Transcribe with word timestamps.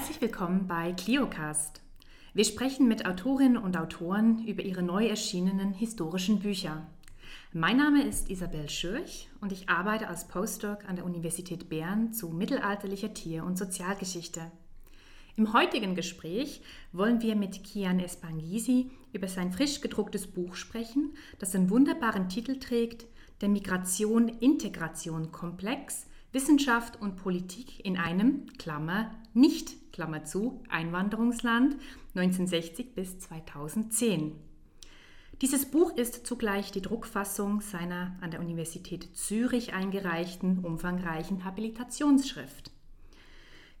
Herzlich 0.00 0.22
willkommen 0.22 0.66
bei 0.66 0.94
Cliocast. 0.94 1.82
Wir 2.32 2.46
sprechen 2.46 2.88
mit 2.88 3.04
Autorinnen 3.04 3.58
und 3.58 3.76
Autoren 3.76 4.42
über 4.46 4.62
ihre 4.62 4.82
neu 4.82 5.06
erschienenen 5.06 5.74
historischen 5.74 6.38
Bücher. 6.38 6.86
Mein 7.52 7.76
Name 7.76 8.04
ist 8.04 8.30
Isabel 8.30 8.70
Schürch 8.70 9.28
und 9.42 9.52
ich 9.52 9.68
arbeite 9.68 10.08
als 10.08 10.26
Postdoc 10.26 10.88
an 10.88 10.96
der 10.96 11.04
Universität 11.04 11.68
Bern 11.68 12.14
zu 12.14 12.30
mittelalterlicher 12.30 13.12
Tier- 13.12 13.44
und 13.44 13.58
Sozialgeschichte. 13.58 14.50
Im 15.36 15.52
heutigen 15.52 15.94
Gespräch 15.94 16.62
wollen 16.92 17.20
wir 17.20 17.36
mit 17.36 17.62
Kian 17.62 18.00
Espangisi 18.00 18.90
über 19.12 19.28
sein 19.28 19.52
frisch 19.52 19.82
gedrucktes 19.82 20.28
Buch 20.28 20.54
sprechen, 20.54 21.12
das 21.38 21.50
den 21.50 21.68
wunderbaren 21.68 22.30
Titel 22.30 22.58
trägt 22.58 23.04
Der 23.42 23.50
Migration-Integration-Komplex 23.50 26.06
Wissenschaft 26.32 27.00
und 27.00 27.16
Politik 27.16 27.84
in 27.84 27.98
einem, 27.98 28.46
Klammer, 28.56 29.10
nicht, 29.34 29.74
Klammer 30.00 30.24
zu, 30.24 30.62
Einwanderungsland 30.70 31.76
1960 32.14 32.94
bis 32.94 33.18
2010. 33.18 34.32
Dieses 35.42 35.66
Buch 35.66 35.94
ist 35.94 36.26
zugleich 36.26 36.72
die 36.72 36.80
Druckfassung 36.80 37.60
seiner 37.60 38.16
an 38.22 38.30
der 38.30 38.40
Universität 38.40 39.14
Zürich 39.14 39.74
eingereichten 39.74 40.60
umfangreichen 40.64 41.44
Habilitationsschrift. 41.44 42.70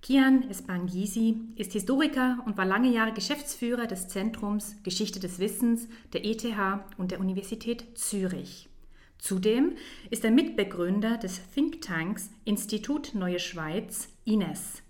Kian 0.02 0.50
Espangisi 0.50 1.38
ist 1.56 1.72
Historiker 1.72 2.42
und 2.44 2.58
war 2.58 2.66
lange 2.66 2.92
Jahre 2.92 3.14
Geschäftsführer 3.14 3.86
des 3.86 4.08
Zentrums 4.08 4.76
Geschichte 4.82 5.20
des 5.20 5.38
Wissens 5.38 5.88
der 6.12 6.26
ETH 6.26 6.44
und 6.98 7.12
der 7.12 7.20
Universität 7.20 7.96
Zürich. 7.96 8.68
Zudem 9.16 9.72
ist 10.10 10.22
er 10.26 10.32
Mitbegründer 10.32 11.16
des 11.16 11.40
Thinktanks 11.54 12.28
Institut 12.44 13.14
Neue 13.14 13.38
Schweiz, 13.38 14.10
INES. 14.26 14.82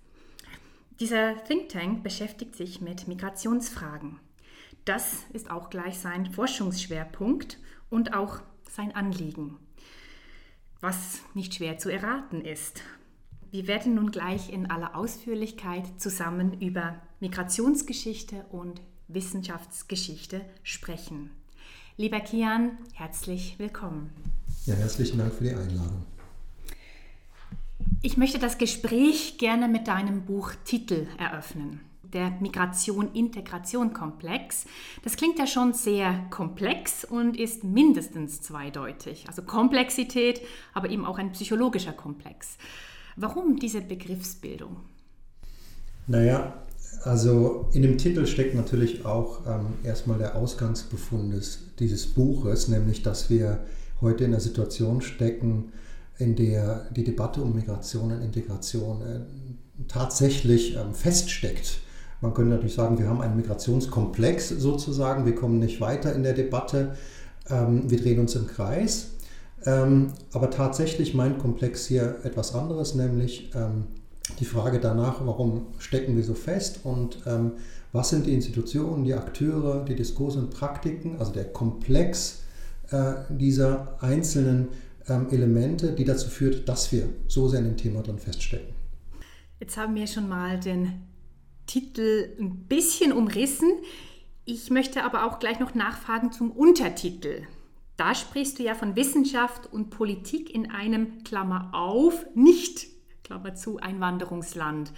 Dieser 1.00 1.42
Think 1.44 1.70
Tank 1.70 2.02
beschäftigt 2.02 2.54
sich 2.54 2.82
mit 2.82 3.08
Migrationsfragen. 3.08 4.20
Das 4.84 5.20
ist 5.32 5.50
auch 5.50 5.70
gleich 5.70 5.98
sein 5.98 6.30
Forschungsschwerpunkt 6.30 7.58
und 7.88 8.12
auch 8.12 8.40
sein 8.70 8.94
Anliegen, 8.94 9.56
was 10.82 11.20
nicht 11.32 11.54
schwer 11.54 11.78
zu 11.78 11.88
erraten 11.88 12.42
ist. 12.44 12.82
Wir 13.50 13.66
werden 13.66 13.94
nun 13.94 14.10
gleich 14.10 14.52
in 14.52 14.70
aller 14.70 14.94
Ausführlichkeit 14.94 15.86
zusammen 15.96 16.60
über 16.60 17.00
Migrationsgeschichte 17.20 18.44
und 18.50 18.82
Wissenschaftsgeschichte 19.08 20.42
sprechen. 20.62 21.30
Lieber 21.96 22.20
Kian, 22.20 22.76
herzlich 22.92 23.58
willkommen. 23.58 24.10
Ja, 24.66 24.74
herzlichen 24.74 25.16
Dank 25.16 25.32
für 25.32 25.44
die 25.44 25.54
Einladung. 25.54 26.04
Ich 28.02 28.16
möchte 28.16 28.38
das 28.38 28.56
Gespräch 28.56 29.36
gerne 29.36 29.68
mit 29.68 29.86
deinem 29.86 30.24
Buch 30.24 30.52
Titel 30.64 31.06
eröffnen. 31.18 31.80
Der 32.14 32.30
Migration-Integration-Komplex. 32.40 34.64
Das 35.04 35.16
klingt 35.16 35.38
ja 35.38 35.46
schon 35.46 35.74
sehr 35.74 36.24
komplex 36.30 37.04
und 37.04 37.38
ist 37.38 37.62
mindestens 37.62 38.40
zweideutig. 38.40 39.26
Also 39.28 39.42
Komplexität, 39.42 40.40
aber 40.72 40.88
eben 40.88 41.04
auch 41.04 41.18
ein 41.18 41.32
psychologischer 41.32 41.92
Komplex. 41.92 42.56
Warum 43.16 43.58
diese 43.58 43.82
Begriffsbildung? 43.82 44.76
Naja, 46.06 46.54
also 47.04 47.68
in 47.74 47.82
dem 47.82 47.98
Titel 47.98 48.26
steckt 48.26 48.54
natürlich 48.54 49.04
auch 49.04 49.46
ähm, 49.46 49.74
erstmal 49.84 50.16
der 50.16 50.36
Ausgangsbefund 50.36 51.34
dieses 51.78 52.06
Buches, 52.06 52.68
nämlich 52.68 53.02
dass 53.02 53.28
wir 53.28 53.66
heute 54.00 54.24
in 54.24 54.30
einer 54.30 54.40
Situation 54.40 55.02
stecken, 55.02 55.74
in 56.20 56.36
der 56.36 56.86
die 56.90 57.04
Debatte 57.04 57.42
um 57.42 57.54
Migration 57.54 58.12
und 58.12 58.22
Integration 58.22 59.02
äh, 59.02 59.20
tatsächlich 59.88 60.76
ähm, 60.76 60.94
feststeckt. 60.94 61.80
Man 62.20 62.34
könnte 62.34 62.50
natürlich 62.50 62.74
sagen, 62.74 62.98
wir 62.98 63.08
haben 63.08 63.20
einen 63.20 63.36
Migrationskomplex 63.36 64.50
sozusagen, 64.50 65.24
wir 65.24 65.34
kommen 65.34 65.58
nicht 65.58 65.80
weiter 65.80 66.14
in 66.14 66.22
der 66.22 66.34
Debatte, 66.34 66.96
ähm, 67.48 67.90
wir 67.90 67.98
drehen 67.98 68.20
uns 68.20 68.34
im 68.34 68.46
Kreis. 68.46 69.12
Ähm, 69.64 70.12
aber 70.32 70.50
tatsächlich 70.50 71.14
meint 71.14 71.38
Komplex 71.38 71.86
hier 71.86 72.18
etwas 72.22 72.54
anderes, 72.54 72.94
nämlich 72.94 73.50
die 74.38 74.44
Frage 74.44 74.78
danach, 74.78 75.26
warum 75.26 75.66
stecken 75.78 76.16
wir 76.16 76.22
so 76.22 76.34
fest 76.34 76.80
und 76.84 77.18
was 77.92 78.10
sind 78.10 78.26
die 78.26 78.32
Institutionen, 78.32 79.04
die 79.04 79.14
Akteure, 79.14 79.84
die 79.84 79.96
Diskurse 79.96 80.38
und 80.38 80.50
Praktiken, 80.50 81.18
also 81.18 81.32
der 81.32 81.44
Komplex 81.44 82.40
äh, 82.90 83.14
dieser 83.28 83.96
einzelnen 84.00 84.68
ähm, 85.10 85.28
Elemente, 85.30 85.92
die 85.92 86.04
dazu 86.04 86.28
führt, 86.28 86.68
dass 86.68 86.92
wir 86.92 87.08
so 87.28 87.48
sehr 87.48 87.60
in 87.60 87.66
dem 87.66 87.76
Thema 87.76 88.02
drin 88.02 88.18
feststecken. 88.18 88.74
Jetzt 89.58 89.76
haben 89.76 89.94
wir 89.94 90.06
schon 90.06 90.28
mal 90.28 90.58
den 90.58 91.02
Titel 91.66 92.30
ein 92.40 92.66
bisschen 92.66 93.12
umrissen. 93.12 93.68
Ich 94.44 94.70
möchte 94.70 95.04
aber 95.04 95.26
auch 95.26 95.38
gleich 95.38 95.60
noch 95.60 95.74
nachfragen 95.74 96.32
zum 96.32 96.50
Untertitel. 96.50 97.42
Da 97.96 98.14
sprichst 98.14 98.58
du 98.58 98.62
ja 98.62 98.74
von 98.74 98.96
Wissenschaft 98.96 99.70
und 99.70 99.90
Politik 99.90 100.54
in 100.54 100.70
einem 100.70 101.22
Klammer 101.22 101.70
auf, 101.74 102.24
nicht 102.34 102.86
Klammer 103.22 103.54
zu 103.54 103.78
Einwanderungsland. 103.78 104.92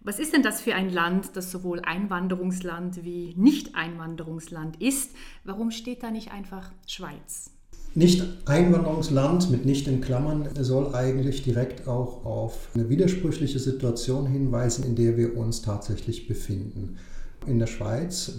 Was 0.00 0.18
ist 0.18 0.32
denn 0.32 0.42
das 0.42 0.60
für 0.60 0.74
ein 0.74 0.90
Land, 0.90 1.36
das 1.36 1.52
sowohl 1.52 1.80
Einwanderungsland 1.80 3.04
wie 3.04 3.34
Nicht-Einwanderungsland 3.36 4.82
ist? 4.82 5.14
Warum 5.44 5.70
steht 5.70 6.02
da 6.02 6.10
nicht 6.10 6.32
einfach 6.32 6.72
Schweiz? 6.88 7.51
Nicht-Einwanderungsland 7.94 9.50
mit 9.50 9.66
nicht 9.66 9.86
in 9.86 10.00
Klammern 10.00 10.48
soll 10.58 10.94
eigentlich 10.94 11.42
direkt 11.42 11.86
auch 11.86 12.24
auf 12.24 12.68
eine 12.74 12.88
widersprüchliche 12.88 13.58
Situation 13.58 14.26
hinweisen, 14.26 14.84
in 14.84 14.96
der 14.96 15.18
wir 15.18 15.36
uns 15.36 15.60
tatsächlich 15.60 16.26
befinden. 16.26 16.96
In 17.46 17.58
der 17.58 17.66
Schweiz, 17.66 18.32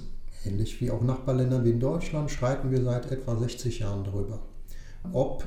ähnlich 0.43 0.81
wie 0.81 0.89
auch 0.89 1.03
Nachbarländern 1.03 1.63
wie 1.65 1.69
in 1.69 1.79
Deutschland, 1.79 2.31
streiten 2.31 2.71
wir 2.71 2.83
seit 2.83 3.11
etwa 3.11 3.37
60 3.37 3.79
Jahren 3.79 4.03
darüber, 4.03 4.39
ob 5.11 5.45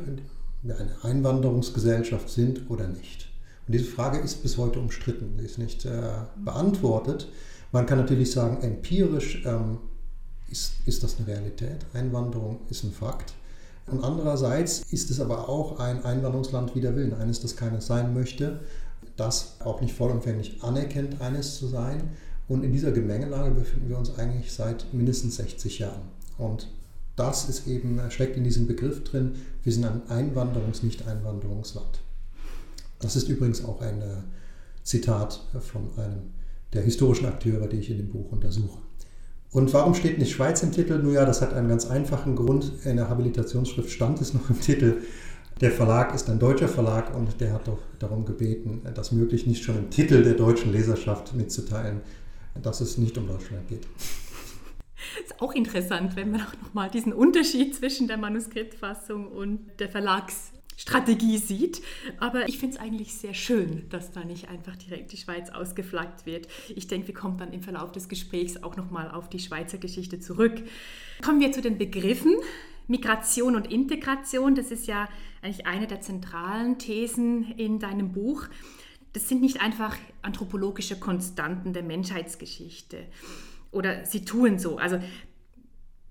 wir 0.63 0.79
eine 0.79 1.03
Einwanderungsgesellschaft 1.03 2.29
sind 2.29 2.71
oder 2.71 2.87
nicht. 2.87 3.29
Und 3.67 3.75
diese 3.75 3.87
Frage 3.87 4.19
ist 4.19 4.41
bis 4.41 4.57
heute 4.57 4.79
umstritten, 4.79 5.35
sie 5.37 5.47
ist 5.47 5.59
nicht 5.59 5.85
äh, 5.85 6.13
beantwortet. 6.45 7.29
Man 7.73 7.87
kann 7.87 7.99
natürlich 7.99 8.31
sagen, 8.31 8.63
empirisch 8.63 9.43
ähm, 9.45 9.79
ist, 10.49 10.75
ist 10.87 11.03
das 11.03 11.17
eine 11.19 11.27
Realität. 11.27 11.85
Einwanderung 11.93 12.61
ist 12.71 12.85
ein 12.85 12.93
Fakt. 12.93 13.35
Und 13.87 14.03
andererseits 14.03 14.83
ist 14.91 15.11
es 15.11 15.21
aber 15.21 15.49
auch 15.49 15.79
ein 15.79 16.05
Einwanderungsland 16.05 16.75
wider 16.75 16.97
Willen, 16.97 17.15
eines, 17.15 17.41
das 17.41 17.57
keines 17.57 17.87
sein 17.87 18.15
möchte, 18.15 18.61
das 19.17 19.57
auch 19.61 19.81
nicht 19.81 19.95
vollumfänglich 19.95 20.63
anerkennt, 20.63 21.21
eines 21.21 21.57
zu 21.59 21.69
sein. 21.69 22.11
Und 22.49 22.65
in 22.65 22.73
dieser 22.73 22.93
Gemengelage 22.93 23.53
befinden 23.53 23.89
wir 23.89 23.99
uns 23.99 24.19
eigentlich 24.19 24.53
seit 24.53 24.93
mindestens 24.93 25.37
60 25.37 25.79
Jahren. 25.79 26.03
Und 26.39 26.69
das 27.15 27.49
ist 27.49 27.67
eben, 27.67 28.01
steckt 28.11 28.37
in 28.37 28.45
diesem 28.45 28.67
Begriff 28.67 29.05
drin, 29.05 29.37
wir 29.63 29.73
sind 29.73 29.85
ein 29.85 30.03
Einwanderungs-, 30.09 30.85
Nicht-Einwanderungsland. 30.85 32.01
Das 32.99 33.17
ist 33.17 33.29
übrigens 33.29 33.65
auch 33.65 33.81
ein 33.81 34.03
äh, 34.03 34.17
Zitat 34.83 35.41
von 35.61 35.91
einem 35.97 36.35
der 36.73 36.83
historischen 36.83 37.27
Akteure, 37.27 37.69
die 37.69 37.79
ich 37.79 37.91
in 37.91 37.99
dem 37.99 38.09
Buch 38.09 38.33
untersuche. 38.33 38.79
Und 39.57 39.73
warum 39.73 39.95
steht 39.95 40.19
nicht 40.19 40.33
Schweiz 40.33 40.63
im 40.63 40.71
Titel? 40.71 40.99
Nun 40.99 41.15
ja, 41.15 41.25
das 41.25 41.41
hat 41.41 41.55
einen 41.55 41.71
ganz 41.71 41.87
einfachen 41.87 42.37
Grund. 42.37 42.73
In 42.85 42.97
der 42.97 43.09
Habilitationsschrift 43.09 43.91
stand 43.91 44.21
es 44.21 44.35
noch 44.35 44.51
im 44.51 44.61
Titel. 44.61 44.99
Der 45.63 45.71
Verlag 45.71 46.15
ist 46.15 46.29
ein 46.29 46.39
deutscher 46.39 46.69
Verlag 46.69 47.17
und 47.17 47.41
der 47.41 47.55
hat 47.55 47.67
doch 47.67 47.79
darum 47.99 48.27
gebeten, 48.27 48.83
das 48.95 49.13
möglichst 49.13 49.47
nicht 49.47 49.65
schon 49.65 49.79
im 49.79 49.89
Titel 49.89 50.23
der 50.23 50.35
deutschen 50.35 50.73
Leserschaft 50.73 51.35
mitzuteilen, 51.35 52.03
dass 52.63 52.83
es 52.83 52.99
nicht 52.99 53.17
um 53.17 53.27
Deutschland 53.27 53.67
geht. 53.67 53.87
Ist 55.25 55.41
auch 55.41 55.55
interessant, 55.55 56.17
wenn 56.17 56.33
man 56.33 56.43
auch 56.43 56.63
nochmal 56.63 56.91
diesen 56.91 57.15
Unterschied 57.15 57.75
zwischen 57.75 58.09
der 58.09 58.19
Manuskriptfassung 58.19 59.29
und 59.29 59.61
der 59.79 59.89
Verlags 59.89 60.53
Strategie 60.77 61.39
sieht. 61.39 61.83
Aber 62.19 62.49
ich 62.49 62.59
finde 62.59 62.77
es 62.77 62.81
eigentlich 62.81 63.15
sehr 63.15 63.35
schön, 63.35 63.89
dass 63.89 64.13
da 64.13 64.25
nicht 64.25 64.49
einfach 64.49 64.77
direkt 64.77 65.13
die 65.13 65.17
Schweiz 65.17 65.51
ausgeflaggt 65.51 66.27
wird. 66.27 66.49
Ich 66.75 66.87
denke, 66.87 67.09
wir 67.09 67.15
kommen 67.15 67.39
dann 67.39 67.53
im 67.53 67.63
Verlauf 67.63 67.93
des 67.93 68.09
Gesprächs 68.09 68.63
auch 68.63 68.77
nochmal 68.77 69.11
auf 69.11 69.29
die 69.29 69.39
Schweizer 69.39 69.79
Geschichte 69.79 70.21
zurück. 70.21 70.63
Kommen 71.23 71.41
wir 71.41 71.53
zu 71.53 71.63
den 71.63 71.79
Begriffen. 71.79 72.37
Migration 72.89 73.57
und 73.57 73.71
Integration, 73.73 74.55
das 74.55 74.71
ist 74.71 74.87
ja 74.87 75.09
eigentlich 75.43 75.67
eine 75.67 75.89
der 75.89 76.01
zentralen 76.03 76.79
Thesen 76.79 77.53
in 77.57 77.81
deinem 77.81 78.13
Buch. 78.13 78.47
Das 79.13 79.29
sind 79.29 79.41
nicht 79.41 79.61
einfach 79.61 79.97
anthropologische 80.23 80.97
Konstanten 80.97 81.73
der 81.73 81.83
Menschheitsgeschichte 81.83 82.99
oder 83.73 84.05
sie 84.05 84.25
tun 84.25 84.59
so. 84.59 84.79
Also 84.79 84.99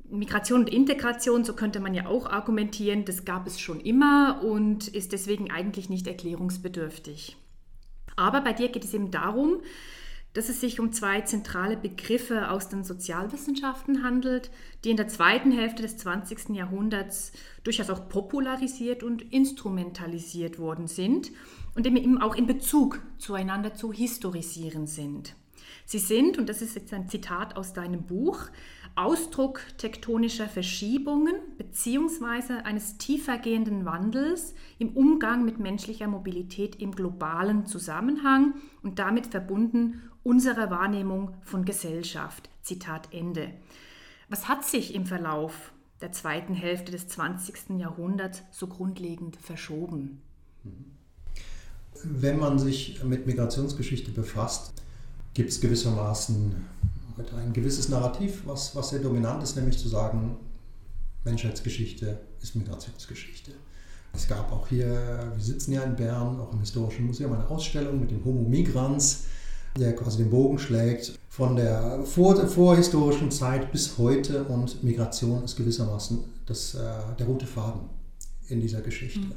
Migration 0.09 0.61
und 0.61 0.69
Integration, 0.69 1.43
so 1.43 1.53
könnte 1.53 1.79
man 1.79 1.93
ja 1.93 2.07
auch 2.07 2.27
argumentieren, 2.27 3.05
das 3.05 3.25
gab 3.25 3.47
es 3.47 3.59
schon 3.59 3.79
immer 3.79 4.41
und 4.43 4.87
ist 4.87 5.11
deswegen 5.11 5.51
eigentlich 5.51 5.89
nicht 5.89 6.07
erklärungsbedürftig. 6.07 7.37
Aber 8.15 8.41
bei 8.41 8.53
dir 8.53 8.69
geht 8.69 8.85
es 8.85 8.93
eben 8.93 9.11
darum, 9.11 9.61
dass 10.35 10.49
es 10.49 10.59
sich 10.59 10.81
um 10.81 10.91
zwei 10.91 11.21
zentrale 11.21 11.77
Begriffe 11.77 12.49
aus 12.51 12.67
den 12.67 12.83
Sozialwissenschaften 12.83 14.03
handelt, 14.03 14.51
die 14.83 14.91
in 14.91 14.97
der 14.97 15.07
zweiten 15.07 15.51
Hälfte 15.51 15.81
des 15.81 15.95
20. 15.97 16.49
Jahrhunderts 16.49 17.31
durchaus 17.63 17.89
auch 17.89 18.09
popularisiert 18.09 19.01
und 19.01 19.21
instrumentalisiert 19.33 20.59
worden 20.59 20.87
sind 20.87 21.31
und 21.73 21.87
eben 21.87 22.21
auch 22.21 22.35
in 22.35 22.47
Bezug 22.47 23.01
zueinander 23.17 23.75
zu 23.75 23.93
historisieren 23.93 24.87
sind. 24.87 25.35
Sie 25.85 25.99
sind, 25.99 26.37
und 26.37 26.49
das 26.49 26.61
ist 26.61 26.75
jetzt 26.75 26.93
ein 26.93 27.07
Zitat 27.07 27.55
aus 27.55 27.71
deinem 27.71 28.03
Buch, 28.03 28.47
Ausdruck 28.95 29.61
tektonischer 29.77 30.47
Verschiebungen 30.47 31.35
bzw. 31.57 32.61
eines 32.63 32.97
tiefergehenden 32.97 33.83
Wandels 33.83 34.53
im 34.79 34.95
Umgang 34.95 35.43
mit 35.43 35.59
menschlicher 35.59 36.07
Mobilität 36.07 36.77
im 36.77 36.93
globalen 36.93 37.65
Zusammenhang 37.65 38.53
und 38.83 38.99
damit 38.99 39.27
verbunden 39.27 40.01
unserer 40.23 40.69
Wahrnehmung 40.69 41.33
von 41.41 41.65
Gesellschaft. 41.65 42.49
Zitat 42.61 43.09
Ende. 43.13 43.51
Was 44.29 44.47
hat 44.47 44.63
sich 44.65 44.95
im 44.95 45.05
Verlauf 45.05 45.73
der 45.99 46.13
zweiten 46.13 46.53
Hälfte 46.53 46.91
des 46.91 47.07
20. 47.09 47.77
Jahrhunderts 47.77 48.43
so 48.51 48.67
grundlegend 48.67 49.35
verschoben? 49.35 50.21
Wenn 52.03 52.39
man 52.39 52.59
sich 52.59 53.03
mit 53.03 53.27
Migrationsgeschichte 53.27 54.11
befasst, 54.11 54.73
gibt 55.33 55.49
es 55.49 55.59
gewissermaßen 55.59 56.55
ein 57.17 57.53
gewisses 57.53 57.89
Narrativ, 57.89 58.43
was, 58.45 58.75
was 58.75 58.89
sehr 58.89 58.99
dominant 58.99 59.43
ist, 59.43 59.55
nämlich 59.55 59.77
zu 59.77 59.87
sagen, 59.87 60.37
Menschheitsgeschichte 61.23 62.19
ist 62.41 62.55
Migrationsgeschichte. 62.55 63.51
Es 64.13 64.27
gab 64.27 64.51
auch 64.51 64.67
hier, 64.67 65.31
wir 65.35 65.43
sitzen 65.43 65.73
ja 65.73 65.83
in 65.83 65.95
Bern, 65.95 66.39
auch 66.39 66.53
im 66.53 66.59
Historischen 66.59 67.05
Museum, 67.05 67.33
eine 67.33 67.49
Ausstellung 67.49 67.99
mit 67.99 68.11
dem 68.11 68.23
Homo 68.23 68.47
Migrans, 68.47 69.23
der 69.77 69.95
quasi 69.95 70.19
den 70.19 70.29
Bogen 70.29 70.57
schlägt 70.57 71.19
von 71.27 71.57
der 71.57 72.03
vor, 72.05 72.47
vorhistorischen 72.47 73.29
Zeit 73.29 73.71
bis 73.73 73.97
heute 73.97 74.45
und 74.45 74.83
Migration 74.83 75.43
ist 75.43 75.57
gewissermaßen 75.57 76.23
das, 76.45 76.75
äh, 76.75 76.79
der 77.19 77.25
rote 77.25 77.45
Faden 77.45 77.81
in 78.47 78.61
dieser 78.61 78.79
Geschichte. 78.79 79.19
Mhm. 79.19 79.33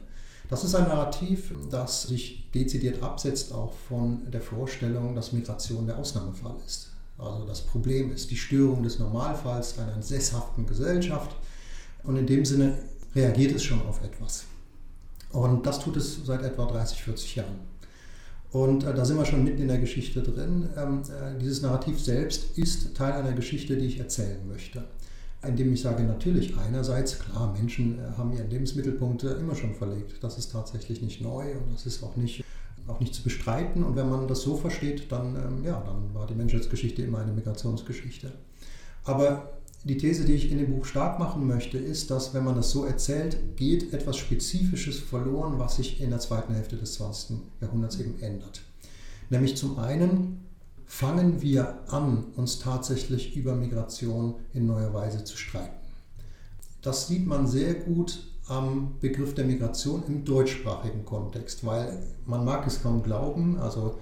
Das 0.49 0.63
ist 0.63 0.75
ein 0.77 0.87
Narrativ, 0.87 1.53
das 1.71 2.05
sich 2.05 2.51
dezidiert 2.53 3.03
absetzt 3.03 3.53
auch 3.53 3.73
von 3.89 4.31
der 4.31 4.41
Vorstellung, 4.41 5.15
dass 5.15 5.33
Migration 5.33 5.87
der 5.87 5.99
Ausnahmefall 5.99 6.55
ist. 6.65 6.91
Also 7.19 7.45
das 7.45 7.63
Problem 7.63 8.13
ist 8.13 8.31
die 8.31 8.37
Störung 8.37 8.83
des 8.83 8.99
Normalfalls 8.99 9.79
einer 9.79 10.01
sesshaften 10.01 10.67
Gesellschaft 10.67 11.35
und 12.05 12.17
in 12.17 12.27
dem 12.27 12.45
Sinne 12.45 12.79
reagiert 13.15 13.55
es 13.57 13.65
schon 13.65 13.83
auf 13.83 14.03
etwas. 14.05 14.45
Und 15.33 15.67
das 15.67 15.81
tut 15.81 15.97
es 15.97 16.25
seit 16.25 16.43
etwa 16.43 16.67
30, 16.67 17.03
40 17.03 17.37
Jahren. 17.37 17.59
Und 18.51 18.85
äh, 18.85 18.95
da 18.95 19.05
sind 19.05 19.19
wir 19.19 19.27
schon 19.27 19.45
mitten 19.45 19.61
in 19.61 19.69
der 19.69 19.79
Geschichte 19.79 20.23
drin. 20.23 20.71
Ähm, 20.77 21.03
äh, 21.03 21.39
dieses 21.39 21.61
Narrativ 21.61 22.01
selbst 22.01 22.57
ist 22.57 22.97
Teil 22.97 23.13
einer 23.13 23.33
Geschichte, 23.33 23.77
die 23.77 23.87
ich 23.87 23.99
erzählen 23.99 24.47
möchte. 24.49 24.85
Indem 25.47 25.73
ich 25.73 25.83
sage, 25.83 26.03
natürlich, 26.03 26.57
einerseits, 26.57 27.19
klar, 27.19 27.53
Menschen 27.53 27.99
äh, 27.99 28.17
haben 28.17 28.33
ihren 28.33 28.49
Lebensmittelpunkt 28.49 29.23
immer 29.25 29.55
schon 29.55 29.75
verlegt. 29.75 30.15
Das 30.23 30.39
ist 30.39 30.53
tatsächlich 30.53 31.03
nicht 31.03 31.21
neu 31.21 31.53
und 31.53 31.75
das 31.75 31.85
ist 31.85 32.03
auch 32.03 32.17
nicht, 32.17 32.43
auch 32.89 33.01
nicht 33.01 33.15
zu 33.15 33.23
bestreiten. 33.23 33.85
Und 33.85 33.97
wenn 33.97 34.09
man 34.09 34.27
das 34.27 34.43
so 34.43 34.57
versteht, 34.57 35.13
dann, 35.13 35.37
ähm, 35.37 35.65
ja, 35.65 35.83
dann 35.85 36.15
war 36.15 36.27
die 36.27 36.35
Menschheitsgeschichte 36.35 37.03
immer 37.03 37.19
eine 37.19 37.33
Migrationsgeschichte. 37.33 38.33
Aber 39.05 39.53
die 39.85 39.97
These, 39.97 40.25
die 40.25 40.33
ich 40.35 40.51
in 40.51 40.59
dem 40.59 40.75
Buch 40.75 40.85
stark 40.85 41.19
machen 41.19 41.47
möchte, 41.47 41.79
ist, 41.79 42.11
dass 42.11 42.35
wenn 42.35 42.45
man 42.45 42.57
das 42.57 42.71
so 42.71 42.85
erzählt, 42.85 43.57
geht 43.57 43.93
etwas 43.93 44.17
Spezifisches 44.17 44.99
verloren, 44.99 45.59
was 45.59 45.77
sich 45.77 46.01
in 46.01 46.11
der 46.11 46.19
zweiten 46.19 46.55
Hälfte 46.55 46.77
des 46.77 46.95
20. 46.95 47.39
Jahrhunderts 47.61 48.01
eben 48.01 48.21
ändert. 48.21 48.63
Nämlich 49.31 49.57
zum 49.57 49.79
einen 49.79 50.45
fangen 50.87 51.43
wir 51.43 51.79
an, 51.89 52.25
uns 52.37 52.59
tatsächlich 52.59 53.37
über 53.37 53.55
Migration 53.55 54.35
in 54.53 54.67
neuer 54.67 54.93
Weise 54.95 55.23
zu 55.23 55.37
streiten. 55.37 55.77
Das 56.83 57.07
sieht 57.09 57.27
man 57.27 57.47
sehr 57.47 57.75
gut 57.75 58.25
am 58.49 58.95
Begriff 59.01 59.35
der 59.35 59.45
Migration 59.45 60.03
im 60.09 60.25
deutschsprachigen 60.25 61.05
Kontext, 61.05 61.65
weil 61.65 61.99
man 62.27 62.45
mag 62.45 62.67
es 62.67 62.83
kaum 62.83 63.03
glauben, 63.03 63.59
also 63.59 63.99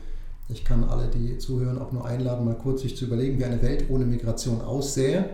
ich 0.48 0.64
kann 0.64 0.84
alle, 0.84 1.08
die 1.08 1.38
zuhören, 1.38 1.78
auch 1.78 1.90
nur 1.90 2.06
einladen, 2.06 2.44
mal 2.44 2.56
kurz 2.56 2.82
sich 2.82 2.96
zu 2.96 3.06
überlegen, 3.06 3.38
wie 3.38 3.44
eine 3.44 3.60
Welt 3.62 3.90
ohne 3.90 4.04
Migration 4.04 4.60
aussähe 4.60 5.30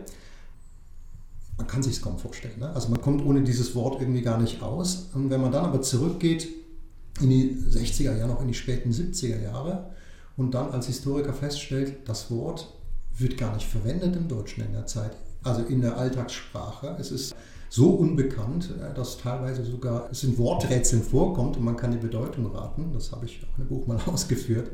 man 1.56 1.66
kann 1.66 1.82
sich 1.82 1.94
es 1.94 2.02
kaum 2.02 2.18
vorstellen. 2.18 2.58
Ne? 2.58 2.70
Also 2.70 2.88
man 2.88 3.00
kommt 3.00 3.24
ohne 3.24 3.42
dieses 3.42 3.74
Wort 3.74 4.00
irgendwie 4.00 4.22
gar 4.22 4.40
nicht 4.40 4.62
aus. 4.62 5.10
Und 5.14 5.30
wenn 5.30 5.40
man 5.40 5.52
dann 5.52 5.64
aber 5.64 5.82
zurückgeht 5.82 6.48
in 7.20 7.30
die 7.30 7.56
60er 7.70 8.16
Jahre, 8.16 8.28
noch 8.28 8.40
in 8.40 8.48
die 8.48 8.54
späten 8.54 8.90
70er 8.90 9.40
Jahre 9.40 9.90
und 10.36 10.54
dann 10.54 10.70
als 10.70 10.86
Historiker 10.86 11.32
feststellt, 11.32 12.08
das 12.08 12.30
Wort 12.30 12.72
wird 13.16 13.36
gar 13.36 13.54
nicht 13.54 13.68
verwendet 13.68 14.16
im 14.16 14.28
Deutschen 14.28 14.64
in 14.64 14.72
der 14.72 14.86
Zeit, 14.86 15.12
also 15.42 15.62
in 15.62 15.82
der 15.82 15.98
Alltagssprache. 15.98 16.96
Es 16.98 17.12
ist 17.12 17.34
so 17.72 17.88
unbekannt, 17.88 18.68
äh, 18.78 18.92
dass 18.94 19.16
teilweise 19.16 19.64
sogar 19.64 20.10
es 20.10 20.22
in 20.24 20.36
Worträtseln 20.36 21.02
vorkommt 21.02 21.56
und 21.56 21.64
man 21.64 21.76
kann 21.76 21.90
die 21.90 21.96
Bedeutung 21.96 22.54
raten. 22.54 22.90
Das 22.92 23.12
habe 23.12 23.24
ich 23.24 23.40
auch 23.42 23.58
in 23.58 23.64
dem 23.64 23.68
Buch 23.68 23.86
mal 23.86 23.98
ausgeführt. 24.06 24.70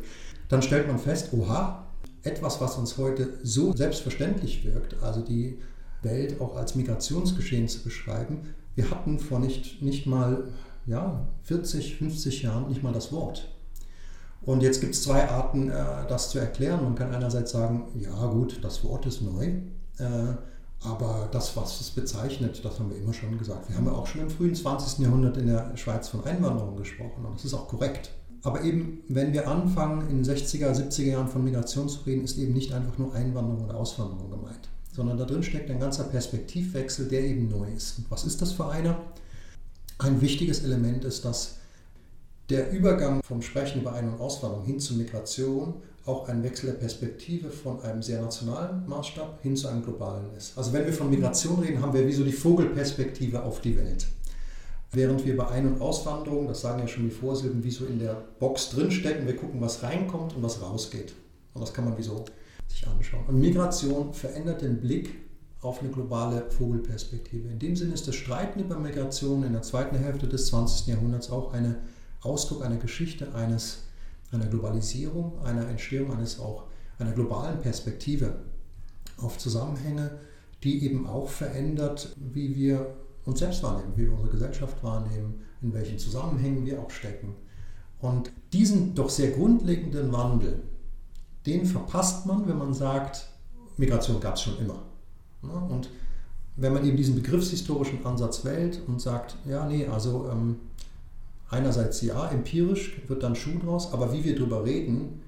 Dann 0.49 0.63
stellt 0.63 0.89
man 0.89 0.99
fest, 0.99 1.33
oha, 1.33 1.87
etwas, 2.25 2.61
was 2.61 2.77
uns 2.77 2.99
heute 2.99 3.39
so 3.45 3.73
selbstverständlich 3.73 4.65
wirkt, 4.65 5.01
also 5.01 5.21
die 5.21 5.59
Welt 6.03 6.41
auch 6.41 6.57
als 6.57 6.75
Migrationsgeschehen 6.75 7.69
zu 7.69 7.85
beschreiben. 7.85 8.55
Wir 8.75 8.91
hatten 8.91 9.21
vor 9.21 9.39
nicht, 9.39 9.81
nicht 9.81 10.07
mal 10.07 10.49
ja, 10.85 11.29
40, 11.45 11.99
50 11.99 12.43
Jahren 12.43 12.69
nicht 12.69 12.83
mal 12.83 12.93
das 12.93 13.13
Wort. 13.13 13.49
Und 14.43 14.61
jetzt 14.61 14.81
gibt 14.81 14.95
es 14.95 15.05
zwei 15.05 15.29
Arten, 15.29 15.71
äh, 15.71 15.75
das 16.09 16.31
zu 16.31 16.41
erklären. 16.41 16.83
Man 16.83 16.97
kann 16.97 17.15
einerseits 17.15 17.53
sagen, 17.53 17.85
ja 17.95 18.27
gut, 18.27 18.59
das 18.63 18.83
Wort 18.83 19.07
ist 19.07 19.23
neu, 19.23 19.53
äh, 19.99 20.35
aber 20.85 21.29
das, 21.33 21.57
was 21.57 21.81
es 21.81 21.91
bezeichnet, 21.91 22.65
das 22.65 22.79
haben 22.79 22.91
wir 22.91 22.99
immer 22.99 23.13
schon 23.13 23.37
gesagt. 23.39 23.69
Wir 23.69 23.77
haben 23.77 23.87
ja 23.87 23.93
auch 23.93 24.07
schon 24.07 24.23
im 24.23 24.31
frühen 24.31 24.55
20. 24.55 25.01
Jahrhundert 25.01 25.37
in 25.37 25.49
der 25.49 25.77
Schweiz 25.77 26.09
von 26.09 26.25
Einwanderung 26.25 26.77
gesprochen 26.77 27.25
und 27.25 27.35
das 27.35 27.45
ist 27.45 27.55
auch 27.55 27.69
korrekt. 27.69 28.11
Aber 28.43 28.63
eben, 28.63 29.03
wenn 29.09 29.33
wir 29.33 29.49
anfangen, 29.49 30.09
in 30.09 30.23
den 30.23 30.37
60er, 30.37 30.73
70er 30.73 31.03
Jahren 31.03 31.29
von 31.29 31.43
Migration 31.43 31.89
zu 31.89 32.01
reden, 32.07 32.23
ist 32.23 32.39
eben 32.39 32.55
nicht 32.55 32.73
einfach 32.73 32.97
nur 32.97 33.13
Einwanderung 33.13 33.65
oder 33.65 33.77
Auswanderung 33.77 34.31
gemeint 34.31 34.69
sondern 34.99 35.17
da 35.17 35.27
drin 35.27 35.45
steckt 35.45 35.71
ein 35.71 35.79
ganzer 35.79 36.03
Perspektivwechsel, 36.03 37.07
der 37.07 37.23
eben 37.23 37.49
neu 37.49 37.69
ist. 37.71 37.99
Und 37.99 38.11
was 38.11 38.25
ist 38.25 38.43
das 38.43 38.51
für 38.51 38.69
einer? 38.69 39.01
Ein 39.99 40.21
wichtiges 40.21 40.65
Element 40.65 41.05
ist, 41.05 41.25
dass 41.25 41.59
der 42.51 42.73
Übergang 42.73 43.23
vom 43.23 43.41
Sprechen 43.41 43.83
über 43.83 43.93
Ein- 43.93 44.09
und 44.09 44.21
Auswanderung 44.21 44.65
hin 44.65 44.81
zur 44.81 44.97
Migration 44.97 45.75
auch 46.09 46.29
ein 46.29 46.43
Wechsel 46.43 46.71
der 46.71 46.79
Perspektive 46.79 47.51
von 47.51 47.81
einem 47.83 48.03
sehr 48.03 48.21
nationalen 48.21 48.89
Maßstab 48.89 49.43
hin 49.43 49.57
zu 49.57 49.69
einem 49.69 49.83
globalen 49.83 50.35
ist. 50.37 50.57
Also 50.57 50.73
wenn 50.73 50.87
wir 50.87 50.93
von 50.93 51.11
Migration 51.11 51.61
reden, 51.61 51.83
haben 51.83 51.93
wir 51.93 52.07
wie 52.07 52.13
so 52.13 52.25
die 52.25 52.33
Vogelperspektive 52.33 53.43
auf 53.43 53.61
die 53.61 53.77
Welt. 53.77 54.07
Während 54.91 55.25
wir 55.27 55.37
bei 55.37 55.49
Ein- 55.49 55.75
und 55.75 55.83
Auswanderung, 55.83 56.49
das 56.49 56.63
sagen 56.63 56.81
ja 56.81 56.89
schon 56.89 57.05
die 57.05 57.15
Vorsilben, 57.15 57.63
wie 57.63 57.71
so 57.71 57.85
in 57.85 57.99
der 57.99 58.15
Box 58.39 58.71
drinstecken, 58.71 59.27
wir 59.27 59.37
gucken, 59.37 59.61
was 59.61 59.83
reinkommt 59.83 60.35
und 60.35 60.43
was 60.43 60.63
rausgeht. 60.63 61.13
Und 61.53 61.61
das 61.61 61.75
kann 61.75 61.85
man 61.85 61.99
wie 61.99 62.03
so 62.03 62.25
sich 62.69 62.87
anschauen. 62.89 63.27
Und 63.27 63.39
Migration 63.39 64.15
verändert 64.15 64.63
den 64.63 64.81
Blick 64.81 65.15
auf 65.61 65.81
eine 65.81 65.91
globale 65.91 66.51
Vogelperspektive. 66.51 67.49
In 67.49 67.59
dem 67.59 67.77
Sinne 67.77 67.95
ist 67.95 68.09
das 68.09 68.15
Streiten 68.15 68.61
über 68.61 68.79
Migration 68.79 69.43
in 69.43 69.53
der 69.53 69.63
zweiten 69.63 69.97
Hälfte 69.97 70.27
des 70.27 70.47
20. 70.47 70.87
Jahrhunderts 70.87 71.31
auch 71.31 71.53
ein 71.53 71.77
Ausdruck 72.23 72.65
einer 72.65 72.77
Geschichte 72.77 73.35
eines, 73.35 73.88
einer 74.33 74.47
Globalisierung, 74.47 75.43
einer 75.45 75.69
Entstehung 75.69 76.13
eines 76.13 76.39
auch 76.39 76.65
einer 76.99 77.13
globalen 77.13 77.61
Perspektive 77.61 78.41
auf 79.19 79.39
Zusammenhänge, 79.39 80.11
die 80.63 80.85
eben 80.85 81.07
auch 81.07 81.29
verändert, 81.29 82.15
wie 82.17 82.55
wir 82.55 82.95
uns 83.25 83.39
selbst 83.41 83.63
wahrnehmen, 83.63 83.93
wie 83.97 84.07
wir 84.07 84.13
unsere 84.13 84.31
Gesellschaft 84.31 84.83
wahrnehmen, 84.83 85.43
in 85.63 85.73
welchen 85.73 85.99
Zusammenhängen 85.99 86.65
wir 86.67 86.81
auch 86.81 86.91
stecken. 86.91 87.35
Und 88.01 88.31
diesen 88.53 88.95
doch 88.95 89.11
sehr 89.11 89.33
grundlegenden 89.33 90.13
Wandel, 90.13 90.63
den 91.47 91.67
verpasst 91.67 92.27
man, 92.27 92.49
wenn 92.49 92.59
man 92.59 92.75
sagt, 92.75 93.29
Migration 93.77 94.21
gab 94.21 94.35
es 94.35 94.43
schon 94.43 94.59
immer. 94.59 94.83
Und 95.43 95.91
wenn 96.57 96.73
man 96.73 96.85
eben 96.85 96.97
diesen 96.97 97.15
begriffshistorischen 97.15 98.05
Ansatz 98.05 98.45
wählt 98.45 98.81
und 98.87 99.01
sagt, 99.01 99.37
ja, 99.47 99.67
nee, 99.67 99.87
also 99.87 100.29
ähm, 100.31 100.57
einerseits 101.49 102.01
ja, 102.03 102.29
empirisch 102.31 103.01
wird 103.07 103.23
dann 103.23 103.35
Schuh 103.35 103.59
draus, 103.59 103.93
aber 103.93 104.13
wie 104.13 104.25
wir 104.25 104.37
darüber 104.37 104.65
reden 104.65 105.23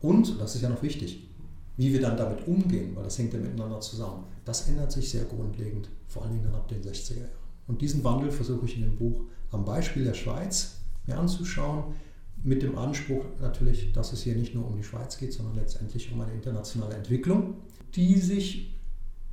und, 0.00 0.40
das 0.40 0.54
ist 0.54 0.62
ja 0.62 0.68
noch 0.68 0.82
wichtig, 0.82 1.28
wie 1.76 1.92
wir 1.92 2.00
dann 2.00 2.16
damit 2.16 2.46
umgehen, 2.46 2.94
weil 2.94 3.04
das 3.04 3.18
hängt 3.18 3.34
ja 3.34 3.38
miteinander 3.40 3.80
zusammen, 3.80 4.24
das 4.44 4.68
ändert 4.68 4.92
sich 4.92 5.10
sehr 5.10 5.24
grundlegend, 5.24 5.88
vor 6.08 6.22
allen 6.22 6.32
Dingen 6.32 6.44
dann 6.44 6.54
ab 6.54 6.68
den 6.68 6.82
60er 6.82 7.18
Jahren. 7.18 7.30
Und 7.66 7.82
diesen 7.82 8.04
Wandel 8.04 8.30
versuche 8.30 8.66
ich 8.66 8.76
in 8.76 8.82
dem 8.82 8.96
Buch 8.96 9.22
am 9.50 9.64
Beispiel 9.64 10.04
der 10.04 10.14
Schweiz 10.14 10.76
mir 11.06 11.18
anzuschauen, 11.18 11.94
mit 12.42 12.62
dem 12.62 12.78
Anspruch 12.78 13.24
natürlich, 13.40 13.92
dass 13.92 14.12
es 14.12 14.22
hier 14.22 14.36
nicht 14.36 14.54
nur 14.54 14.66
um 14.66 14.76
die 14.76 14.84
Schweiz 14.84 15.18
geht, 15.18 15.32
sondern 15.32 15.56
letztendlich 15.56 16.12
um 16.12 16.20
eine 16.20 16.32
internationale 16.32 16.94
Entwicklung, 16.94 17.54
die 17.94 18.16
sich 18.18 18.74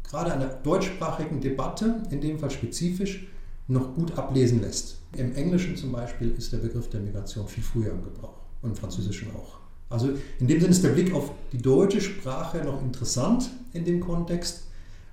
gerade 0.04 0.34
einer 0.34 0.48
deutschsprachigen 0.48 1.40
Debatte, 1.40 2.02
in 2.10 2.22
dem 2.22 2.40
Fall 2.40 2.50
spezifisch, 2.50 3.28
noch 3.68 3.96
gut 3.96 4.18
ablesen 4.18 4.62
lässt. 4.62 4.98
Im 5.16 5.36
Englischen 5.36 5.76
zum 5.76 5.92
Beispiel 5.92 6.32
ist 6.32 6.52
der 6.52 6.58
Begriff 6.58 6.90
der 6.90 7.00
Migration 7.00 7.48
viel 7.48 7.64
früher 7.64 7.92
im 7.92 8.04
Gebrauch 8.04 8.42
und 8.62 8.72
im 8.72 8.76
Französischen 8.76 9.30
auch. 9.36 9.60
Also 9.90 10.10
in 10.40 10.48
dem 10.48 10.60
Sinne 10.60 10.72
ist 10.72 10.84
der 10.84 10.90
Blick 10.90 11.14
auf 11.14 11.32
die 11.52 11.60
deutsche 11.60 12.02
Sprache 12.02 12.58
noch 12.64 12.82
interessant 12.82 13.52
in 13.74 13.86
dem 13.86 14.00
Kontext, 14.00 14.64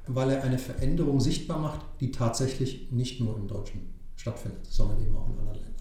weil 0.07 0.31
er 0.31 0.43
eine 0.43 0.59
Veränderung 0.59 1.21
sichtbar 1.21 1.59
macht, 1.59 1.81
die 2.01 2.11
tatsächlich 2.11 2.91
nicht 2.91 3.21
nur 3.21 3.37
im 3.37 3.47
Deutschen 3.47 3.91
stattfindet, 4.17 4.67
sondern 4.67 5.03
eben 5.03 5.17
auch 5.17 5.29
in 5.29 5.39
anderen 5.39 5.55
Ländern. 5.55 5.75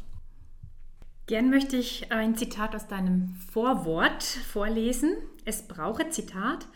Gern 1.27 1.49
möchte 1.49 1.77
ich 1.77 2.11
ein 2.11 2.35
Zitat 2.35 2.75
aus 2.75 2.87
deinem 2.87 3.35
Vorwort 3.51 4.23
vorlesen. 4.23 5.15
Es 5.45 5.61
brauche, 5.61 6.09
Zitat, 6.09 6.67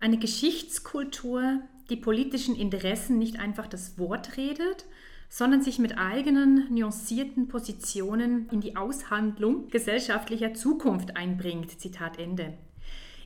eine 0.00 0.18
Geschichtskultur, 0.18 1.60
die 1.90 1.96
politischen 1.96 2.56
Interessen 2.56 3.18
nicht 3.18 3.38
einfach 3.38 3.66
das 3.66 3.98
Wort 3.98 4.36
redet, 4.36 4.84
sondern 5.28 5.62
sich 5.62 5.78
mit 5.78 5.98
eigenen 5.98 6.72
nuancierten 6.72 7.48
Positionen 7.48 8.48
in 8.50 8.60
die 8.60 8.76
Aushandlung 8.76 9.68
gesellschaftlicher 9.68 10.54
Zukunft 10.54 11.16
einbringt. 11.16 11.80
Zitat 11.80 12.18
Ende. 12.18 12.54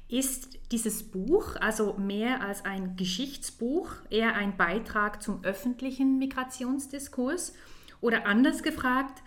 Ist 0.08 0.58
dieses 0.72 1.02
Buch 1.02 1.56
also 1.56 1.94
mehr 1.98 2.40
als 2.40 2.64
ein 2.64 2.96
Geschichtsbuch, 2.96 3.90
eher 4.08 4.34
ein 4.34 4.56
Beitrag 4.56 5.22
zum 5.22 5.44
öffentlichen 5.44 6.18
Migrationsdiskurs? 6.18 7.52
Oder 8.00 8.26
anders 8.26 8.62
gefragt, 8.62 9.22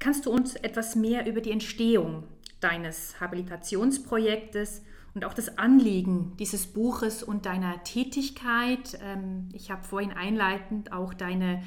kannst 0.00 0.26
du 0.26 0.30
uns 0.30 0.56
etwas 0.56 0.96
mehr 0.96 1.26
über 1.26 1.40
die 1.40 1.52
Entstehung 1.52 2.24
deines 2.60 3.20
Habilitationsprojektes 3.20 4.82
und 5.14 5.24
auch 5.24 5.34
das 5.34 5.58
Anliegen 5.58 6.36
dieses 6.38 6.66
Buches 6.66 7.22
und 7.22 7.46
deiner 7.46 7.82
Tätigkeit, 7.84 8.98
ähm, 9.02 9.48
ich 9.52 9.70
habe 9.70 9.82
vorhin 9.82 10.12
einleitend 10.12 10.92
auch 10.92 11.14
deine 11.14 11.62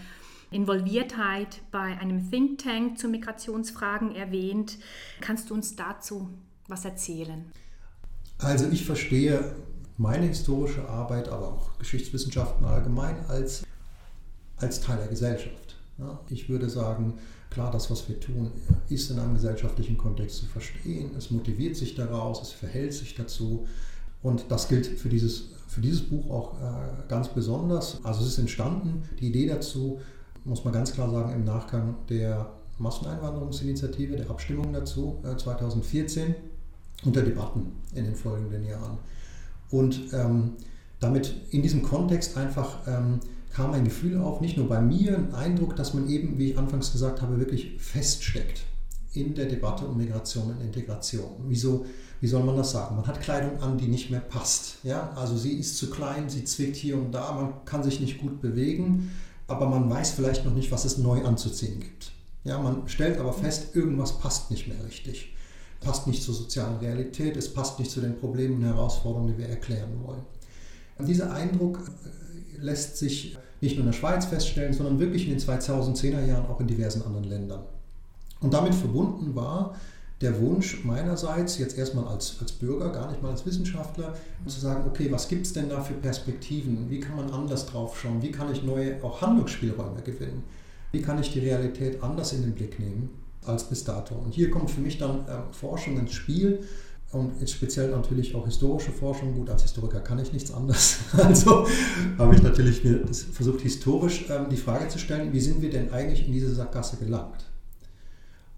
Involviertheit 0.51 1.61
bei 1.71 1.97
einem 1.99 2.29
Think 2.29 2.63
Tank 2.63 2.97
zu 2.97 3.07
Migrationsfragen 3.07 4.15
erwähnt. 4.15 4.77
Kannst 5.21 5.49
du 5.49 5.53
uns 5.53 5.75
dazu 5.75 6.29
was 6.67 6.85
erzählen? 6.85 7.45
Also 8.37 8.67
ich 8.69 8.85
verstehe 8.85 9.55
meine 9.97 10.27
historische 10.27 10.87
Arbeit, 10.87 11.27
aber 11.27 11.49
auch 11.49 11.77
Geschichtswissenschaften 11.77 12.65
allgemein 12.65 13.17
als, 13.27 13.63
als 14.57 14.79
Teil 14.81 14.97
der 14.97 15.07
Gesellschaft. 15.07 15.75
Ich 16.29 16.47
würde 16.47 16.69
sagen, 16.69 17.15
klar, 17.49 17.71
das, 17.71 17.91
was 17.91 18.07
wir 18.07 18.19
tun, 18.19 18.51
ist 18.87 19.11
in 19.11 19.19
einem 19.19 19.33
gesellschaftlichen 19.33 19.97
Kontext 19.97 20.37
zu 20.37 20.45
verstehen. 20.45 21.11
Es 21.17 21.29
motiviert 21.29 21.75
sich 21.75 21.95
daraus, 21.95 22.41
es 22.41 22.51
verhält 22.51 22.93
sich 22.93 23.15
dazu. 23.15 23.67
Und 24.21 24.45
das 24.49 24.69
gilt 24.69 24.85
für 24.85 25.09
dieses, 25.09 25.49
für 25.67 25.81
dieses 25.81 26.01
Buch 26.01 26.29
auch 26.29 26.61
äh, 26.61 27.07
ganz 27.09 27.27
besonders. 27.29 28.03
Also 28.03 28.21
es 28.21 28.27
ist 28.29 28.37
entstanden, 28.37 29.03
die 29.19 29.27
Idee 29.27 29.47
dazu, 29.47 29.99
muss 30.49 30.65
man 30.65 30.73
ganz 30.73 30.91
klar 30.91 31.09
sagen, 31.09 31.31
im 31.33 31.45
Nachgang 31.45 31.95
der 32.09 32.49
Masseneinwanderungsinitiative, 32.79 34.15
der 34.15 34.29
Abstimmung 34.29 34.73
dazu 34.73 35.19
äh, 35.23 35.37
2014 35.37 36.35
und 37.05 37.15
der 37.15 37.23
Debatten 37.23 37.73
in 37.93 38.05
den 38.05 38.15
folgenden 38.15 38.65
Jahren. 38.65 38.97
Und 39.69 40.13
ähm, 40.13 40.53
damit 40.99 41.33
in 41.51 41.61
diesem 41.61 41.83
Kontext 41.83 42.35
einfach 42.35 42.79
ähm, 42.87 43.19
kam 43.51 43.73
ein 43.73 43.83
Gefühl 43.83 44.19
auf, 44.19 44.41
nicht 44.41 44.57
nur 44.57 44.67
bei 44.67 44.81
mir, 44.81 45.17
ein 45.17 45.33
Eindruck, 45.33 45.75
dass 45.75 45.93
man 45.93 46.09
eben, 46.09 46.37
wie 46.37 46.51
ich 46.51 46.57
anfangs 46.57 46.91
gesagt 46.91 47.21
habe, 47.21 47.39
wirklich 47.39 47.77
feststeckt 47.77 48.63
in 49.13 49.33
der 49.33 49.45
Debatte 49.45 49.85
um 49.85 49.97
Migration 49.97 50.51
und 50.51 50.61
Integration. 50.61 51.45
Wieso, 51.47 51.85
wie 52.21 52.27
soll 52.27 52.43
man 52.43 52.57
das 52.57 52.71
sagen? 52.71 52.95
Man 52.95 53.07
hat 53.07 53.21
Kleidung 53.21 53.59
an, 53.61 53.77
die 53.77 53.87
nicht 53.87 54.11
mehr 54.11 54.19
passt. 54.19 54.77
Ja? 54.83 55.11
Also 55.15 55.35
sie 55.35 55.53
ist 55.53 55.77
zu 55.77 55.89
klein, 55.89 56.29
sie 56.29 56.43
zwickt 56.43 56.75
hier 56.75 56.97
und 56.97 57.11
da, 57.11 57.31
man 57.33 57.65
kann 57.65 57.83
sich 57.83 57.99
nicht 57.99 58.19
gut 58.19 58.41
bewegen, 58.41 59.11
aber 59.49 59.67
man 59.67 59.89
weiß 59.89 60.11
vielleicht 60.11 60.45
noch 60.45 60.53
nicht, 60.53 60.71
was 60.71 60.85
es 60.85 60.97
neu 60.97 61.23
anzuziehen 61.25 61.79
gibt. 61.79 62.11
Ja, 62.43 62.57
man 62.59 62.87
stellt 62.87 63.19
aber 63.19 63.33
fest, 63.33 63.75
irgendwas 63.75 64.17
passt 64.19 64.51
nicht 64.51 64.67
mehr 64.67 64.83
richtig 64.85 65.33
passt 65.81 66.07
nicht 66.07 66.23
zur 66.23 66.33
sozialen 66.33 66.77
Realität, 66.77 67.37
es 67.37 67.53
passt 67.53 67.79
nicht 67.79 67.91
zu 67.91 68.01
den 68.01 68.17
Problemen 68.17 68.57
und 68.57 68.63
Herausforderungen, 68.63 69.33
die 69.33 69.37
wir 69.37 69.49
erklären 69.49 70.03
wollen. 70.05 70.21
Und 70.97 71.07
dieser 71.07 71.31
Eindruck 71.33 71.79
äh, 71.79 72.61
lässt 72.61 72.97
sich 72.97 73.37
nicht 73.61 73.75
nur 73.75 73.85
in 73.85 73.91
der 73.91 73.97
Schweiz 73.97 74.25
feststellen, 74.25 74.73
sondern 74.73 74.99
wirklich 74.99 75.27
in 75.27 75.37
den 75.37 75.39
2010er 75.39 76.25
Jahren 76.25 76.45
auch 76.47 76.59
in 76.59 76.67
diversen 76.67 77.03
anderen 77.03 77.25
Ländern. 77.25 77.63
Und 78.41 78.53
damit 78.53 78.73
verbunden 78.73 79.35
war 79.35 79.75
der 80.21 80.39
Wunsch 80.41 80.83
meinerseits, 80.83 81.57
jetzt 81.57 81.77
erstmal 81.77 82.05
als, 82.05 82.35
als 82.41 82.51
Bürger, 82.51 82.89
gar 82.89 83.09
nicht 83.09 83.21
mal 83.21 83.31
als 83.31 83.45
Wissenschaftler, 83.45 84.13
zu 84.45 84.59
sagen, 84.59 84.83
okay, 84.87 85.09
was 85.11 85.27
gibt 85.27 85.45
es 85.45 85.53
denn 85.53 85.69
da 85.69 85.81
für 85.81 85.93
Perspektiven? 85.93 86.89
Wie 86.89 86.99
kann 86.99 87.15
man 87.15 87.31
anders 87.31 87.65
drauf 87.65 87.97
schauen? 87.99 88.21
Wie 88.21 88.31
kann 88.31 88.51
ich 88.51 88.63
neue 88.63 89.01
auch 89.03 89.21
Handlungsspielräume 89.21 90.01
gewinnen? 90.01 90.43
Wie 90.91 91.01
kann 91.01 91.21
ich 91.21 91.31
die 91.31 91.39
Realität 91.39 92.03
anders 92.03 92.33
in 92.33 92.41
den 92.41 92.53
Blick 92.53 92.79
nehmen? 92.79 93.09
als 93.45 93.63
bis 93.63 93.83
dato. 93.83 94.15
Und 94.15 94.33
hier 94.33 94.51
kommt 94.51 94.69
für 94.69 94.81
mich 94.81 94.97
dann 94.97 95.21
äh, 95.27 95.41
Forschung 95.51 95.97
ins 95.97 96.13
Spiel 96.13 96.59
und 97.11 97.49
speziell 97.49 97.89
natürlich 97.89 98.35
auch 98.35 98.45
historische 98.45 98.91
Forschung. 98.91 99.33
Gut, 99.33 99.49
als 99.49 99.63
Historiker 99.63 99.99
kann 99.99 100.19
ich 100.19 100.31
nichts 100.31 100.53
anderes. 100.53 100.99
Also 101.17 101.67
habe 102.17 102.35
ich 102.35 102.43
natürlich 102.43 102.83
mir 102.83 103.01
versucht, 103.31 103.61
historisch 103.61 104.25
ähm, 104.29 104.45
die 104.51 104.57
Frage 104.57 104.87
zu 104.89 104.99
stellen, 104.99 105.33
wie 105.33 105.39
sind 105.39 105.61
wir 105.61 105.69
denn 105.69 105.91
eigentlich 105.91 106.27
in 106.27 106.33
diese 106.33 106.53
Sackgasse 106.53 106.97
gelangt? 106.97 107.45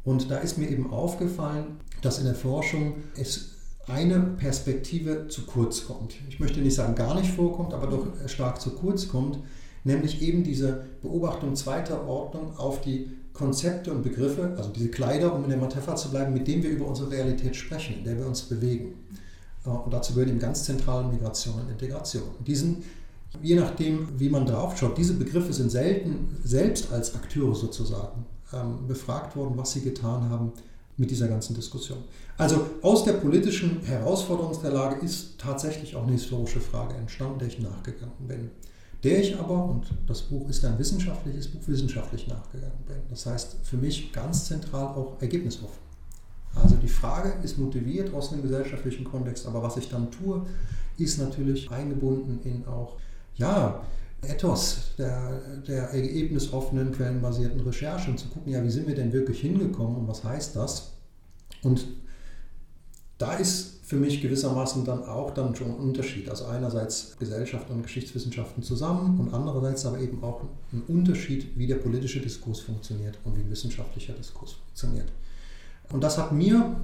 Und 0.04 0.32
da 0.32 0.38
ist 0.38 0.58
mir 0.58 0.70
eben 0.70 0.92
aufgefallen, 0.92 1.80
dass 2.02 2.20
in 2.20 2.26
der 2.26 2.36
Forschung 2.36 2.96
es 3.16 3.52
eine 3.88 4.20
Perspektive 4.20 5.28
zu 5.28 5.46
kurz 5.46 5.86
kommt. 5.86 6.16
Ich 6.30 6.40
möchte 6.40 6.60
nicht 6.60 6.76
sagen, 6.76 6.96
gar 6.96 7.16
nicht 7.16 7.32
vorkommt, 7.32 7.74
aber 7.74 7.88
doch 7.88 8.08
stark 8.28 8.62
zu 8.62 8.72
kurz 8.72 9.08
kommt, 9.08 9.40
nämlich 9.84 10.22
eben 10.22 10.44
diese 10.44 10.86
Beobachtung 11.02 11.56
zweiter 11.56 12.08
Ordnung 12.08 12.58
auf 12.58 12.82
die 12.82 13.12
Konzepte 13.34 13.92
und 13.92 14.04
Begriffe, 14.04 14.54
also 14.58 14.70
diese 14.70 14.90
Kleider, 14.90 15.34
um 15.34 15.44
in 15.44 15.50
der 15.50 15.58
Metapher 15.58 15.96
zu 15.96 16.10
bleiben, 16.10 16.34
mit 16.34 16.48
denen 16.48 16.64
wir 16.64 16.70
über 16.70 16.86
unsere 16.86 17.12
Realität 17.12 17.56
sprechen, 17.56 18.00
in 18.00 18.04
der 18.04 18.18
wir 18.18 18.28
uns 18.28 18.42
bewegen. 18.42 18.94
Äh, 19.66 19.70
und 19.70 19.92
dazu 19.94 20.14
gehört 20.14 20.30
eben 20.30 20.40
ganz 20.40 20.66
zentral 20.66 21.06
Migration 21.06 21.56
und 21.62 21.70
Integration. 21.70 22.24
Diesen, 22.46 22.84
je 23.42 23.56
nachdem, 23.56 24.20
wie 24.20 24.30
man 24.30 24.46
drauf 24.46 24.78
schaut, 24.78 24.98
diese 24.98 25.14
Begriffe 25.14 25.54
sind 25.54 25.72
selten 25.72 26.38
selbst 26.44 26.92
als 26.92 27.16
Akteure 27.16 27.56
sozusagen 27.56 28.26
ähm, 28.54 28.88
befragt 28.88 29.36
worden, 29.36 29.54
was 29.56 29.72
sie 29.72 29.82
getan 29.82 30.30
haben 30.30 30.52
mit 30.98 31.10
dieser 31.10 31.28
ganzen 31.28 31.56
Diskussion. 31.56 32.00
Also 32.38 32.68
aus 32.82 33.04
der 33.04 33.14
politischen 33.14 33.82
Herausforderung 33.82 34.56
der 34.62 34.72
Lage 34.72 35.04
ist 35.06 35.40
tatsächlich 35.40 35.96
auch 35.96 36.04
eine 36.04 36.14
historische 36.14 36.60
Frage 36.60 36.96
entstanden, 36.96 37.40
der 37.40 37.48
ich 37.48 37.60
nachgegangen 37.60 38.28
bin 38.28 38.52
der 39.04 39.20
ich 39.20 39.38
aber, 39.38 39.66
und 39.66 39.86
das 40.06 40.22
Buch 40.22 40.48
ist 40.48 40.64
ein 40.64 40.78
wissenschaftliches 40.78 41.48
Buch, 41.48 41.62
wissenschaftlich 41.66 42.28
nachgegangen 42.28 42.84
bin. 42.86 42.98
Das 43.10 43.26
heißt 43.26 43.58
für 43.64 43.78
mich 43.78 44.12
ganz 44.14 44.46
zentral 44.46 44.86
auch 44.86 45.20
ergebnisoffen. 45.20 45.82
Also 46.54 46.76
die 46.76 46.88
Frage 46.88 47.34
ist 47.44 47.58
motiviert 47.58 48.14
aus 48.14 48.32
einem 48.32 48.44
gesellschaftlichen 48.44 49.06
Kontext, 49.06 49.48
aber 49.48 49.64
was 49.64 49.78
ich 49.78 49.90
dann 49.90 50.12
tue, 50.12 50.46
ist 50.98 51.18
natürlich 51.18 51.72
eingebunden 51.72 52.42
in 52.44 52.66
auch, 52.68 52.98
ja, 53.36 53.82
Ethos 54.24 54.94
der, 54.98 55.42
der 55.68 55.90
ergebnisoffenen, 55.90 56.92
quellenbasierten 56.92 57.60
Recherche 57.62 58.12
und 58.12 58.20
zu 58.20 58.28
gucken, 58.28 58.52
ja, 58.52 58.64
wie 58.64 58.70
sind 58.70 58.88
wir 58.88 58.96
denn 58.96 59.12
wirklich 59.14 59.42
hingekommen 59.42 59.98
und 59.98 60.08
was 60.08 60.24
heißt 60.24 60.56
das? 60.56 60.92
Und 61.64 61.88
da 63.18 63.34
ist 63.34 63.82
für 63.84 63.98
mich 63.98 64.22
gewissermaßen 64.22 64.86
dann 64.86 65.04
auch 65.04 65.32
dann 65.32 65.56
schon 65.56 65.68
ein 65.68 65.76
Unterschied. 65.76 66.30
Also 66.30 66.46
einerseits 66.46 67.18
Gesellschaft 67.20 67.70
und 67.70 67.84
Geschichtswissenschaften 67.84 68.64
zusammen 68.64 69.20
und 69.20 69.34
andererseits 69.34 69.86
aber 69.86 70.00
eben 70.00 70.24
auch 70.24 70.44
ein 70.72 70.82
Unterschied, 70.88 71.58
wie 71.58 71.68
der 71.68 71.76
politische 71.76 72.20
Diskurs 72.20 72.62
funktioniert 72.62 73.18
und 73.26 73.38
wie 73.38 73.42
ein 73.42 73.52
wissenschaftlicher 73.52 74.14
Diskurs 74.14 74.54
funktioniert. 74.54 75.12
Und 75.92 76.04
das 76.04 76.18
hat 76.18 76.32
mir, 76.32 76.78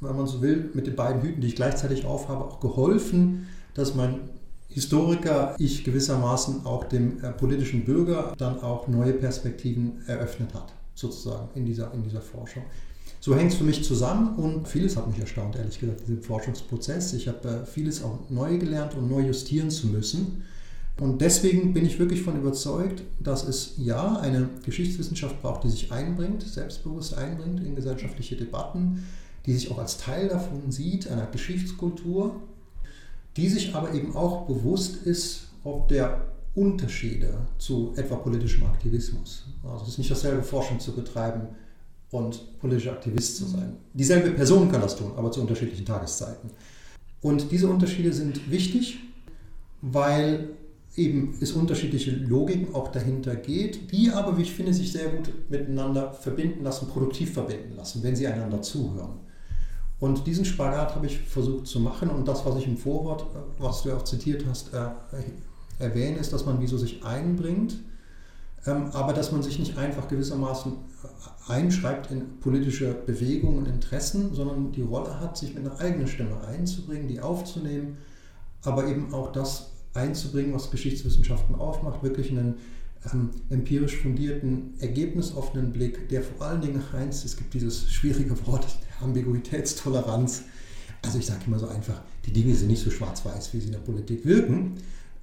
wenn 0.00 0.16
man 0.16 0.26
so 0.26 0.42
will, 0.42 0.70
mit 0.74 0.86
den 0.86 0.96
beiden 0.96 1.22
Hüten, 1.22 1.40
die 1.40 1.48
ich 1.48 1.56
gleichzeitig 1.56 2.04
aufhabe, 2.04 2.44
auch 2.44 2.60
geholfen, 2.60 3.46
dass 3.74 3.94
mein 3.94 4.20
Historiker 4.68 5.56
ich 5.58 5.82
gewissermaßen 5.84 6.66
auch 6.66 6.84
dem 6.84 7.22
äh, 7.24 7.30
politischen 7.32 7.84
Bürger 7.84 8.34
dann 8.36 8.60
auch 8.62 8.86
neue 8.86 9.14
Perspektiven 9.14 10.02
eröffnet 10.06 10.54
hat, 10.54 10.72
sozusagen 10.94 11.48
in 11.54 11.64
dieser, 11.64 11.92
in 11.94 12.02
dieser 12.02 12.20
Forschung. 12.20 12.64
So 13.20 13.34
hängt 13.34 13.52
es 13.52 13.58
für 13.58 13.64
mich 13.64 13.82
zusammen 13.82 14.36
und 14.36 14.68
vieles 14.68 14.96
hat 14.96 15.08
mich 15.08 15.18
erstaunt, 15.18 15.56
ehrlich 15.56 15.80
gesagt, 15.80 16.00
in 16.02 16.06
diesem 16.06 16.22
Forschungsprozess. 16.22 17.14
Ich 17.14 17.26
habe 17.28 17.48
äh, 17.48 17.66
vieles 17.66 18.02
auch 18.04 18.18
neu 18.28 18.58
gelernt 18.58 18.94
und 18.94 19.10
neu 19.10 19.20
justieren 19.20 19.70
zu 19.70 19.88
müssen. 19.88 20.44
Und 21.00 21.20
deswegen 21.20 21.72
bin 21.72 21.86
ich 21.86 21.98
wirklich 21.98 22.22
von 22.22 22.36
überzeugt, 22.36 23.02
dass 23.20 23.46
es 23.46 23.74
ja 23.78 24.16
eine 24.18 24.48
Geschichtswissenschaft 24.64 25.40
braucht, 25.42 25.64
die 25.64 25.68
sich 25.70 25.92
einbringt, 25.92 26.42
selbstbewusst 26.42 27.14
einbringt 27.14 27.60
in 27.60 27.76
gesellschaftliche 27.76 28.36
Debatten, 28.36 29.04
die 29.46 29.52
sich 29.52 29.70
auch 29.70 29.78
als 29.78 29.98
Teil 29.98 30.28
davon 30.28 30.70
sieht, 30.70 31.08
einer 31.08 31.26
Geschichtskultur, 31.26 32.42
die 33.36 33.48
sich 33.48 33.74
aber 33.74 33.94
eben 33.94 34.16
auch 34.16 34.46
bewusst 34.46 35.02
ist, 35.06 35.48
ob 35.64 35.88
der 35.88 36.24
Unterschiede 36.54 37.38
zu 37.58 37.92
etwa 37.96 38.16
politischem 38.16 38.64
Aktivismus. 38.64 39.44
Also 39.62 39.84
es 39.84 39.90
ist 39.90 39.98
nicht 39.98 40.10
dasselbe, 40.10 40.42
Forschung 40.42 40.80
zu 40.80 40.92
betreiben 40.92 41.48
und 42.10 42.58
politischer 42.58 42.92
Aktivist 42.92 43.36
zu 43.36 43.44
sein. 43.44 43.76
Dieselbe 43.92 44.30
Person 44.30 44.70
kann 44.70 44.80
das 44.80 44.96
tun, 44.96 45.12
aber 45.16 45.30
zu 45.30 45.40
unterschiedlichen 45.40 45.84
Tageszeiten. 45.84 46.50
Und 47.20 47.52
diese 47.52 47.68
Unterschiede 47.68 48.12
sind 48.12 48.50
wichtig, 48.50 48.98
weil 49.82 50.48
eben 50.96 51.36
es 51.40 51.52
unterschiedliche 51.52 52.10
Logiken 52.10 52.74
auch 52.74 52.88
dahinter 52.88 53.36
geht, 53.36 53.92
die 53.92 54.10
aber, 54.10 54.36
wie 54.36 54.42
ich 54.42 54.52
finde, 54.52 54.74
sich 54.74 54.90
sehr 54.90 55.08
gut 55.10 55.30
miteinander 55.48 56.12
verbinden 56.12 56.64
lassen, 56.64 56.88
produktiv 56.88 57.34
verbinden 57.34 57.76
lassen, 57.76 58.02
wenn 58.02 58.16
sie 58.16 58.26
einander 58.26 58.62
zuhören. 58.62 59.20
Und 60.00 60.26
diesen 60.26 60.44
Spagat 60.44 60.94
habe 60.94 61.06
ich 61.06 61.18
versucht 61.18 61.66
zu 61.66 61.80
machen. 61.80 62.08
Und 62.10 62.28
das, 62.28 62.46
was 62.46 62.56
ich 62.56 62.66
im 62.66 62.76
Vorwort, 62.76 63.26
was 63.58 63.82
du 63.82 63.92
auch 63.92 64.04
zitiert 64.04 64.44
hast, 64.48 64.72
äh, 64.72 64.88
erwähne, 65.78 66.18
ist, 66.18 66.32
dass 66.32 66.46
man 66.46 66.60
wie 66.60 66.66
so 66.66 66.78
sich 66.78 67.04
einbringt 67.04 67.78
ähm, 68.68 68.90
aber 68.92 69.12
dass 69.12 69.32
man 69.32 69.42
sich 69.42 69.58
nicht 69.58 69.78
einfach 69.78 70.08
gewissermaßen 70.08 70.72
einschreibt 71.46 72.10
in 72.10 72.40
politische 72.40 72.92
Bewegungen 72.92 73.58
und 73.58 73.68
Interessen, 73.68 74.34
sondern 74.34 74.72
die 74.72 74.82
Rolle 74.82 75.20
hat, 75.20 75.36
sich 75.36 75.54
mit 75.54 75.64
einer 75.64 75.78
eigenen 75.80 76.06
Stimme 76.06 76.36
einzubringen, 76.46 77.08
die 77.08 77.20
aufzunehmen, 77.20 77.98
aber 78.62 78.86
eben 78.86 79.14
auch 79.14 79.32
das 79.32 79.70
einzubringen, 79.94 80.52
was 80.52 80.70
Geschichtswissenschaften 80.70 81.54
aufmacht, 81.54 82.02
wirklich 82.02 82.30
einen 82.30 82.56
ähm, 83.12 83.30
empirisch 83.50 83.96
fundierten, 83.96 84.74
ergebnisoffenen 84.78 85.72
Blick, 85.72 86.08
der 86.08 86.22
vor 86.22 86.46
allen 86.46 86.60
Dingen 86.60 86.82
eins, 86.92 87.24
es 87.24 87.36
gibt 87.36 87.54
dieses 87.54 87.90
schwierige 87.92 88.34
Wort 88.46 88.66
Ambiguitätstoleranz. 89.00 90.42
Also 91.02 91.18
ich 91.18 91.26
sage 91.26 91.40
immer 91.46 91.58
so 91.58 91.68
einfach, 91.68 92.02
die 92.26 92.32
Dinge 92.32 92.54
sind 92.54 92.68
nicht 92.68 92.82
so 92.82 92.90
schwarz-weiß, 92.90 93.54
wie 93.54 93.60
sie 93.60 93.66
in 93.66 93.72
der 93.72 93.78
Politik 93.78 94.24
wirken. 94.24 94.74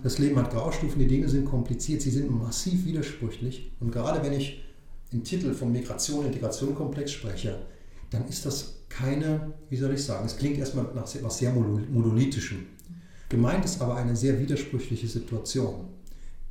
Das 0.02 0.20
Leben 0.20 0.38
hat 0.38 0.52
Graustufen, 0.52 1.00
die 1.00 1.08
Dinge 1.08 1.28
sind 1.28 1.46
kompliziert, 1.46 2.02
sie 2.02 2.12
sind 2.12 2.30
massiv 2.32 2.86
widersprüchlich. 2.86 3.72
Und 3.80 3.92
gerade 3.92 4.24
wenn 4.24 4.34
ich 4.34 4.64
im 5.12 5.24
Titel 5.24 5.54
vom 5.54 5.72
Migration-Integration-Komplex 5.72 7.12
spreche, 7.12 7.60
dann 8.10 8.28
ist 8.28 8.46
das 8.46 8.76
keine, 8.90 9.54
wie 9.70 9.78
soll 9.78 9.94
ich 9.94 10.04
sagen, 10.04 10.26
es 10.26 10.38
klingt 10.38 10.58
erstmal 10.58 10.86
nach 10.94 11.14
etwas 11.14 11.38
sehr 11.38 11.52
monolithischem. 11.52 12.66
Gemeint 13.30 13.66
ist 13.66 13.82
aber 13.82 13.96
eine 13.96 14.16
sehr 14.16 14.40
widersprüchliche 14.40 15.08
Situation, 15.08 15.86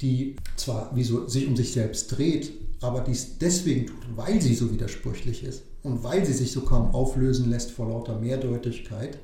die 0.01 0.37
zwar 0.57 0.95
wie 0.95 1.05
so, 1.05 1.27
sich 1.29 1.47
um 1.47 1.57
sich 1.57 1.73
selbst 1.73 2.09
dreht, 2.17 2.53
aber 2.81 3.01
dies 3.01 3.39
deswegen 3.39 3.87
tut, 3.87 4.05
weil 4.17 4.41
sie 4.41 4.55
so 4.55 4.71
widersprüchlich 4.71 5.45
ist 5.45 5.63
und 5.83 6.03
weil 6.03 6.25
sie 6.25 6.33
sich 6.33 6.53
so 6.53 6.63
kaum 6.63 6.95
auflösen 6.95 7.49
lässt 7.49 7.71
vor 7.71 7.89
lauter 7.89 8.19
Mehrdeutigkeit 8.19 9.19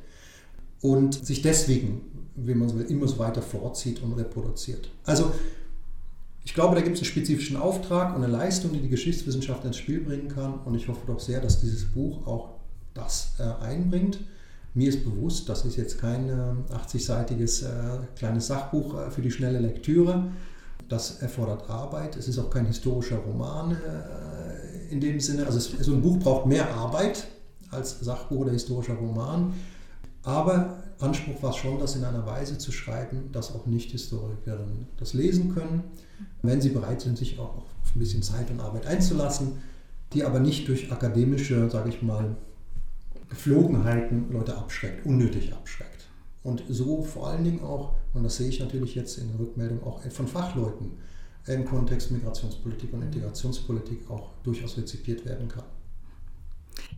und 0.81 1.27
sich 1.27 1.43
deswegen, 1.43 2.03
wie 2.37 2.55
man 2.55 2.69
so 2.69 2.79
will, 2.79 2.87
immer 2.87 3.09
so 3.09 3.19
weiter 3.19 3.43
vorzieht 3.43 4.03
und 4.03 4.15
reproduziert. 4.15 4.91
Also 5.05 5.33
ich 6.45 6.55
glaube, 6.55 6.75
da 6.75 6.81
gibt 6.81 6.97
es 6.97 7.03
einen 7.03 7.11
spezifischen 7.11 7.57
Auftrag 7.57 8.17
und 8.17 8.25
eine 8.25 8.33
Leistung, 8.33 8.73
die 8.73 8.81
die 8.81 8.89
Geschichtswissenschaft 8.89 9.65
ins 9.65 9.77
Spiel 9.77 10.00
bringen 10.00 10.29
kann. 10.29 10.55
Und 10.65 10.75
ich 10.75 10.89
hoffe 10.89 11.07
doch 11.07 11.21
sehr, 11.21 11.41
dass 11.41 11.61
dieses 11.61 11.85
Buch 11.85 12.27
auch 12.27 12.50
das 12.95 13.35
äh, 13.39 13.65
einbringt. 13.65 14.21
Mir 14.73 14.89
ist 14.89 15.05
bewusst, 15.05 15.49
das 15.49 15.65
ist 15.65 15.77
jetzt 15.77 16.00
kein 16.00 16.29
äh, 16.29 16.75
80-seitiges 16.75 17.65
äh, 17.65 17.99
kleines 18.17 18.47
Sachbuch 18.47 18.99
äh, 18.99 19.11
für 19.11 19.21
die 19.21 19.31
schnelle 19.31 19.59
Lektüre. 19.59 20.33
Das 20.90 21.23
erfordert 21.23 21.70
Arbeit. 21.70 22.16
Es 22.16 22.26
ist 22.26 22.38
auch 22.38 22.50
kein 22.50 22.66
historischer 22.66 23.18
Roman 23.18 23.70
äh, 23.70 24.92
in 24.92 25.00
dem 25.00 25.20
Sinne. 25.20 25.47
Also 25.47 25.59
es, 25.59 25.87
so 25.87 25.92
ein 25.94 26.02
Buch 26.02 26.18
braucht 26.18 26.47
mehr 26.47 26.75
Arbeit 26.75 27.28
als 27.70 28.00
Sachbuch 28.00 28.40
oder 28.40 28.50
historischer 28.50 28.94
Roman. 28.94 29.54
Aber 30.25 30.82
Anspruch 30.99 31.40
war 31.44 31.52
schon, 31.52 31.78
das 31.78 31.94
in 31.94 32.04
einer 32.04 32.26
Weise 32.26 32.59
zu 32.59 32.73
schreiben, 32.73 33.30
dass 33.30 33.54
auch 33.54 33.66
Nicht-Historikerinnen 33.66 34.88
das 34.99 35.14
lesen 35.14 35.54
können, 35.54 35.85
wenn 36.42 36.61
sie 36.61 36.70
bereit 36.70 37.00
sind, 37.00 37.16
sich 37.16 37.38
auch 37.38 37.59
auf 37.59 37.94
ein 37.94 38.00
bisschen 38.00 38.23
Zeit 38.23 38.50
und 38.50 38.61
Arbeit 38.61 38.87
einzulassen, 38.87 39.62
die 40.12 40.25
aber 40.25 40.40
nicht 40.40 40.66
durch 40.66 40.90
akademische, 40.90 41.70
sage 41.70 41.90
ich 41.90 42.02
mal, 42.02 42.37
Geflogenheiten 43.28 44.32
Leute 44.32 44.56
abschreckt, 44.56 45.06
unnötig 45.06 45.52
abschreckt. 45.52 46.09
Und 46.42 46.64
so 46.68 47.02
vor 47.02 47.28
allen 47.28 47.44
Dingen 47.44 47.62
auch, 47.62 47.94
und 48.14 48.25
das 48.25 48.37
sehe 48.37 48.49
ich 48.49 48.61
natürlich 48.61 48.95
jetzt 48.95 49.19
in 49.19 49.29
der 49.29 49.38
Rückmeldung 49.38 49.83
auch 49.85 50.02
von 50.11 50.26
Fachleuten 50.26 50.93
im 51.47 51.64
Kontext 51.64 52.11
Migrationspolitik 52.11 52.93
und 52.93 53.02
Integrationspolitik 53.02 54.11
auch 54.11 54.31
durchaus 54.43 54.76
rezipiert 54.76 55.25
werden 55.25 55.49
kann. 55.49 55.64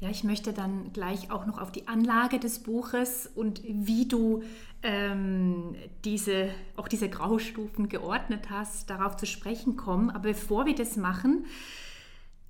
Ja, 0.00 0.11
ich 0.11 0.25
möchte 0.25 0.52
dann 0.52 0.92
gleich 0.92 1.31
auch 1.31 1.47
noch 1.47 1.59
auf 1.59 1.71
die 1.71 1.87
Anlage 1.87 2.38
des 2.38 2.61
Buches 2.61 3.31
und 3.35 3.62
wie 3.64 4.09
du 4.09 4.42
ähm, 4.83 5.76
diese, 6.04 6.49
auch 6.76 6.88
diese 6.88 7.09
Graustufen 7.09 7.88
geordnet 7.88 8.50
hast, 8.50 8.90
darauf 8.90 9.16
zu 9.16 9.26
sprechen 9.26 9.76
kommen. 9.76 10.11
Aber 10.11 10.31
bevor 10.31 10.66
wir 10.66 10.75
das 10.75 10.97
machen, 10.97 11.47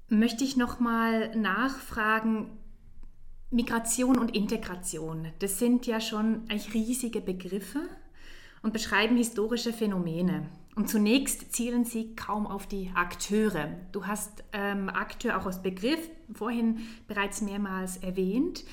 möchte 0.09 0.45
ich 0.45 0.57
noch 0.57 0.81
mal 0.81 1.35
nachfragen. 1.37 2.59
Migration 3.51 4.19
und 4.19 4.35
Integration, 4.35 5.29
das 5.41 5.59
sind 5.59 5.87
ja 5.87 6.01
schon 6.01 6.45
eigentlich 6.49 6.73
riesige 6.73 7.21
Begriffe 7.21 7.81
und 8.63 8.73
beschreiben 8.73 9.17
historische 9.17 9.73
Phänomene. 9.73 10.49
Und 10.75 10.89
zunächst 10.89 11.55
zielen 11.55 11.85
sie 11.85 12.17
kaum 12.17 12.47
auf 12.47 12.67
die 12.67 12.91
Akteure. 12.95 13.69
Du 13.93 14.07
hast 14.07 14.43
ähm, 14.53 14.89
Akteur 14.89 15.39
auch 15.39 15.45
als 15.45 15.61
Begriff 15.63 16.01
vorhin 16.33 16.79
bereits 17.09 17.43
mehrmals 17.43 17.99
erwähnt. 17.99 18.65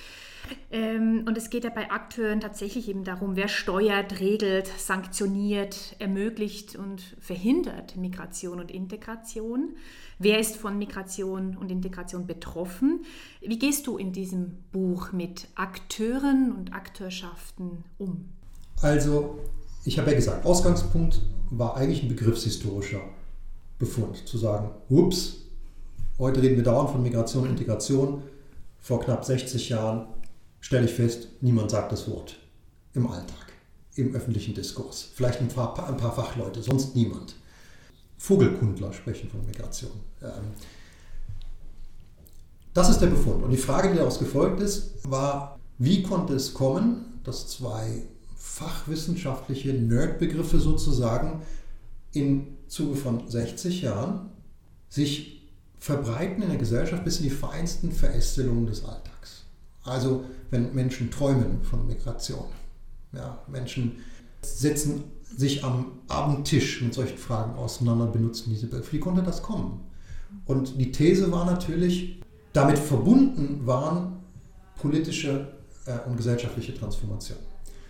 Ähm, 0.72 1.26
und 1.28 1.38
es 1.38 1.50
geht 1.50 1.66
ja 1.66 1.70
bei 1.70 1.92
Akteuren 1.92 2.40
tatsächlich 2.40 2.88
eben 2.88 3.04
darum, 3.04 3.36
wer 3.36 3.50
steuert, 3.50 4.22
regelt, 4.22 4.68
sanktioniert, 4.68 5.98
ermöglicht 6.00 6.78
und 6.78 7.02
verhindert 7.20 7.98
Migration 7.98 8.62
und 8.62 8.72
Integration. 8.72 9.76
Wer 10.18 10.40
ist 10.40 10.56
von 10.56 10.78
Migration 10.78 11.58
und 11.58 11.70
Integration 11.70 12.26
betroffen? 12.26 13.02
Wie 13.42 13.60
gehst 13.60 13.88
du 13.88 13.98
in 13.98 14.14
diesem 14.14 14.58
Buch 14.72 15.12
mit 15.12 15.50
Akteuren 15.56 16.54
und 16.54 16.74
Akteurschaften 16.74 17.84
um? 17.98 18.30
Also 18.82 19.40
ich 19.90 19.98
habe 19.98 20.12
ja 20.12 20.16
gesagt, 20.16 20.46
Ausgangspunkt 20.46 21.20
war 21.50 21.76
eigentlich 21.76 22.04
ein 22.04 22.10
begriffshistorischer 22.10 23.02
Befund. 23.80 24.28
Zu 24.28 24.38
sagen, 24.38 24.70
ups, 24.88 25.38
heute 26.20 26.44
reden 26.44 26.58
wir 26.58 26.64
dauernd 26.64 26.92
von 26.92 27.02
Migration 27.02 27.46
und 27.46 27.50
Integration. 27.50 28.22
Vor 28.78 29.00
knapp 29.00 29.26
60 29.26 29.68
Jahren 29.70 30.06
stelle 30.60 30.86
ich 30.86 30.94
fest, 30.94 31.30
niemand 31.42 31.72
sagt 31.72 31.92
das 31.92 32.08
Wort 32.08 32.38
im 32.94 33.08
Alltag, 33.08 33.52
im 33.96 34.14
öffentlichen 34.14 34.54
Diskurs. 34.54 35.10
Vielleicht 35.16 35.42
ein 35.42 35.48
paar, 35.48 35.90
ein 35.90 35.98
paar 35.98 36.14
Fachleute, 36.14 36.62
sonst 36.62 36.96
niemand. 36.96 37.34
Vogelkundler 38.20 38.94
sprechen 38.94 39.28
von 39.28 39.44
Migration. 39.44 39.94
Ähm, 40.22 40.52
das 42.76 42.92
ist 42.92 43.00
der 43.00 43.08
Befund. 43.08 43.42
Und 43.42 43.50
die 43.50 43.58
Frage, 43.58 43.90
die 43.90 43.98
daraus 43.98 44.20
gefolgt 44.20 44.60
ist, 44.60 45.10
war, 45.10 45.60
wie 45.80 46.04
konnte 46.04 46.36
es 46.36 46.54
kommen, 46.54 47.20
dass 47.24 47.48
zwei 47.48 48.04
fachwissenschaftliche 48.40 49.74
Nerdbegriffe 49.74 50.60
sozusagen 50.60 51.42
im 52.14 52.48
Zuge 52.68 52.96
von 52.96 53.30
60 53.30 53.82
Jahren 53.82 54.32
sich 54.88 55.48
verbreiten 55.78 56.42
in 56.42 56.50
der 56.50 56.58
Gesellschaft 56.58 57.04
bis 57.04 57.18
in 57.18 57.26
die 57.26 57.30
feinsten 57.30 57.92
Verästelungen 57.92 58.66
des 58.66 58.84
Alltags. 58.84 59.46
Also 59.84 60.24
wenn 60.50 60.74
Menschen 60.74 61.12
träumen 61.12 61.64
von 61.64 61.86
Migration, 61.86 62.46
ja, 63.14 63.40
Menschen 63.48 63.98
setzen 64.42 65.04
sich 65.36 65.64
am 65.64 66.00
Abendtisch 66.08 66.82
mit 66.82 66.94
solchen 66.94 67.18
Fragen 67.18 67.56
auseinander, 67.56 68.08
benutzen 68.08 68.50
diese 68.50 68.68
Begriffe. 68.68 68.94
Wie 68.94 69.00
konnte 69.00 69.22
das 69.22 69.44
kommen? 69.44 69.82
Und 70.46 70.80
die 70.80 70.92
These 70.92 71.32
war 71.32 71.46
natürlich, 71.46 72.22
damit 72.54 72.80
verbunden 72.80 73.66
waren 73.66 74.20
politische 74.76 75.54
äh, 75.86 76.00
und 76.08 76.18
gesellschaftliche 76.18 76.74
Transformationen. 76.74 77.49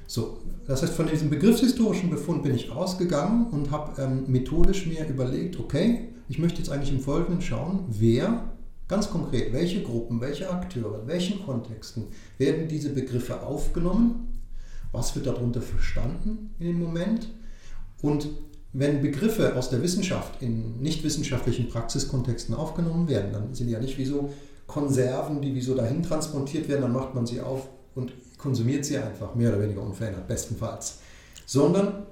So, 0.09 0.39
das 0.65 0.81
heißt, 0.81 0.95
von 0.95 1.05
diesem 1.05 1.29
begriffshistorischen 1.29 2.09
Befund 2.09 2.41
bin 2.41 2.55
ich 2.55 2.71
ausgegangen 2.71 3.45
und 3.51 3.69
habe 3.69 4.01
ähm, 4.01 4.23
methodisch 4.25 4.87
mir 4.87 5.07
überlegt, 5.07 5.59
okay, 5.59 6.09
ich 6.27 6.39
möchte 6.39 6.57
jetzt 6.57 6.71
eigentlich 6.71 6.91
im 6.91 6.99
Folgenden 6.99 7.43
schauen, 7.43 7.85
wer, 7.89 8.49
ganz 8.87 9.11
konkret, 9.11 9.53
welche 9.53 9.83
Gruppen, 9.83 10.19
welche 10.19 10.49
Akteure, 10.49 11.01
in 11.03 11.07
welchen 11.07 11.45
Kontexten 11.45 12.05
werden 12.39 12.67
diese 12.67 12.89
Begriffe 12.89 13.43
aufgenommen, 13.43 14.39
was 14.91 15.13
wird 15.13 15.27
darunter 15.27 15.61
verstanden 15.61 16.55
in 16.57 16.65
dem 16.65 16.79
Moment? 16.79 17.29
Und 18.01 18.29
wenn 18.73 19.03
Begriffe 19.03 19.55
aus 19.55 19.69
der 19.69 19.83
Wissenschaft 19.83 20.41
in 20.41 20.81
nicht 20.81 21.03
wissenschaftlichen 21.03 21.69
Praxiskontexten 21.69 22.55
aufgenommen 22.55 23.07
werden, 23.07 23.31
dann 23.31 23.53
sind 23.53 23.67
die 23.67 23.73
ja 23.73 23.79
nicht 23.79 23.99
wie 23.99 24.05
so 24.05 24.33
Konserven, 24.65 25.39
die 25.43 25.53
wie 25.53 25.61
so 25.61 25.75
dahin 25.75 26.01
transportiert 26.01 26.67
werden, 26.67 26.81
dann 26.81 26.93
macht 26.93 27.13
man 27.13 27.27
sie 27.27 27.41
auf 27.41 27.69
und 27.93 28.11
konsumiert 28.39 28.86
sie 28.86 28.97
einfach 28.97 29.36
mehr 29.36 29.49
oder 29.49 29.62
weniger 29.62 29.84
unverändert, 29.84 30.28
bestenfalls. 30.28 30.99
Sondern 31.45 32.08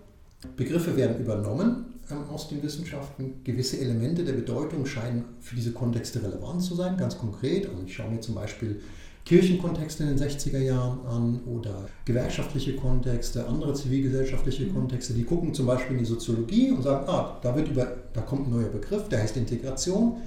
Begriffe 0.56 0.96
werden 0.96 1.20
übernommen 1.20 1.86
ähm, 2.12 2.30
aus 2.32 2.50
den 2.50 2.62
Wissenschaften. 2.62 3.42
Gewisse 3.44 3.80
Elemente 3.80 4.24
der 4.24 4.34
Bedeutung 4.34 4.86
scheinen 4.86 5.26
für 5.42 5.56
diese 5.56 5.72
Kontexte 5.72 6.22
relevant 6.22 6.62
zu 6.62 6.76
sein, 6.76 6.98
ganz 6.98 7.18
konkret. 7.18 7.68
Also 7.68 7.82
ich 7.84 7.96
schaue 7.96 8.12
mir 8.12 8.22
zum 8.22 8.36
Beispiel 8.36 8.82
Kirchenkontexte 9.26 10.04
in 10.04 10.16
den 10.16 10.20
60er 10.20 10.60
Jahren 10.60 11.06
an 11.06 11.42
oder 11.46 11.86
gewerkschaftliche 12.06 12.76
Kontexte, 12.76 13.46
andere 13.46 13.74
zivilgesellschaftliche 13.74 14.68
mhm. 14.68 14.74
Kontexte, 14.74 15.14
die 15.14 15.24
gucken 15.24 15.54
zum 15.54 15.66
Beispiel 15.66 15.98
in 15.98 16.04
die 16.04 16.10
Soziologie 16.10 16.72
und 16.72 16.82
sagen, 16.82 17.10
ah, 17.10 17.38
da, 17.42 17.56
wird 17.56 17.68
über, 17.68 17.92
da 18.14 18.22
kommt 18.22 18.48
ein 18.48 18.52
neuer 18.52 18.70
Begriff, 18.70 19.10
der 19.10 19.22
heißt 19.22 19.36
Integration, 19.36 20.22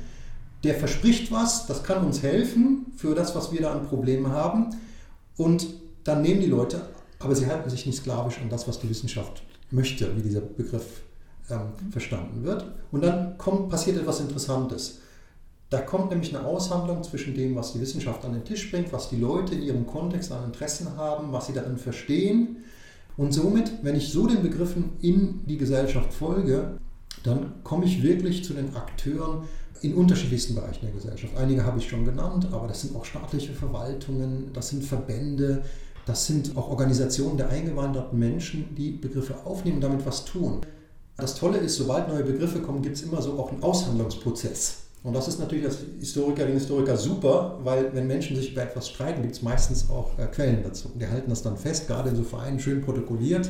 der 0.65 0.75
verspricht 0.75 1.33
was, 1.33 1.67
das 1.67 1.83
kann 1.83 2.05
uns 2.05 2.23
helfen 2.23 2.93
für 2.95 3.15
das, 3.15 3.35
was 3.35 3.53
wir 3.53 3.63
da 3.63 3.73
an 3.73 3.87
Problemen 3.87 4.29
haben. 4.29 4.75
Und 5.39 5.67
dann 6.05 6.23
nehmen 6.23 6.41
die 6.41 6.47
Leute, 6.47 6.83
aber 7.19 7.35
sie 7.35 7.47
halten 7.47 7.69
sich 7.71 7.87
nicht 7.87 7.99
sklavisch 7.99 8.41
an 8.41 8.49
das, 8.49 8.67
was 8.67 8.81
die 8.81 8.89
Wissenschaft 8.89 9.43
möchte, 9.71 10.17
wie 10.17 10.23
dieser 10.23 10.41
Begriff 10.41 11.03
ähm, 11.51 11.73
verstanden 11.91 12.45
wird. 12.45 12.65
Und 12.91 13.03
dann 13.05 13.37
kommt, 13.39 13.69
passiert 13.69 13.99
etwas 13.99 14.21
Interessantes. 14.21 15.01
Da 15.69 15.81
kommt 15.81 16.11
nämlich 16.11 16.35
eine 16.35 16.45
Aushandlung 16.45 17.03
zwischen 17.05 17.35
dem, 17.35 17.55
was 17.55 17.73
die 17.73 17.81
Wissenschaft 17.81 18.25
an 18.25 18.33
den 18.33 18.45
Tisch 18.45 18.71
bringt, 18.71 18.93
was 18.93 19.09
die 19.09 19.17
Leute 19.17 19.55
in 19.55 19.63
ihrem 19.63 19.87
Kontext 19.87 20.33
an 20.33 20.45
Interessen 20.45 20.97
haben, 20.97 21.33
was 21.33 21.47
sie 21.47 21.53
darin 21.53 21.77
verstehen. 21.77 22.57
Und 23.17 23.33
somit, 23.33 23.73
wenn 23.83 23.95
ich 23.95 24.11
so 24.11 24.27
den 24.27 24.43
Begriffen 24.43 24.95
in 25.01 25.47
die 25.47 25.59
Gesellschaft 25.59 26.13
folge, 26.13 26.79
dann 27.23 27.63
komme 27.63 27.85
ich 27.85 28.03
wirklich 28.03 28.43
zu 28.45 28.55
den 28.55 28.75
Akteuren 28.75 29.43
in 29.83 29.95
unterschiedlichsten 29.95 30.55
Bereichen 30.55 30.81
der 30.83 30.93
Gesellschaft. 30.93 31.37
Einige 31.37 31.65
habe 31.65 31.79
ich 31.79 31.89
schon 31.89 32.05
genannt, 32.05 32.49
aber 32.53 32.67
das 32.67 32.83
sind 32.83 32.97
auch 32.97 33.05
staatliche 33.05 33.53
Verwaltungen, 33.53 34.51
das 34.53 34.71
sind 34.71 34.85
Verbände, 34.85 35.63
das 36.11 36.27
sind 36.27 36.57
auch 36.57 36.69
Organisationen 36.69 37.37
der 37.37 37.51
eingewanderten 37.51 38.19
Menschen, 38.19 38.75
die 38.75 38.91
Begriffe 38.91 39.37
aufnehmen 39.45 39.77
und 39.77 39.83
damit 39.83 40.05
was 40.05 40.25
tun. 40.25 40.61
Das 41.17 41.37
Tolle 41.37 41.59
ist, 41.59 41.77
sobald 41.77 42.09
neue 42.09 42.25
Begriffe 42.25 42.61
kommen, 42.61 42.83
gibt 42.83 42.97
es 42.97 43.03
immer 43.03 43.23
so 43.23 43.39
auch 43.39 43.53
einen 43.53 43.63
Aushandlungsprozess. 43.63 44.79
Und 45.05 45.15
das 45.15 45.29
ist 45.29 45.39
natürlich 45.39 45.65
als 45.67 45.79
Historikerin, 46.01 46.55
Historiker 46.55 46.97
super, 46.97 47.61
weil 47.63 47.95
wenn 47.95 48.09
Menschen 48.09 48.35
sich 48.35 48.51
über 48.51 48.63
etwas 48.63 48.89
streiten, 48.89 49.23
gibt 49.23 49.37
es 49.37 49.43
meistens 49.43 49.89
auch 49.89 50.19
äh, 50.19 50.27
Quellen 50.27 50.65
dazu. 50.65 50.91
Die 50.97 51.07
halten 51.07 51.31
das 51.31 51.45
dann 51.45 51.57
fest, 51.57 51.87
gerade 51.87 52.11
in 52.11 52.17
so 52.17 52.25
Vereinen 52.25 52.59
schön 52.59 52.83
protokolliert. 52.83 53.49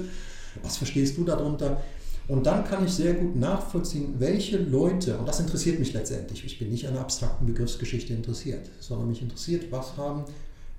Was 0.62 0.76
verstehst 0.76 1.16
du 1.16 1.24
darunter? 1.24 1.80
Und 2.28 2.44
dann 2.44 2.64
kann 2.64 2.84
ich 2.84 2.92
sehr 2.92 3.14
gut 3.14 3.36
nachvollziehen, 3.36 4.16
welche 4.18 4.58
Leute, 4.58 5.16
und 5.16 5.26
das 5.26 5.40
interessiert 5.40 5.78
mich 5.78 5.94
letztendlich, 5.94 6.44
ich 6.44 6.58
bin 6.58 6.68
nicht 6.68 6.86
an 6.86 6.92
der 6.92 7.02
abstrakten 7.02 7.46
Begriffsgeschichte 7.46 8.12
interessiert, 8.12 8.68
sondern 8.80 9.08
mich 9.08 9.22
interessiert, 9.22 9.72
was 9.72 9.96
haben 9.96 10.24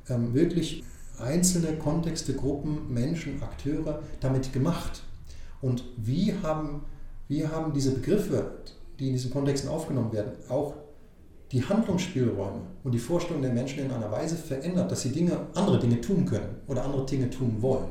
ähm, 0.10 0.36
wirklich 0.36 0.84
einzelne 1.22 1.78
Kontexte, 1.78 2.34
Gruppen, 2.34 2.94
Menschen, 2.94 3.42
Akteure 3.42 4.02
damit 4.20 4.52
gemacht? 4.54 5.04
Und 5.62 5.84
wie 5.98 6.34
haben, 6.42 6.84
wie 7.28 7.48
haben 7.48 7.74
diese 7.74 7.92
Begriffe, 7.92 8.52
die 9.00 9.08
in 9.08 9.14
diesen 9.14 9.32
Kontexten 9.32 9.70
aufgenommen 9.70 10.12
werden, 10.12 10.34
auch 10.50 10.76
die 11.52 11.64
Handlungsspielräume 11.64 12.62
und 12.84 12.94
die 12.94 13.00
Vorstellungen 13.00 13.44
der 13.44 13.54
Menschen 13.54 13.86
in 13.86 13.92
einer 13.92 14.12
Weise 14.12 14.36
verändert, 14.36 14.92
dass 14.92 15.02
sie 15.02 15.12
Dinge, 15.12 15.38
andere 15.54 15.80
Dinge 15.80 16.00
tun 16.00 16.26
können 16.26 16.56
oder 16.68 16.86
andere 16.86 17.06
Dinge 17.06 17.30
tun 17.30 17.58
wollen. 17.60 17.90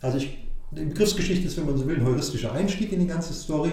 Also 0.00 0.18
ich, 0.18 0.48
die 0.70 0.84
Begriffsgeschichte 0.84 1.46
ist, 1.46 1.56
wenn 1.58 1.66
man 1.66 1.76
so 1.76 1.86
will, 1.86 1.96
ein 1.96 2.04
heuristischer 2.04 2.52
Einstieg 2.52 2.92
in 2.92 3.00
die 3.00 3.06
ganze 3.06 3.34
Story, 3.34 3.72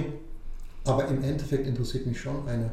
aber 0.85 1.07
im 1.07 1.23
Endeffekt 1.23 1.67
interessiert 1.67 2.05
mich 2.05 2.19
schon 2.19 2.47
eine, 2.47 2.71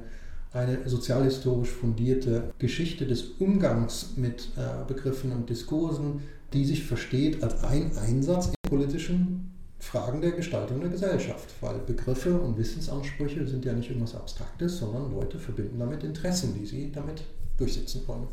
eine 0.53 0.89
sozialhistorisch 0.89 1.71
fundierte 1.71 2.53
Geschichte 2.59 3.07
des 3.07 3.23
Umgangs 3.39 4.15
mit 4.17 4.49
äh, 4.57 4.87
Begriffen 4.87 5.33
und 5.33 5.51
Diskursen, 5.51 6.21
die 6.53 6.65
sich 6.65 6.85
versteht 6.85 7.43
als 7.43 7.63
ein 7.65 7.97
Einsatz 7.99 8.47
in 8.47 8.71
politischen 8.71 9.55
Fragen 9.79 10.21
der 10.21 10.33
Gestaltung 10.33 10.81
der 10.81 10.91
Gesellschaft, 10.91 11.55
weil 11.61 11.79
Begriffe 11.79 12.41
und 12.41 12.59
Wissensansprüche 12.59 13.47
sind 13.47 13.65
ja 13.65 13.73
nicht 13.73 13.91
irgendwas 13.91 14.15
Abstraktes, 14.15 14.79
sondern 14.79 15.13
Leute 15.13 15.39
verbinden 15.39 15.79
damit 15.79 16.03
Interessen, 16.03 16.55
die 16.59 16.67
sie 16.67 16.91
damit 16.91 17.23
durchsetzen 17.59 18.03
wollen. 18.07 18.27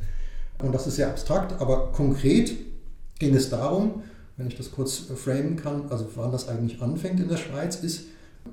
Und 0.63 0.73
das 0.73 0.88
ist 0.88 0.95
sehr 0.95 1.10
abstrakt, 1.10 1.60
aber 1.62 1.91
konkret 1.91 2.54
ging 3.19 3.36
es 3.36 3.49
darum, 3.49 4.04
wenn 4.38 4.47
ich 4.47 4.58
das 4.58 4.71
kurz 4.71 4.97
framen 4.97 5.56
kann, 5.56 5.89
also 5.89 6.08
wann 6.15 6.32
das 6.32 6.49
eigentlich 6.49 6.82
anfängt 6.82 7.19
in 7.19 7.30
der 7.30 7.38
Schweiz, 7.38 7.78
ist 7.78 8.06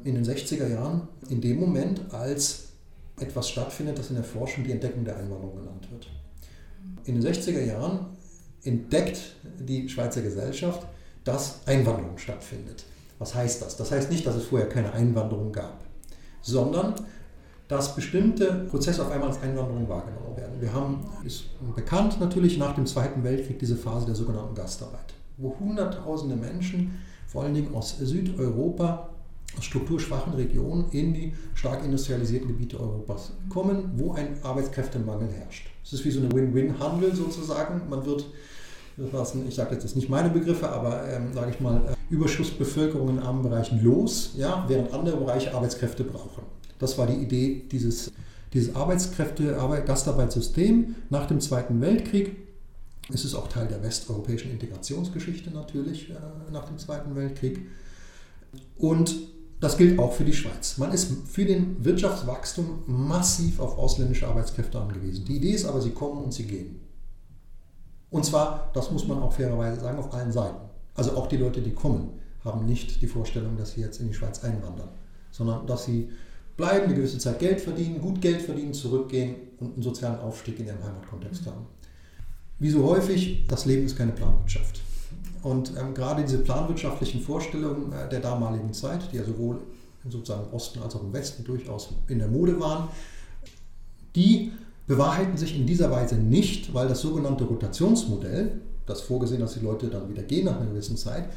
in 0.05 0.14
den 0.14 0.25
60er 0.25 0.68
Jahren, 0.68 1.09
in 1.29 1.40
dem 1.40 1.59
Moment, 1.59 2.12
als 2.12 2.71
etwas 3.20 3.48
stattfindet, 3.48 3.98
das 3.98 4.11
in 4.11 4.16
der 4.16 4.25
Forschung 4.25 4.64
die 4.64 4.72
Entdeckung 4.72 5.05
der 5.05 5.16
Einwanderung 5.16 5.57
genannt 5.57 5.88
wird. 5.90 6.09
In 7.05 7.20
den 7.20 7.33
60er 7.33 7.64
Jahren 7.64 8.07
entdeckt 8.64 9.37
die 9.59 9.88
Schweizer 9.88 10.22
Gesellschaft, 10.22 10.87
dass 11.25 11.61
Einwanderung 11.66 12.18
stattfindet. 12.18 12.85
Was 13.18 13.35
heißt 13.35 13.62
das? 13.62 13.77
Das 13.77 13.92
heißt 13.92 14.11
nicht, 14.11 14.27
dass 14.27 14.35
es 14.35 14.46
vorher 14.46 14.68
keine 14.68 14.92
Einwanderung 14.92 15.53
gab, 15.53 15.85
sondern 16.40 16.94
dass 17.68 17.94
bestimmte 17.94 18.66
Prozesse 18.68 19.03
auf 19.03 19.11
einmal 19.11 19.29
als 19.29 19.40
Einwanderung 19.40 19.88
wahrgenommen 19.88 20.37
werden. 20.37 20.61
Wir 20.61 20.72
haben, 20.72 21.07
ist 21.25 21.44
bekannt 21.75 22.20
natürlich, 22.20 22.59
nach 22.59 22.75
dem 22.75 22.87
Zweiten 22.87 23.22
Weltkrieg 23.25 23.59
diese 23.59 23.77
Phase 23.77 24.07
der 24.07 24.14
sogenannten 24.14 24.55
Gastarbeit, 24.55 25.14
wo 25.38 25.57
Hunderttausende 25.59 26.37
Menschen, 26.37 26.98
vor 27.27 27.44
allen 27.44 27.55
Dingen 27.55 27.75
aus 27.75 27.96
Südeuropa, 27.98 29.09
strukturschwachen 29.61 30.35
Regionen 30.35 30.87
in 30.93 31.12
die 31.12 31.35
stark 31.55 31.85
industrialisierten 31.85 32.49
Gebiete 32.49 32.81
Europas 32.81 33.33
kommen, 33.49 33.93
wo 33.97 34.12
ein 34.12 34.38
Arbeitskräftemangel 34.43 35.29
herrscht. 35.29 35.69
Es 35.85 35.93
ist 35.93 36.05
wie 36.05 36.11
so 36.11 36.21
eine 36.21 36.33
Win-Win-Handel 36.33 37.15
sozusagen. 37.15 37.88
Man 37.88 38.07
wird 38.07 38.27
ich 39.49 39.55
sage 39.55 39.75
jetzt 39.75 39.97
nicht 39.97 40.11
meine 40.11 40.29
Begriffe, 40.29 40.69
aber 40.69 41.09
ähm, 41.09 41.33
sage 41.33 41.51
ich 41.51 41.61
mal, 41.61 41.77
äh, 41.77 42.15
Überschussbevölkerung 42.15 43.09
in 43.09 43.19
armen 43.21 43.43
Bereichen 43.43 43.83
los, 43.83 44.33
ja, 44.37 44.65
während 44.69 44.93
andere 44.93 45.17
Bereiche 45.17 45.55
Arbeitskräfte 45.55 46.05
brauchen. 46.05 46.43
Das 46.79 46.99
war 46.99 47.07
die 47.07 47.15
Idee 47.15 47.65
dieses, 47.71 48.12
dieses 48.53 48.77
Arbeitskräfte, 48.77 49.59
Arbeit, 49.59 49.87
Gastarbeitssystem 49.87 50.95
nach 51.09 51.27
dem 51.27 51.41
Zweiten 51.41 51.81
Weltkrieg. 51.81 52.37
Es 53.12 53.25
ist 53.25 53.35
auch 53.35 53.49
Teil 53.49 53.67
der 53.67 53.83
westeuropäischen 53.83 54.51
Integrationsgeschichte 54.51 55.51
natürlich 55.51 56.11
äh, 56.11 56.15
nach 56.53 56.67
dem 56.67 56.77
Zweiten 56.79 57.17
Weltkrieg. 57.17 57.61
Und 58.77 59.17
das 59.62 59.77
gilt 59.77 59.96
auch 60.01 60.12
für 60.12 60.25
die 60.25 60.33
Schweiz. 60.33 60.77
Man 60.79 60.90
ist 60.90 61.09
für 61.31 61.44
den 61.44 61.83
Wirtschaftswachstum 61.85 62.83
massiv 62.87 63.61
auf 63.61 63.79
ausländische 63.79 64.27
Arbeitskräfte 64.27 64.81
angewiesen. 64.81 65.25
Die 65.25 65.37
Idee 65.37 65.53
ist 65.53 65.66
aber, 65.66 65.81
sie 65.81 65.92
kommen 65.92 66.25
und 66.25 66.35
sie 66.35 66.46
gehen. 66.46 66.81
Und 68.11 68.25
zwar, 68.25 68.72
das 68.75 68.90
muss 68.90 69.07
man 69.07 69.20
auch 69.22 69.33
fairerweise 69.33 69.81
sagen, 69.81 69.98
auf 69.98 70.12
allen 70.12 70.33
Seiten. 70.33 70.68
Also 70.96 71.16
auch 71.16 71.29
die 71.29 71.37
Leute, 71.37 71.62
die 71.62 71.70
kommen, 71.70 72.09
haben 72.44 72.66
nicht 72.66 73.01
die 73.01 73.07
Vorstellung, 73.07 73.57
dass 73.57 73.75
sie 73.75 73.83
jetzt 73.83 74.01
in 74.01 74.09
die 74.09 74.14
Schweiz 74.14 74.42
einwandern, 74.42 74.88
sondern 75.31 75.64
dass 75.64 75.85
sie 75.85 76.11
bleiben, 76.57 76.87
eine 76.87 76.96
gewisse 76.96 77.18
Zeit 77.18 77.38
Geld 77.38 77.61
verdienen, 77.61 78.01
gut 78.01 78.20
Geld 78.20 78.42
verdienen, 78.42 78.75
zurückgehen 78.75 79.37
und 79.61 79.75
einen 79.75 79.83
sozialen 79.83 80.18
Aufstieg 80.18 80.59
in 80.59 80.66
ihrem 80.66 80.83
Heimatkontext 80.83 81.46
haben. 81.46 81.66
Wie 82.59 82.70
so 82.70 82.83
häufig, 82.83 83.46
das 83.46 83.64
Leben 83.64 83.87
ist 83.87 83.96
keine 83.96 84.11
Planwirtschaft. 84.11 84.81
Und 85.42 85.72
ähm, 85.78 85.94
gerade 85.94 86.22
diese 86.22 86.38
planwirtschaftlichen 86.38 87.20
Vorstellungen 87.20 87.92
äh, 87.92 88.09
der 88.09 88.20
damaligen 88.20 88.72
Zeit, 88.72 89.12
die 89.12 89.16
ja 89.16 89.24
sowohl 89.24 89.59
sozusagen 90.09 90.48
im 90.48 90.55
Osten 90.55 90.81
als 90.81 90.94
auch 90.96 91.02
im 91.02 91.12
Westen 91.12 91.44
durchaus 91.44 91.90
in 92.09 92.18
der 92.18 92.28
Mode 92.28 92.59
waren, 92.61 92.88
die 94.14 94.52
bewahrheiten 94.87 95.37
sich 95.37 95.57
in 95.57 95.66
dieser 95.66 95.90
Weise 95.90 96.16
nicht, 96.16 96.74
weil 96.74 96.88
das 96.88 97.00
sogenannte 97.00 97.44
Rotationsmodell, 97.44 98.61
das 98.87 99.00
vorgesehen, 99.00 99.40
dass 99.40 99.55
die 99.55 99.61
Leute 99.61 99.88
dann 99.88 100.09
wieder 100.09 100.22
gehen 100.22 100.46
nach 100.46 100.57
einer 100.57 100.70
gewissen 100.70 100.96
Zeit, 100.96 101.28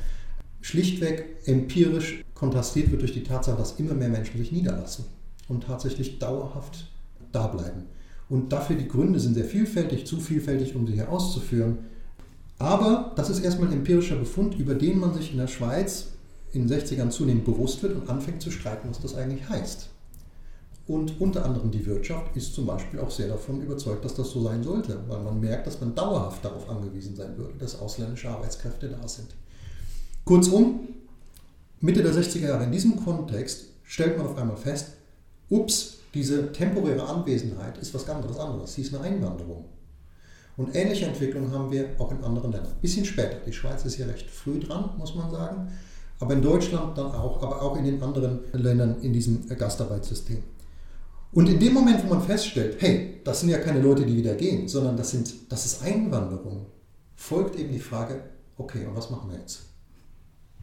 schlichtweg 0.61 1.37
empirisch 1.45 2.23
kontrastiert 2.33 2.89
wird 2.89 3.01
durch 3.01 3.13
die 3.13 3.23
Tatsache, 3.23 3.57
dass 3.57 3.79
immer 3.79 3.93
mehr 3.93 4.09
Menschen 4.09 4.37
sich 4.37 4.51
niederlassen 4.51 5.05
und 5.47 5.63
tatsächlich 5.63 6.17
dauerhaft 6.17 6.87
da 7.31 7.47
bleiben. 7.47 7.83
Und 8.29 8.51
dafür 8.51 8.75
die 8.75 8.87
Gründe 8.87 9.19
sind 9.19 9.35
sehr 9.35 9.45
vielfältig, 9.45 10.07
zu 10.07 10.19
vielfältig, 10.19 10.75
um 10.75 10.87
sie 10.87 10.93
hier 10.93 11.09
auszuführen. 11.09 11.77
Aber 12.57 13.11
das 13.15 13.29
ist 13.29 13.43
erstmal 13.43 13.69
ein 13.69 13.79
empirischer 13.79 14.15
Befund, 14.15 14.55
über 14.55 14.75
den 14.75 14.99
man 14.99 15.13
sich 15.13 15.31
in 15.31 15.37
der 15.37 15.47
Schweiz 15.47 16.07
in 16.51 16.67
den 16.67 16.79
60ern 16.79 17.09
zunehmend 17.09 17.45
bewusst 17.45 17.83
wird 17.83 17.95
und 17.95 18.09
anfängt 18.09 18.41
zu 18.41 18.49
streiten, 18.49 18.89
was 18.89 19.01
das 19.01 19.15
eigentlich 19.15 19.47
heißt. 19.49 19.89
Und 20.87 21.19
unter 21.19 21.43
anderem 21.43 21.71
die 21.71 21.85
Wirtschaft 21.85 22.35
ist 22.37 22.53
zum 22.53 22.67
Beispiel 22.67 22.99
auch 22.99 23.09
sehr 23.09 23.27
davon 23.27 23.61
überzeugt, 23.61 24.05
dass 24.05 24.13
das 24.13 24.29
so 24.29 24.43
sein 24.43 24.63
sollte, 24.63 24.99
weil 25.07 25.21
man 25.21 25.39
merkt, 25.39 25.65
dass 25.65 25.81
man 25.81 25.95
dauerhaft 25.95 26.45
darauf 26.45 26.69
angewiesen 26.69 27.15
sein 27.15 27.35
würde, 27.37 27.57
dass 27.57 27.79
ausländische 27.79 28.29
Arbeitskräfte 28.29 28.87
da 28.89 29.07
sind. 29.07 29.27
Kurzum, 30.23 30.87
Mitte 31.81 32.03
der 32.03 32.13
60er 32.13 32.47
Jahre 32.47 32.65
in 32.65 32.71
diesem 32.71 33.03
Kontext 33.03 33.65
stellt 33.83 34.17
man 34.17 34.27
auf 34.27 34.37
einmal 34.37 34.57
fest, 34.57 34.93
ups, 35.49 35.97
diese 36.13 36.51
temporäre 36.51 37.05
Anwesenheit 37.05 37.77
ist 37.79 37.93
was 37.93 38.05
ganz 38.05 38.25
anderes. 38.37 38.73
Sie 38.73 38.81
ist 38.81 38.95
eine 38.95 39.03
Einwanderung. 39.03 39.65
Und 40.57 40.73
ähnliche 40.73 41.05
Entwicklungen 41.05 41.51
haben 41.51 41.71
wir 41.71 41.89
auch 41.99 42.11
in 42.11 42.23
anderen 42.23 42.51
Ländern. 42.51 42.71
Ein 42.71 42.81
bisschen 42.81 43.05
später. 43.05 43.37
Die 43.45 43.51
Schweiz 43.51 43.83
ist 43.83 43.95
hier 43.95 44.07
recht 44.07 44.29
früh 44.29 44.59
dran, 44.59 44.91
muss 44.97 45.13
man 45.15 45.29
sagen. 45.29 45.69
Aber 46.19 46.33
in 46.33 46.41
Deutschland 46.41 46.97
dann 46.97 47.11
auch, 47.11 47.41
aber 47.43 47.61
auch 47.61 47.77
in 47.77 47.83
den 47.83 48.01
anderen 48.01 48.39
Ländern 48.53 49.01
in 49.01 49.11
diesem 49.11 49.47
Gastarbeitssystem. 49.49 50.41
Und 51.33 51.49
in 51.49 51.59
dem 51.59 51.73
Moment, 51.73 52.01
wo 52.05 52.13
man 52.13 52.21
feststellt, 52.21 52.77
hey, 52.79 53.19
das 53.25 53.41
sind 53.41 53.49
ja 53.49 53.57
keine 53.57 53.81
Leute, 53.81 54.05
die 54.05 54.15
wieder 54.15 54.35
gehen, 54.35 54.69
sondern 54.69 54.95
das, 54.95 55.11
sind, 55.11 55.33
das 55.49 55.65
ist 55.65 55.83
Einwanderung, 55.83 56.67
folgt 57.17 57.59
eben 57.59 57.73
die 57.73 57.79
Frage, 57.79 58.21
okay, 58.57 58.85
und 58.85 58.95
was 58.95 59.09
machen 59.09 59.29
wir 59.29 59.37
jetzt? 59.37 59.63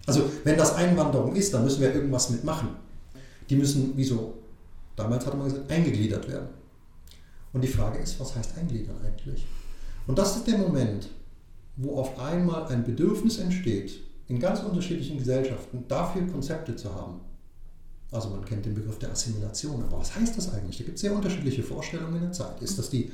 Also 0.06 0.22
wenn 0.44 0.56
das 0.56 0.74
Einwanderung 0.74 1.36
ist, 1.36 1.52
dann 1.52 1.64
müssen 1.64 1.82
wir 1.82 1.94
irgendwas 1.94 2.30
mitmachen. 2.30 2.70
Die 3.50 3.56
müssen, 3.56 3.92
wieso, 3.96 4.32
damals 4.96 5.26
hatte 5.26 5.36
man 5.36 5.48
gesagt, 5.48 5.70
eingegliedert 5.70 6.26
werden. 6.28 6.48
Und 7.52 7.62
die 7.62 7.68
Frage 7.68 7.98
ist, 7.98 8.18
was 8.18 8.34
heißt 8.34 8.56
eingliedern 8.56 8.96
eigentlich? 9.04 9.44
Und 10.06 10.18
das 10.18 10.36
ist 10.36 10.46
der 10.46 10.58
Moment, 10.58 11.08
wo 11.76 11.96
auf 11.96 12.18
einmal 12.18 12.66
ein 12.66 12.84
Bedürfnis 12.84 13.38
entsteht, 13.38 14.00
in 14.28 14.38
ganz 14.38 14.60
unterschiedlichen 14.60 15.18
Gesellschaften 15.18 15.84
dafür 15.88 16.26
Konzepte 16.26 16.76
zu 16.76 16.94
haben. 16.94 17.20
Also 18.10 18.28
man 18.28 18.44
kennt 18.44 18.66
den 18.66 18.74
Begriff 18.74 18.98
der 18.98 19.10
Assimilation, 19.10 19.82
aber 19.82 19.98
was 19.98 20.14
heißt 20.14 20.36
das 20.36 20.52
eigentlich? 20.52 20.78
Da 20.78 20.84
gibt 20.84 20.96
es 20.96 21.00
sehr 21.00 21.14
unterschiedliche 21.14 21.62
Vorstellungen 21.62 22.16
in 22.16 22.22
der 22.22 22.32
Zeit. 22.32 22.60
Ist 22.60 22.78
das 22.78 22.90
die 22.90 23.10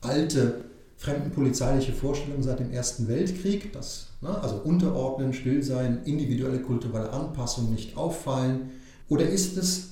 alte 0.00 0.64
fremdenpolizeiliche 0.96 1.92
Vorstellung 1.92 2.42
seit 2.42 2.58
dem 2.58 2.72
Ersten 2.72 3.08
Weltkrieg, 3.08 3.72
das, 3.72 4.08
ne, 4.20 4.42
also 4.42 4.56
unterordnen, 4.56 5.32
still 5.32 5.62
sein, 5.62 6.00
individuelle 6.04 6.60
kulturelle 6.60 7.10
Anpassung, 7.10 7.72
nicht 7.72 7.96
auffallen? 7.96 8.70
Oder 9.08 9.28
ist 9.28 9.56
es 9.56 9.90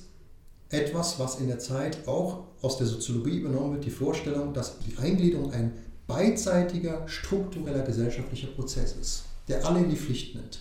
etwas, 0.69 1.19
was 1.19 1.39
in 1.39 1.47
der 1.47 1.59
Zeit 1.59 2.07
auch 2.07 2.43
aus 2.61 2.77
der 2.77 2.85
Soziologie 2.85 3.37
übernommen 3.37 3.73
wird, 3.73 3.85
die 3.85 3.91
Vorstellung, 3.91 4.53
dass 4.53 4.77
die 4.79 4.97
Eingliederung 4.97 5.51
ein 5.51 5.71
beidseitiger, 6.09 7.07
struktureller 7.07 7.83
gesellschaftlicher 7.83 8.47
Prozess 8.47 8.97
ist, 9.01 9.23
der 9.47 9.65
alle 9.65 9.79
in 9.79 9.89
die 9.89 9.95
Pflicht 9.95 10.35
nimmt? 10.35 10.59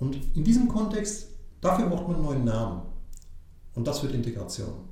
Und 0.00 0.16
in 0.34 0.44
diesem 0.44 0.68
Kontext 0.68 1.28
Dafür 1.60 1.86
braucht 1.86 2.06
man 2.06 2.16
einen 2.16 2.24
neuen 2.24 2.44
Namen. 2.44 2.82
Und 3.74 3.86
das 3.86 4.02
wird 4.02 4.14
Integration. 4.14 4.88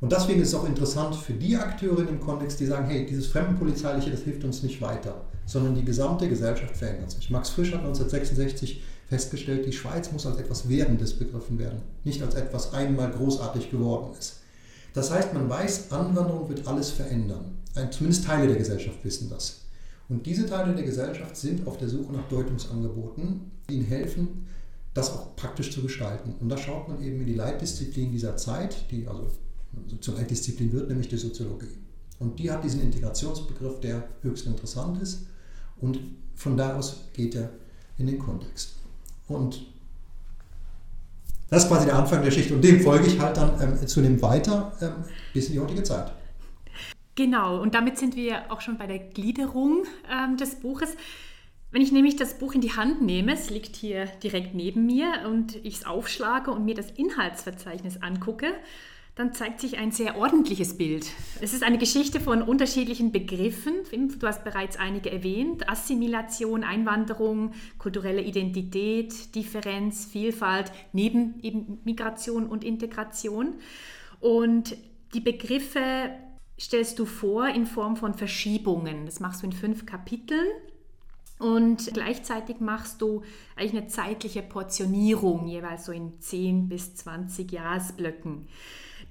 Und 0.00 0.12
deswegen 0.12 0.40
ist 0.40 0.48
es 0.48 0.54
auch 0.54 0.66
interessant 0.66 1.14
für 1.16 1.32
die 1.32 1.56
Akteure 1.56 2.00
in 2.00 2.06
dem 2.06 2.20
Kontext, 2.20 2.60
die 2.60 2.66
sagen, 2.66 2.86
hey, 2.86 3.06
dieses 3.06 3.26
Fremdenpolizeiliche, 3.28 4.10
das 4.10 4.20
hilft 4.20 4.44
uns 4.44 4.62
nicht 4.62 4.80
weiter, 4.82 5.22
sondern 5.46 5.74
die 5.74 5.84
gesamte 5.84 6.28
Gesellschaft 6.28 6.76
verändert 6.76 7.10
sich. 7.10 7.30
Max 7.30 7.50
Frisch 7.50 7.72
hat 7.72 7.80
1966 7.80 8.82
festgestellt, 9.08 9.66
die 9.66 9.72
Schweiz 9.72 10.12
muss 10.12 10.26
als 10.26 10.38
etwas 10.38 10.68
Werdendes 10.68 11.14
begriffen 11.14 11.58
werden, 11.58 11.82
nicht 12.04 12.22
als 12.22 12.34
etwas 12.34 12.74
einmal 12.74 13.10
großartig 13.10 13.70
geworden 13.70 14.14
ist. 14.18 14.40
Das 14.92 15.10
heißt, 15.10 15.32
man 15.32 15.48
weiß, 15.48 15.90
Anwanderung 15.92 16.48
wird 16.48 16.66
alles 16.66 16.90
verändern. 16.90 17.58
Zumindest 17.90 18.24
Teile 18.24 18.46
der 18.46 18.56
Gesellschaft 18.56 19.04
wissen 19.04 19.28
das. 19.28 19.62
Und 20.08 20.26
diese 20.26 20.46
Teile 20.46 20.74
der 20.74 20.84
Gesellschaft 20.84 21.36
sind 21.36 21.66
auf 21.66 21.78
der 21.78 21.88
Suche 21.88 22.12
nach 22.12 22.28
Deutungsangeboten, 22.28 23.50
die 23.68 23.74
ihnen 23.74 23.86
helfen, 23.86 24.46
das 24.92 25.10
auch 25.10 25.34
praktisch 25.34 25.72
zu 25.72 25.82
gestalten. 25.82 26.34
Und 26.40 26.48
da 26.48 26.56
schaut 26.56 26.88
man 26.88 27.02
eben 27.02 27.20
in 27.20 27.26
die 27.26 27.34
Leitdisziplin 27.34 28.12
dieser 28.12 28.36
Zeit, 28.36 28.90
die 28.90 29.08
also 29.08 29.28
zur 30.00 30.14
Leitdisziplin 30.14 30.72
wird, 30.72 30.88
nämlich 30.88 31.08
die 31.08 31.16
Soziologie. 31.16 31.78
Und 32.20 32.38
die 32.38 32.50
hat 32.50 32.62
diesen 32.62 32.80
Integrationsbegriff, 32.80 33.80
der 33.80 34.04
höchst 34.22 34.46
interessant 34.46 35.02
ist. 35.02 35.26
Und 35.80 35.98
von 36.36 36.56
da 36.56 36.76
aus 36.76 37.00
geht 37.12 37.34
er 37.34 37.50
in 37.98 38.06
den 38.06 38.18
Kontext. 38.18 38.74
Und 39.26 39.66
das 41.50 41.64
ist 41.64 41.68
quasi 41.68 41.86
der 41.86 41.96
Anfang 41.96 42.20
der 42.20 42.30
Geschichte. 42.30 42.54
Und 42.54 42.62
dem 42.62 42.80
folge 42.80 43.06
ich 43.06 43.18
halt 43.18 43.36
dann 43.36 43.60
ähm, 43.60 43.86
zunehmend 43.86 44.22
weiter 44.22 44.72
ähm, 44.80 44.92
bis 45.32 45.46
in 45.46 45.54
die 45.54 45.60
heutige 45.60 45.82
Zeit. 45.82 46.12
Genau, 47.16 47.60
und 47.60 47.74
damit 47.74 47.98
sind 47.98 48.16
wir 48.16 48.50
auch 48.50 48.60
schon 48.60 48.76
bei 48.76 48.86
der 48.86 48.98
Gliederung 48.98 49.84
ähm, 50.10 50.36
des 50.36 50.56
Buches. 50.56 50.96
Wenn 51.70 51.82
ich 51.82 51.92
nämlich 51.92 52.16
das 52.16 52.38
Buch 52.38 52.54
in 52.54 52.60
die 52.60 52.72
Hand 52.72 53.02
nehme, 53.02 53.34
es 53.34 53.50
liegt 53.50 53.76
hier 53.76 54.06
direkt 54.22 54.54
neben 54.54 54.86
mir 54.86 55.28
und 55.28 55.56
ich 55.64 55.76
es 55.76 55.86
aufschlage 55.86 56.50
und 56.50 56.64
mir 56.64 56.74
das 56.74 56.90
Inhaltsverzeichnis 56.92 58.00
angucke, 58.02 58.52
dann 59.16 59.32
zeigt 59.32 59.60
sich 59.60 59.78
ein 59.78 59.92
sehr 59.92 60.16
ordentliches 60.16 60.76
Bild. 60.76 61.06
Es 61.40 61.54
ist 61.54 61.62
eine 61.62 61.78
Geschichte 61.78 62.18
von 62.18 62.42
unterschiedlichen 62.42 63.12
Begriffen. 63.12 63.74
Du 64.18 64.26
hast 64.26 64.42
bereits 64.42 64.76
einige 64.76 65.12
erwähnt. 65.12 65.68
Assimilation, 65.68 66.64
Einwanderung, 66.64 67.52
kulturelle 67.78 68.22
Identität, 68.22 69.34
Differenz, 69.36 70.04
Vielfalt, 70.06 70.72
neben 70.92 71.40
eben 71.42 71.78
Migration 71.84 72.46
und 72.46 72.64
Integration. 72.64 73.54
Und 74.18 74.76
die 75.14 75.20
Begriffe 75.20 76.10
stellst 76.58 76.98
du 76.98 77.06
vor 77.06 77.48
in 77.48 77.66
Form 77.66 77.96
von 77.96 78.14
Verschiebungen. 78.14 79.06
Das 79.06 79.20
machst 79.20 79.42
du 79.42 79.46
in 79.46 79.52
fünf 79.52 79.86
Kapiteln. 79.86 80.46
Und 81.38 81.92
gleichzeitig 81.92 82.60
machst 82.60 83.02
du 83.02 83.22
eigentlich 83.56 83.82
eine 83.82 83.88
zeitliche 83.88 84.42
Portionierung, 84.42 85.46
jeweils 85.46 85.86
so 85.86 85.92
in 85.92 86.20
10 86.20 86.68
bis 86.68 86.94
20 86.94 87.50
Jahresblöcken. 87.50 88.46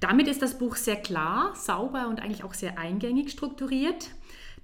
Damit 0.00 0.26
ist 0.28 0.42
das 0.42 0.58
Buch 0.58 0.76
sehr 0.76 0.96
klar, 0.96 1.54
sauber 1.54 2.08
und 2.08 2.20
eigentlich 2.20 2.42
auch 2.42 2.54
sehr 2.54 2.78
eingängig 2.78 3.30
strukturiert. 3.30 4.10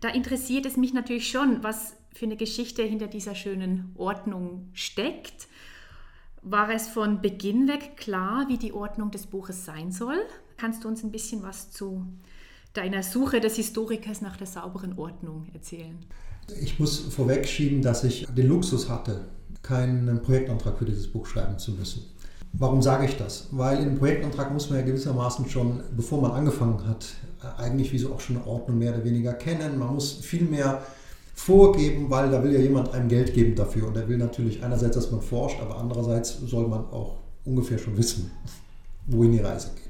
Da 0.00 0.08
interessiert 0.08 0.64
es 0.66 0.76
mich 0.76 0.94
natürlich 0.94 1.30
schon, 1.30 1.62
was 1.62 1.96
für 2.12 2.24
eine 2.24 2.36
Geschichte 2.36 2.82
hinter 2.82 3.06
dieser 3.06 3.34
schönen 3.34 3.94
Ordnung 3.96 4.70
steckt. 4.72 5.46
War 6.42 6.70
es 6.70 6.88
von 6.88 7.20
Beginn 7.20 7.68
weg 7.68 7.96
klar, 7.98 8.46
wie 8.48 8.56
die 8.56 8.72
Ordnung 8.72 9.10
des 9.10 9.26
Buches 9.26 9.66
sein 9.66 9.92
soll? 9.92 10.18
Kannst 10.56 10.84
du 10.84 10.88
uns 10.88 11.04
ein 11.04 11.12
bisschen 11.12 11.42
was 11.42 11.70
zu 11.70 12.06
deiner 12.72 13.02
Suche 13.02 13.40
des 13.40 13.56
Historikers 13.56 14.20
nach 14.20 14.36
der 14.36 14.46
sauberen 14.46 14.98
Ordnung 14.98 15.46
erzählen? 15.52 15.98
Ich 16.60 16.78
muss 16.78 16.98
vorwegschieben, 16.98 17.82
dass 17.82 18.04
ich 18.04 18.26
den 18.36 18.48
Luxus 18.48 18.88
hatte, 18.88 19.22
keinen 19.62 20.22
Projektantrag 20.22 20.78
für 20.78 20.84
dieses 20.84 21.08
Buch 21.08 21.26
schreiben 21.26 21.58
zu 21.58 21.72
müssen. 21.72 22.02
Warum 22.52 22.82
sage 22.82 23.04
ich 23.04 23.16
das? 23.16 23.48
Weil 23.52 23.82
im 23.82 23.98
Projektantrag 23.98 24.52
muss 24.52 24.70
man 24.70 24.80
ja 24.80 24.84
gewissermaßen 24.84 25.48
schon, 25.48 25.82
bevor 25.96 26.20
man 26.20 26.32
angefangen 26.32 26.84
hat, 26.88 27.06
eigentlich 27.58 27.92
wie 27.92 27.98
so 27.98 28.12
auch 28.12 28.20
schon 28.20 28.42
Ordnung 28.44 28.78
mehr 28.78 28.92
oder 28.92 29.04
weniger 29.04 29.32
kennen. 29.34 29.78
Man 29.78 29.94
muss 29.94 30.14
viel 30.14 30.42
mehr 30.42 30.82
vorgeben, 31.34 32.10
weil 32.10 32.30
da 32.30 32.42
will 32.42 32.52
ja 32.52 32.60
jemand 32.60 32.92
einem 32.92 33.08
Geld 33.08 33.32
geben 33.34 33.54
dafür. 33.54 33.86
Und 33.86 33.96
er 33.96 34.08
will 34.08 34.18
natürlich 34.18 34.62
einerseits, 34.64 34.96
dass 34.96 35.10
man 35.12 35.22
forscht, 35.22 35.60
aber 35.60 35.78
andererseits 35.78 36.38
soll 36.40 36.66
man 36.66 36.80
auch 36.90 37.18
ungefähr 37.44 37.78
schon 37.78 37.96
wissen, 37.96 38.30
wohin 39.06 39.32
die 39.32 39.38
Reise 39.38 39.70
geht. 39.76 39.89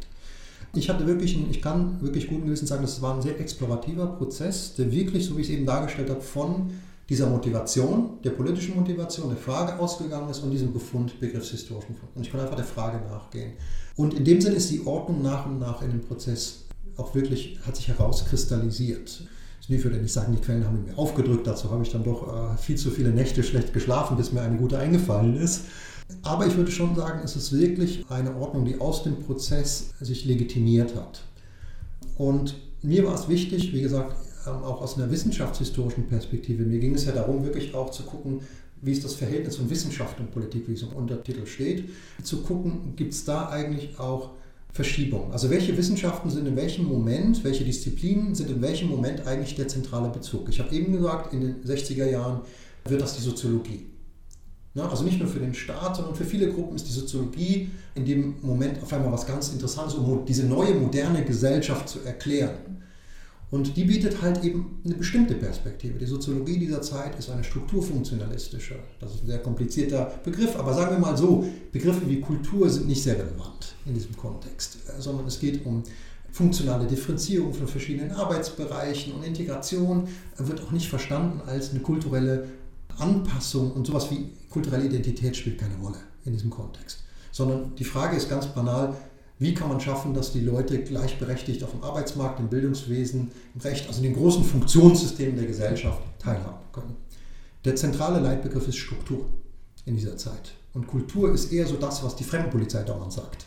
Ich 0.73 0.89
hatte 0.89 1.07
wirklich, 1.07 1.37
einen, 1.37 1.51
ich 1.51 1.61
kann 1.61 2.01
wirklich 2.01 2.29
guten 2.29 2.47
Gewissen 2.47 2.67
sagen, 2.67 2.83
das 2.83 3.03
war 3.03 3.15
ein 3.15 3.23
sehr 3.23 3.41
explorativer 3.41 4.07
Prozess, 4.07 4.75
der 4.75 4.93
wirklich, 4.93 5.27
so 5.27 5.37
wie 5.37 5.41
ich 5.41 5.49
es 5.49 5.55
eben 5.55 5.67
dargestellt 5.67 6.11
habe, 6.11 6.21
von 6.21 6.71
dieser 7.09 7.29
Motivation, 7.29 8.21
der 8.23 8.31
politischen 8.31 8.77
Motivation, 8.77 9.29
der 9.29 9.37
Frage 9.37 9.77
ausgegangen 9.81 10.31
ist 10.31 10.39
und 10.39 10.53
diesem 10.53 10.73
Befund 10.73 11.19
begriffshistorischen 11.19 11.97
Fund. 11.97 12.13
Und 12.15 12.25
ich 12.25 12.31
kann 12.31 12.41
einfach 12.41 12.55
der 12.55 12.65
Frage 12.65 13.05
nachgehen. 13.09 13.55
Und 13.97 14.15
in 14.15 14.25
dem 14.25 14.41
Sinn 14.41 14.55
ist 14.55 14.71
die 14.71 14.87
Ordnung 14.87 15.21
nach 15.21 15.45
und 15.47 15.59
nach 15.59 15.83
in 15.83 15.91
dem 15.91 16.03
Prozess 16.03 16.67
auch 16.97 17.13
wirklich, 17.15 17.59
hat 17.67 17.75
sich 17.75 17.89
herauskristallisiert. 17.89 19.25
Ich 19.69 19.85
würde 19.85 19.99
nicht 19.99 20.13
sagen, 20.13 20.33
die 20.33 20.41
Quellen 20.41 20.65
haben 20.65 20.85
mir 20.85 20.99
aufgedrückt, 20.99 21.47
dazu 21.47 21.71
habe 21.71 21.83
ich 21.85 21.93
dann 21.93 22.03
doch 22.03 22.27
äh, 22.27 22.57
viel 22.57 22.77
zu 22.77 22.91
viele 22.91 23.11
Nächte 23.11 23.43
schlecht 23.45 23.73
geschlafen, 23.73 24.17
bis 24.17 24.33
mir 24.33 24.43
eine 24.43 24.57
gute 24.57 24.79
eingefallen 24.79 25.37
ist. 25.37 25.65
Aber 26.23 26.47
ich 26.47 26.57
würde 26.57 26.71
schon 26.71 26.95
sagen, 26.95 27.21
es 27.25 27.37
ist 27.37 27.53
wirklich 27.53 28.05
eine 28.09 28.35
Ordnung, 28.37 28.65
die 28.65 28.81
aus 28.81 29.03
dem 29.03 29.17
Prozess 29.21 29.91
sich 30.01 30.25
legitimiert 30.25 30.95
hat. 30.95 31.23
Und 32.17 32.57
mir 32.83 33.05
war 33.07 33.15
es 33.15 33.29
wichtig, 33.29 33.73
wie 33.73 33.83
gesagt, 33.83 34.17
ähm, 34.47 34.63
auch 34.63 34.81
aus 34.81 34.97
einer 34.97 35.11
wissenschaftshistorischen 35.11 36.07
Perspektive. 36.07 36.65
Mir 36.65 36.79
ging 36.79 36.95
es 36.95 37.05
ja 37.05 37.13
darum, 37.13 37.45
wirklich 37.45 37.75
auch 37.75 37.91
zu 37.91 38.05
gucken, 38.05 38.41
wie 38.83 38.93
ist 38.93 39.05
das 39.05 39.15
Verhältnis 39.15 39.57
von 39.57 39.69
Wissenschaft 39.69 40.19
und 40.21 40.31
Politik, 40.31 40.67
wie 40.67 40.73
es 40.73 40.83
im 40.83 40.93
Untertitel 40.95 41.47
steht, 41.47 41.91
zu 42.23 42.43
gucken, 42.43 42.95
gibt 42.97 43.13
es 43.13 43.25
da 43.25 43.51
eigentlich 43.51 43.99
auch 43.99 44.31
Verschiebungen? 44.73 45.33
Also 45.33 45.51
welche 45.51 45.77
Wissenschaften 45.77 46.31
sind 46.31 46.47
in 46.47 46.57
welchem 46.57 46.87
Moment, 46.87 47.45
welche 47.45 47.65
Disziplinen 47.65 48.35
sind 48.35 48.51
in 48.51 48.63
welchem 48.63 48.89
Moment 48.89 49.27
eigentlich 49.27 49.55
der 49.55 49.69
zentrale 49.69 50.09
Bezug? 50.09 50.49
Ich 50.49 50.61
habe 50.61 50.75
eben 50.75 50.93
gesagt, 50.93 51.35
in 51.35 51.41
den 51.41 51.65
60er 51.65 52.09
Jahren 52.09 52.41
wird 52.87 53.03
das 53.03 53.17
die 53.17 53.23
Soziologie. 53.23 53.90
Ja, 54.75 54.89
also 54.89 55.03
nicht 55.03 55.19
nur 55.19 55.29
für 55.29 55.41
den 55.41 55.53
Staat, 55.53 55.97
sondern 55.97 56.15
für 56.15 56.25
viele 56.25 56.53
Gruppen 56.53 56.77
ist 56.77 56.87
die 56.87 56.93
Soziologie 56.93 57.71
in 57.97 58.05
dem 58.05 58.37
Moment 58.41 58.81
auf 58.83 58.93
einmal 58.93 59.11
was 59.11 59.27
ganz 59.27 59.49
Interessantes, 59.49 59.95
um 59.95 60.25
diese 60.25 60.47
neue 60.47 60.75
moderne 60.75 61.25
Gesellschaft 61.25 61.89
zu 61.89 62.01
erklären. 62.05 62.81
Und 63.51 63.77
die 63.77 63.83
bietet 63.83 64.23
halt 64.23 64.45
eben 64.45 64.81
eine 64.85 64.95
bestimmte 64.95 65.35
Perspektive. 65.35 65.99
Die 65.99 66.07
Soziologie 66.07 66.57
dieser 66.57 66.83
Zeit 66.83 67.19
ist 67.19 67.31
eine 67.31 67.43
strukturfunktionalistische. 67.43 68.77
Das 69.01 69.13
ist 69.13 69.25
ein 69.25 69.27
sehr 69.27 69.41
komplizierter 69.41 70.13
Begriff, 70.25 70.57
aber 70.57 70.73
sagen 70.73 70.93
wir 70.93 71.01
mal 71.01 71.17
so, 71.17 71.45
Begriffe 71.73 72.09
wie 72.09 72.21
Kultur 72.21 72.71
sind 72.71 72.87
nicht 72.87 73.03
sehr 73.03 73.19
relevant 73.19 73.75
in 73.87 73.95
diesem 73.95 74.17
Kontext, 74.17 74.79
äh, 74.87 75.01
sondern 75.01 75.27
es 75.27 75.41
geht 75.41 75.67
um 75.67 75.83
funktionale 76.31 76.87
Differenzierung 76.87 77.53
von 77.53 77.67
verschiedenen 77.67 78.13
Arbeitsbereichen 78.13 79.15
und 79.15 79.25
Integration 79.25 80.07
wird 80.39 80.63
auch 80.63 80.71
nicht 80.71 80.89
verstanden 80.89 81.41
als 81.45 81.71
eine 81.71 81.81
kulturelle 81.81 82.47
Anpassung 83.01 83.73
und 83.73 83.87
sowas 83.87 84.11
wie 84.11 84.31
kulturelle 84.49 84.87
Identität 84.87 85.37
spielt 85.37 85.59
keine 85.59 85.77
Rolle 85.77 85.99
in 86.25 86.33
diesem 86.33 86.51
Kontext. 86.51 87.05
Sondern 87.33 87.75
die 87.77 87.85
Frage 87.85 88.17
ist 88.17 88.29
ganz 88.29 88.47
banal, 88.47 88.95
wie 89.39 89.55
kann 89.55 89.69
man 89.69 89.81
schaffen, 89.81 90.13
dass 90.13 90.33
die 90.33 90.41
Leute 90.41 90.83
gleichberechtigt 90.83 91.65
auf 91.65 91.71
dem 91.71 91.83
Arbeitsmarkt, 91.83 92.41
im 92.41 92.49
Bildungswesen, 92.49 93.31
im 93.55 93.61
Recht, 93.63 93.87
also 93.87 93.99
in 93.99 94.05
den 94.05 94.15
großen 94.15 94.45
Funktionssystemen 94.45 95.37
der 95.37 95.47
Gesellschaft 95.47 96.03
teilhaben 96.19 96.61
können. 96.73 96.97
Der 97.65 97.75
zentrale 97.75 98.21
Leitbegriff 98.21 98.69
ist 98.69 98.77
Struktur 98.77 99.27
in 99.87 99.97
dieser 99.97 100.17
Zeit. 100.19 100.53
Und 100.75 100.87
Kultur 100.87 101.33
ist 101.33 101.53
eher 101.53 101.67
so 101.67 101.77
das, 101.77 102.05
was 102.05 102.17
die 102.17 102.25
Fremdenpolizei 102.25 102.83
dauernd 102.83 103.13
sagt. 103.13 103.47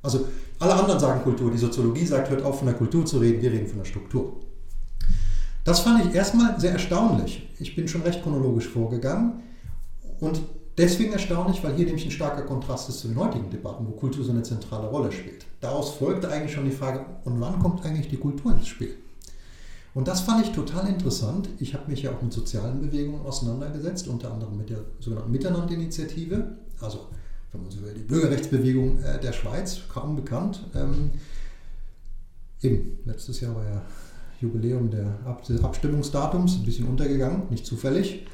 Also 0.00 0.26
alle 0.58 0.74
anderen 0.74 1.00
sagen 1.00 1.22
Kultur, 1.22 1.50
die 1.50 1.58
Soziologie 1.58 2.06
sagt, 2.06 2.30
hört 2.30 2.42
auf 2.42 2.58
von 2.58 2.66
der 2.66 2.76
Kultur 2.76 3.04
zu 3.04 3.18
reden, 3.18 3.42
wir 3.42 3.52
reden 3.52 3.66
von 3.66 3.78
der 3.78 3.84
Struktur. 3.84 4.36
Das 5.64 5.80
fand 5.80 6.04
ich 6.04 6.14
erstmal 6.14 6.58
sehr 6.60 6.72
erstaunlich. 6.72 7.48
Ich 7.58 7.76
bin 7.76 7.86
schon 7.86 8.02
recht 8.02 8.22
chronologisch 8.22 8.68
vorgegangen 8.68 9.42
und 10.18 10.40
deswegen 10.76 11.12
erstaunlich, 11.12 11.62
weil 11.62 11.74
hier 11.74 11.86
nämlich 11.86 12.04
ein 12.04 12.10
starker 12.10 12.42
Kontrast 12.42 12.88
ist 12.88 13.00
zu 13.00 13.08
den 13.08 13.16
heutigen 13.16 13.50
Debatten, 13.50 13.86
wo 13.86 13.92
Kultur 13.92 14.24
so 14.24 14.32
eine 14.32 14.42
zentrale 14.42 14.88
Rolle 14.88 15.12
spielt. 15.12 15.46
Daraus 15.60 15.90
folgte 15.90 16.28
eigentlich 16.28 16.52
schon 16.52 16.64
die 16.64 16.72
Frage, 16.72 17.04
und 17.24 17.40
wann 17.40 17.60
kommt 17.60 17.84
eigentlich 17.84 18.08
die 18.08 18.16
Kultur 18.16 18.52
ins 18.52 18.66
Spiel? 18.66 18.96
Und 19.94 20.08
das 20.08 20.22
fand 20.22 20.44
ich 20.44 20.52
total 20.52 20.88
interessant. 20.88 21.50
Ich 21.58 21.74
habe 21.74 21.90
mich 21.90 22.02
ja 22.02 22.12
auch 22.12 22.22
mit 22.22 22.32
sozialen 22.32 22.80
Bewegungen 22.80 23.24
auseinandergesetzt, 23.26 24.08
unter 24.08 24.32
anderem 24.32 24.56
mit 24.56 24.70
der 24.70 24.78
sogenannten 25.00 25.30
Miteinander-Initiative, 25.30 26.56
also 26.80 27.08
wenn 27.52 27.62
man 27.62 27.70
so 27.70 27.82
will, 27.82 27.92
die 27.94 28.02
Bürgerrechtsbewegung 28.02 29.02
äh, 29.02 29.20
der 29.20 29.32
Schweiz, 29.32 29.80
kaum 29.92 30.16
bekannt. 30.16 30.64
Ähm, 30.74 31.10
eben, 32.62 32.98
letztes 33.04 33.40
Jahr 33.40 33.54
war 33.54 33.64
ja 33.64 33.82
Jubiläum 34.42 34.90
der 34.90 35.18
Ab 35.24 35.44
des 35.44 35.62
Abstimmungsdatums, 35.62 36.56
ein 36.56 36.64
bisschen 36.64 36.86
untergegangen, 36.86 37.42
nicht 37.50 37.64
zufällig. 37.64 38.26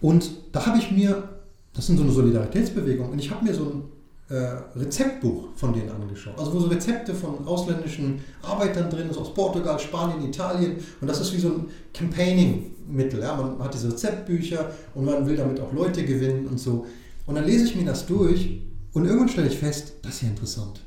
Und 0.00 0.30
da 0.52 0.66
habe 0.66 0.78
ich 0.78 0.90
mir, 0.90 1.28
das 1.74 1.86
sind 1.86 1.96
so 1.98 2.04
eine 2.04 2.12
Solidaritätsbewegung, 2.12 3.10
und 3.10 3.18
ich 3.18 3.30
habe 3.30 3.44
mir 3.44 3.54
so 3.54 3.64
ein 3.64 3.82
äh, 4.30 4.78
Rezeptbuch 4.78 5.48
von 5.56 5.72
denen 5.72 5.90
angeschaut. 5.90 6.38
Also 6.38 6.54
wo 6.54 6.60
so 6.60 6.68
Rezepte 6.68 7.12
von 7.14 7.46
ausländischen 7.46 8.20
Arbeitern 8.42 8.88
drin 8.88 9.10
ist, 9.10 9.18
aus 9.18 9.34
Portugal, 9.34 9.78
Spanien, 9.78 10.24
Italien. 10.24 10.76
Und 11.00 11.08
das 11.08 11.20
ist 11.20 11.34
wie 11.34 11.40
so 11.40 11.48
ein 11.48 11.66
Campaigning-Mittel. 11.92 13.20
Ja? 13.20 13.34
Man 13.34 13.58
hat 13.58 13.74
diese 13.74 13.88
Rezeptbücher 13.88 14.70
und 14.94 15.04
man 15.04 15.26
will 15.26 15.36
damit 15.36 15.58
auch 15.58 15.72
Leute 15.72 16.04
gewinnen 16.04 16.46
und 16.46 16.60
so. 16.60 16.86
Und 17.26 17.34
dann 17.34 17.44
lese 17.44 17.64
ich 17.64 17.74
mir 17.74 17.84
das 17.84 18.06
durch 18.06 18.60
und 18.92 19.04
irgendwann 19.04 19.28
stelle 19.28 19.48
ich 19.48 19.58
fest, 19.58 19.94
das 20.02 20.14
ist 20.14 20.22
ja 20.22 20.28
interessant. 20.28 20.80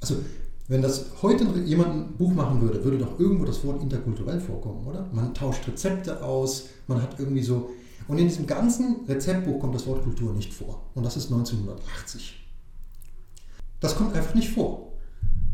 Also, 0.00 0.16
wenn 0.68 0.82
das 0.82 1.06
heute 1.22 1.44
jemand 1.64 1.94
ein 1.94 2.16
Buch 2.16 2.32
machen 2.32 2.60
würde, 2.60 2.82
würde 2.82 2.98
doch 2.98 3.20
irgendwo 3.20 3.44
das 3.44 3.64
Wort 3.64 3.82
interkulturell 3.82 4.40
vorkommen, 4.40 4.86
oder? 4.86 5.08
Man 5.12 5.32
tauscht 5.32 5.66
Rezepte 5.68 6.22
aus, 6.22 6.68
man 6.88 7.00
hat 7.00 7.18
irgendwie 7.18 7.42
so. 7.42 7.70
Und 8.08 8.18
in 8.18 8.28
diesem 8.28 8.46
ganzen 8.46 9.04
Rezeptbuch 9.06 9.60
kommt 9.60 9.74
das 9.74 9.86
Wort 9.86 10.02
Kultur 10.02 10.32
nicht 10.32 10.52
vor. 10.52 10.82
Und 10.94 11.04
das 11.04 11.16
ist 11.16 11.32
1980. 11.32 12.46
Das 13.80 13.96
kommt 13.96 14.14
einfach 14.14 14.34
nicht 14.34 14.50
vor. 14.50 14.92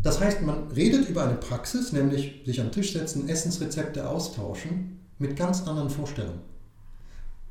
Das 0.03 0.21
heißt, 0.21 0.43
man 0.43 0.69
redet 0.73 1.09
über 1.09 1.25
eine 1.25 1.37
Praxis, 1.37 1.93
nämlich 1.93 2.43
sich 2.45 2.57
den 2.57 2.73
Tisch 2.73 2.93
setzen, 2.93 3.29
Essensrezepte 3.29 4.09
austauschen, 4.09 5.01
mit 5.19 5.37
ganz 5.37 5.67
anderen 5.67 5.91
Vorstellungen. 5.91 6.41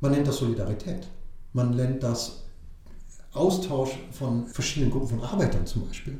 Man 0.00 0.12
nennt 0.12 0.26
das 0.26 0.38
Solidarität. 0.38 1.08
Man 1.52 1.76
nennt 1.76 2.02
das 2.02 2.44
Austausch 3.32 3.98
von 4.10 4.46
verschiedenen 4.46 4.90
Gruppen 4.90 5.08
von 5.08 5.22
Arbeitern 5.22 5.66
zum 5.66 5.86
Beispiel. 5.86 6.18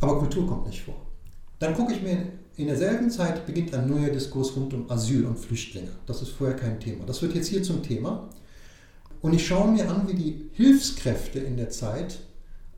Aber 0.00 0.18
Kultur 0.18 0.46
kommt 0.46 0.66
nicht 0.66 0.82
vor. 0.82 0.94
Dann 1.58 1.74
gucke 1.74 1.92
ich 1.92 2.02
mir, 2.02 2.18
in 2.56 2.66
derselben 2.66 3.10
Zeit 3.10 3.46
beginnt 3.46 3.74
ein 3.74 3.88
neuer 3.88 4.10
Diskurs 4.10 4.54
rund 4.56 4.74
um 4.74 4.90
Asyl 4.90 5.24
und 5.26 5.38
Flüchtlinge. 5.38 5.90
Das 6.06 6.22
ist 6.22 6.30
vorher 6.30 6.56
kein 6.56 6.80
Thema. 6.80 7.04
Das 7.04 7.22
wird 7.22 7.34
jetzt 7.34 7.48
hier 7.48 7.62
zum 7.62 7.82
Thema. 7.82 8.28
Und 9.20 9.32
ich 9.32 9.46
schaue 9.46 9.70
mir 9.70 9.88
an, 9.90 10.06
wie 10.08 10.14
die 10.14 10.50
Hilfskräfte 10.52 11.40
in 11.40 11.56
der 11.56 11.70
Zeit 11.70 12.18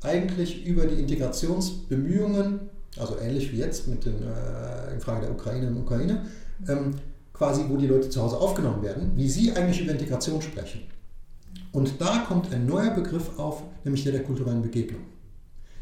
eigentlich 0.02 0.64
über 0.64 0.86
die 0.86 1.00
Integrationsbemühungen, 1.00 2.60
also 2.98 3.18
ähnlich 3.18 3.52
wie 3.52 3.58
jetzt 3.58 3.88
mit 3.88 4.06
den, 4.06 4.22
äh, 4.22 4.94
in 4.94 5.00
Frage 5.00 5.26
der 5.26 5.32
Ukraine 5.32 5.68
und 5.68 5.78
Ukraine, 5.78 6.26
ähm, 6.68 6.94
quasi 7.32 7.64
wo 7.68 7.76
die 7.76 7.86
Leute 7.86 8.08
zu 8.08 8.22
Hause 8.22 8.38
aufgenommen 8.38 8.82
werden, 8.82 9.12
wie 9.16 9.28
sie 9.28 9.52
eigentlich 9.52 9.82
über 9.82 9.92
Integration 9.92 10.40
sprechen. 10.40 10.82
Und 11.72 12.00
da 12.00 12.24
kommt 12.26 12.52
ein 12.52 12.66
neuer 12.66 12.90
Begriff 12.90 13.38
auf, 13.38 13.62
nämlich 13.84 14.02
der 14.04 14.12
der 14.12 14.24
kulturellen 14.24 14.62
Begegnung. 14.62 15.02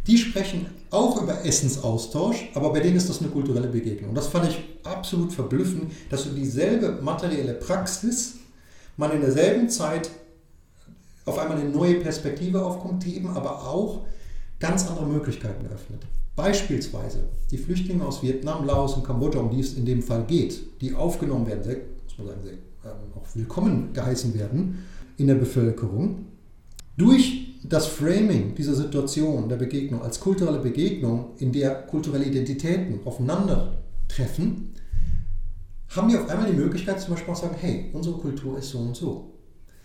Die 0.06 0.16
sprechen 0.16 0.66
auch 0.90 1.20
über 1.22 1.44
Essensaustausch, 1.44 2.50
aber 2.54 2.72
bei 2.72 2.80
denen 2.80 2.96
ist 2.96 3.10
das 3.10 3.20
eine 3.20 3.30
kulturelle 3.30 3.68
Begegnung. 3.68 4.10
Und 4.10 4.14
das 4.16 4.28
fand 4.28 4.48
ich 4.48 4.58
absolut 4.84 5.32
verblüffend, 5.32 5.92
dass 6.08 6.24
so 6.24 6.30
dieselbe 6.30 7.00
materielle 7.02 7.54
Praxis 7.54 8.36
man 8.96 9.12
in 9.12 9.20
derselben 9.20 9.68
Zeit 9.68 10.10
auf 11.26 11.38
einmal 11.38 11.58
eine 11.58 11.68
neue 11.68 11.96
Perspektive 11.96 12.64
aufkommt, 12.64 13.04
die 13.04 13.16
eben 13.16 13.28
aber 13.28 13.66
auch 13.68 14.06
ganz 14.58 14.88
andere 14.88 15.06
Möglichkeiten 15.06 15.66
eröffnet. 15.66 16.06
Beispielsweise 16.34 17.24
die 17.50 17.58
Flüchtlinge 17.58 18.04
aus 18.04 18.22
Vietnam, 18.22 18.64
Laos 18.64 18.94
und 18.94 19.04
Kambodscha, 19.04 19.40
um 19.40 19.50
die 19.50 19.60
es 19.60 19.74
in 19.74 19.84
dem 19.84 20.02
Fall 20.02 20.24
geht, 20.24 20.80
die 20.80 20.94
aufgenommen 20.94 21.46
werden, 21.46 21.64
sehr, 21.64 21.76
muss 22.04 22.18
man 22.18 22.26
sagen, 22.28 22.40
sehr, 22.44 22.52
ähm, 22.52 23.12
auch 23.14 23.26
willkommen 23.34 23.92
geheißen 23.92 24.34
werden 24.34 24.84
in 25.16 25.26
der 25.26 25.34
Bevölkerung, 25.34 26.26
durch 26.96 27.47
das 27.68 27.86
Framing 27.86 28.54
dieser 28.54 28.74
Situation 28.74 29.48
der 29.48 29.56
Begegnung 29.56 30.02
als 30.02 30.20
kulturelle 30.20 30.58
Begegnung, 30.58 31.32
in 31.38 31.52
der 31.52 31.82
kulturelle 31.82 32.24
Identitäten 32.24 33.00
aufeinandertreffen, 33.04 34.72
haben 35.94 36.12
wir 36.12 36.22
auf 36.22 36.28
einmal 36.28 36.50
die 36.50 36.56
Möglichkeit, 36.56 37.00
zum 37.00 37.14
Beispiel 37.14 37.34
zu 37.34 37.42
sagen, 37.42 37.56
hey, 37.60 37.90
unsere 37.92 38.16
Kultur 38.16 38.58
ist 38.58 38.70
so 38.70 38.78
und 38.78 38.96
so. 38.96 39.34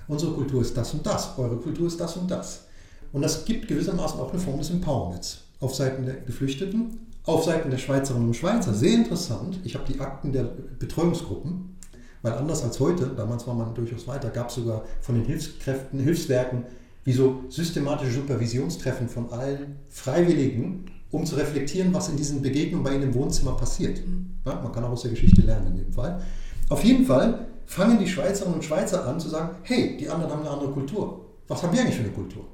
Unsere 0.07 0.33
Kultur 0.33 0.61
ist 0.61 0.75
das 0.75 0.93
und 0.93 1.05
das, 1.05 1.37
eure 1.37 1.57
Kultur 1.57 1.87
ist 1.87 1.99
das 1.99 2.17
und 2.17 2.29
das. 2.29 2.65
Und 3.11 3.21
das 3.21 3.45
gibt 3.45 3.67
gewissermaßen 3.67 4.19
auch 4.19 4.31
eine 4.31 4.39
Form 4.39 4.57
des 4.57 4.69
Empowerments 4.69 5.43
auf 5.59 5.75
Seiten 5.75 6.05
der 6.05 6.15
Geflüchteten, 6.15 6.99
auf 7.25 7.45
Seiten 7.45 7.69
der 7.69 7.77
Schweizerinnen 7.77 8.27
und 8.27 8.33
Schweizer. 8.33 8.73
Sehr 8.73 8.95
interessant. 8.95 9.59
Ich 9.63 9.75
habe 9.75 9.91
die 9.91 9.99
Akten 9.99 10.33
der 10.33 10.43
Betreuungsgruppen, 10.43 11.77
weil 12.21 12.33
anders 12.33 12.63
als 12.63 12.79
heute, 12.79 13.07
damals 13.15 13.47
war 13.47 13.53
man 13.53 13.73
durchaus 13.73 14.07
weiter, 14.07 14.29
gab 14.29 14.49
es 14.49 14.55
sogar 14.55 14.83
von 15.01 15.15
den 15.15 15.25
Hilfskräften, 15.25 15.99
Hilfswerken, 15.99 16.65
wie 17.03 17.13
so 17.13 17.43
systematische 17.49 18.11
Supervisionstreffen 18.11 19.09
von 19.09 19.31
allen 19.31 19.79
Freiwilligen, 19.89 20.85
um 21.11 21.25
zu 21.25 21.35
reflektieren, 21.35 21.93
was 21.93 22.09
in 22.09 22.17
diesen 22.17 22.41
Begegnungen 22.41 22.83
bei 22.83 22.95
ihnen 22.95 23.03
im 23.03 23.13
Wohnzimmer 23.13 23.55
passiert. 23.55 24.01
Ja, 24.45 24.59
man 24.61 24.71
kann 24.71 24.83
auch 24.83 24.91
aus 24.91 25.03
der 25.03 25.11
Geschichte 25.11 25.41
lernen 25.41 25.67
in 25.67 25.77
dem 25.77 25.91
Fall. 25.91 26.21
Auf 26.69 26.83
jeden 26.83 27.05
Fall 27.05 27.47
fangen 27.65 27.99
die 27.99 28.07
Schweizerinnen 28.07 28.55
und 28.55 28.63
Schweizer 28.63 29.05
an 29.05 29.19
zu 29.19 29.29
sagen, 29.29 29.57
hey, 29.63 29.97
die 29.97 30.09
anderen 30.09 30.31
haben 30.31 30.41
eine 30.41 30.49
andere 30.49 30.71
Kultur. 30.71 31.25
Was 31.47 31.61
haben 31.61 31.73
wir 31.73 31.81
eigentlich 31.81 31.95
für 31.95 32.03
eine 32.03 32.11
Kultur? 32.13 32.45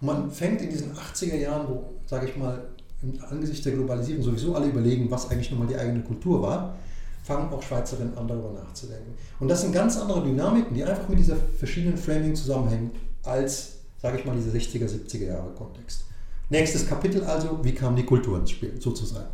Und 0.00 0.06
man 0.06 0.30
fängt 0.30 0.60
in 0.60 0.70
diesen 0.70 0.92
80er 0.92 1.36
Jahren, 1.36 1.68
wo, 1.68 1.94
sage 2.06 2.26
ich 2.28 2.36
mal, 2.36 2.68
im 3.02 3.18
Angesicht 3.28 3.64
der 3.64 3.72
Globalisierung 3.72 4.22
sowieso 4.22 4.54
alle 4.54 4.66
überlegen, 4.66 5.10
was 5.10 5.30
eigentlich 5.30 5.50
nochmal 5.50 5.68
die 5.68 5.76
eigene 5.76 6.02
Kultur 6.02 6.42
war, 6.42 6.76
fangen 7.22 7.52
auch 7.52 7.62
Schweizerinnen 7.62 8.16
an, 8.16 8.28
darüber 8.28 8.52
nachzudenken. 8.52 9.14
Und 9.40 9.48
das 9.48 9.62
sind 9.62 9.72
ganz 9.72 9.98
andere 9.98 10.22
Dynamiken, 10.22 10.74
die 10.74 10.84
einfach 10.84 11.08
mit 11.08 11.18
dieser 11.18 11.36
verschiedenen 11.58 11.98
Framing 11.98 12.34
zusammenhängen, 12.34 12.92
als, 13.24 13.75
sage 13.98 14.18
ich 14.18 14.24
mal, 14.24 14.36
dieser 14.36 14.50
60er, 14.50 14.88
70er 14.88 15.26
Jahre 15.26 15.50
Kontext. 15.52 16.04
Nächstes 16.48 16.86
Kapitel 16.86 17.24
also, 17.24 17.58
wie 17.62 17.72
kam 17.72 17.96
die 17.96 18.04
Kultur 18.04 18.38
ins 18.38 18.50
Spiel, 18.50 18.80
sozusagen. 18.80 19.28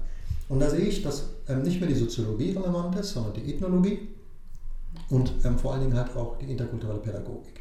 Und 0.49 0.61
da 0.61 0.71
sehe 0.71 0.87
ich, 0.87 1.03
dass 1.03 1.25
ähm, 1.49 1.63
nicht 1.63 1.81
mehr 1.81 1.89
die 1.89 1.95
Soziologie 1.95 2.51
relevant 2.51 2.97
ist, 2.99 3.13
sondern 3.13 3.35
die 3.35 3.53
Ethnologie 3.53 4.09
und 5.11 5.33
ähm, 5.45 5.59
vor 5.59 5.73
allen 5.73 5.83
Dingen 5.83 5.97
halt 5.97 6.15
auch 6.17 6.39
die 6.39 6.51
interkulturelle 6.51 7.01
Pädagogik. 7.01 7.61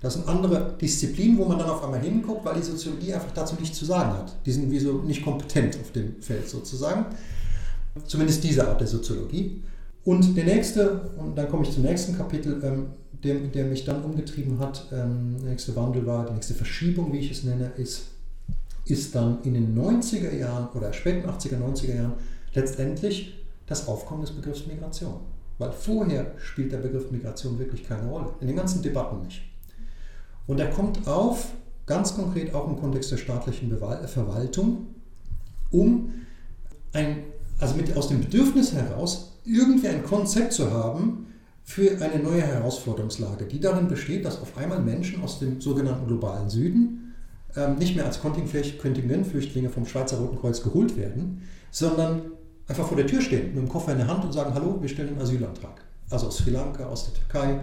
Das 0.00 0.14
sind 0.14 0.28
andere 0.28 0.76
Disziplinen, 0.78 1.38
wo 1.38 1.46
man 1.46 1.58
dann 1.58 1.70
auf 1.70 1.82
einmal 1.82 2.00
hinguckt, 2.00 2.44
weil 2.44 2.56
die 2.56 2.62
Soziologie 2.62 3.14
einfach 3.14 3.30
dazu 3.32 3.56
nichts 3.58 3.78
zu 3.78 3.86
sagen 3.86 4.12
hat. 4.12 4.36
Die 4.44 4.52
sind 4.52 4.70
wie 4.70 4.78
so 4.78 4.98
nicht 4.98 5.24
kompetent 5.24 5.78
auf 5.80 5.92
dem 5.92 6.20
Feld 6.20 6.46
sozusagen. 6.46 7.06
Zumindest 8.04 8.44
diese 8.44 8.68
Art 8.68 8.80
der 8.80 8.86
Soziologie. 8.86 9.62
Und 10.04 10.36
der 10.36 10.44
nächste, 10.44 11.10
und 11.16 11.36
dann 11.36 11.48
komme 11.48 11.62
ich 11.62 11.72
zum 11.72 11.84
nächsten 11.84 12.18
Kapitel, 12.18 12.62
ähm, 12.62 12.86
der, 13.24 13.34
der 13.36 13.64
mich 13.64 13.84
dann 13.84 14.04
umgetrieben 14.04 14.58
hat, 14.58 14.86
ähm, 14.92 15.36
der 15.40 15.50
nächste 15.50 15.74
Wandel 15.74 16.06
war, 16.06 16.26
die 16.26 16.34
nächste 16.34 16.54
Verschiebung, 16.54 17.12
wie 17.12 17.18
ich 17.18 17.30
es 17.30 17.44
nenne, 17.44 17.72
ist, 17.76 18.08
ist 18.84 19.14
dann 19.14 19.42
in 19.42 19.54
den 19.54 19.76
90er 19.76 20.34
Jahren 20.34 20.68
oder 20.74 20.92
späten 20.92 21.28
80er, 21.28 21.56
90er 21.56 21.94
Jahren 21.94 22.12
letztendlich 22.52 23.34
das 23.66 23.88
Aufkommen 23.88 24.20
des 24.20 24.32
Begriffs 24.32 24.66
Migration. 24.66 25.20
Weil 25.58 25.72
vorher 25.72 26.32
spielt 26.38 26.72
der 26.72 26.78
Begriff 26.78 27.10
Migration 27.10 27.58
wirklich 27.58 27.86
keine 27.86 28.08
Rolle, 28.08 28.34
in 28.40 28.46
den 28.46 28.56
ganzen 28.56 28.82
Debatten 28.82 29.22
nicht. 29.22 29.42
Und 30.46 30.60
er 30.60 30.70
kommt 30.70 31.06
auf, 31.06 31.52
ganz 31.86 32.14
konkret 32.14 32.54
auch 32.54 32.68
im 32.68 32.78
Kontext 32.78 33.10
der 33.12 33.16
staatlichen 33.16 33.74
Verwaltung, 34.06 34.86
um 35.70 36.12
ein, 36.92 37.24
also 37.58 37.74
mit, 37.76 37.96
aus 37.96 38.08
dem 38.08 38.20
Bedürfnis 38.20 38.72
heraus 38.72 39.32
irgendwie 39.44 39.88
ein 39.88 40.02
Konzept 40.04 40.52
zu 40.52 40.70
haben 40.70 41.26
für 41.64 41.98
eine 42.00 42.22
neue 42.22 42.42
Herausforderungslage, 42.42 43.46
die 43.46 43.58
darin 43.58 43.88
besteht, 43.88 44.24
dass 44.24 44.40
auf 44.40 44.56
einmal 44.58 44.80
Menschen 44.80 45.22
aus 45.22 45.38
dem 45.38 45.60
sogenannten 45.60 46.06
globalen 46.06 46.50
Süden 46.50 47.14
ähm, 47.56 47.76
nicht 47.76 47.96
mehr 47.96 48.04
als 48.04 48.20
Kontingentflüchtlinge 48.20 49.70
vom 49.70 49.86
Schweizer 49.86 50.18
Roten 50.18 50.38
Kreuz 50.38 50.62
geholt 50.62 50.96
werden, 50.96 51.42
sondern 51.70 52.22
einfach 52.68 52.86
vor 52.86 52.98
der 52.98 53.06
Tür 53.06 53.22
stehen 53.22 53.54
mit 53.54 53.56
dem 53.56 53.68
Koffer 53.68 53.92
in 53.92 53.98
der 53.98 54.06
Hand 54.06 54.24
und 54.24 54.32
sagen, 54.32 54.52
hallo, 54.54 54.76
wir 54.80 54.88
stellen 54.88 55.10
einen 55.10 55.20
Asylantrag. 55.20 55.80
Also 56.10 56.26
aus 56.26 56.38
Sri 56.38 56.50
Lanka, 56.50 56.84
aus 56.84 57.06
der 57.06 57.14
Türkei, 57.14 57.60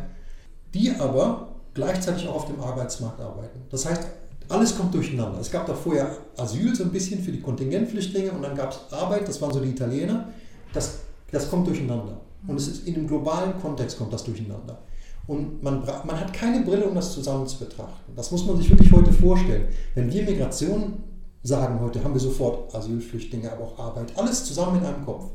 die 0.73 0.91
aber 0.91 1.49
gleichzeitig 1.75 2.27
auch 2.27 2.35
auf 2.35 2.45
dem 2.45 2.59
Arbeitsmarkt 2.59 3.21
arbeiten. 3.21 3.61
Das 3.69 3.85
heißt, 3.85 4.01
alles 4.49 4.75
kommt 4.75 4.93
durcheinander. 4.93 5.39
Es 5.39 5.51
gab 5.51 5.67
da 5.67 5.73
vorher 5.73 6.17
Asyl 6.37 6.75
so 6.75 6.83
ein 6.83 6.91
bisschen 6.91 7.21
für 7.21 7.31
die 7.31 7.39
Kontingentflüchtlinge 7.39 8.31
und 8.31 8.41
dann 8.41 8.55
gab 8.55 8.71
es 8.71 8.91
Arbeit, 8.91 9.27
das 9.27 9.41
waren 9.41 9.53
so 9.53 9.59
die 9.59 9.69
Italiener. 9.69 10.29
Das, 10.73 10.99
das 11.31 11.49
kommt 11.49 11.67
durcheinander. 11.67 12.19
Und 12.47 12.55
es 12.55 12.67
ist 12.67 12.87
in 12.87 12.95
dem 12.95 13.07
globalen 13.07 13.59
Kontext 13.59 13.97
kommt 13.97 14.11
das 14.13 14.23
durcheinander. 14.23 14.81
Und 15.27 15.61
man, 15.61 15.85
man 15.85 16.19
hat 16.19 16.33
keine 16.33 16.65
Brille, 16.65 16.85
um 16.85 16.95
das 16.95 17.13
zusammen 17.13 17.47
zu 17.47 17.59
betrachten. 17.59 18.13
Das 18.15 18.31
muss 18.31 18.45
man 18.45 18.57
sich 18.57 18.69
wirklich 18.69 18.91
heute 18.91 19.13
vorstellen. 19.13 19.67
Wenn 19.93 20.11
wir 20.11 20.23
Migration 20.23 21.03
sagen 21.43 21.79
heute, 21.79 22.03
haben 22.03 22.13
wir 22.13 22.21
sofort 22.21 22.73
Asylflüchtlinge, 22.73 23.51
aber 23.51 23.65
auch 23.65 23.79
Arbeit, 23.79 24.17
alles 24.17 24.45
zusammen 24.45 24.79
in 24.79 24.85
einem 24.85 25.05
Kopf. 25.05 25.29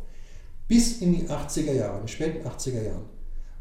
Bis 0.68 1.00
in 1.00 1.14
die 1.14 1.28
80er 1.28 1.72
Jahre, 1.72 1.94
in 1.94 2.02
den 2.02 2.08
späten 2.08 2.46
80er 2.46 2.82
Jahren, 2.82 3.04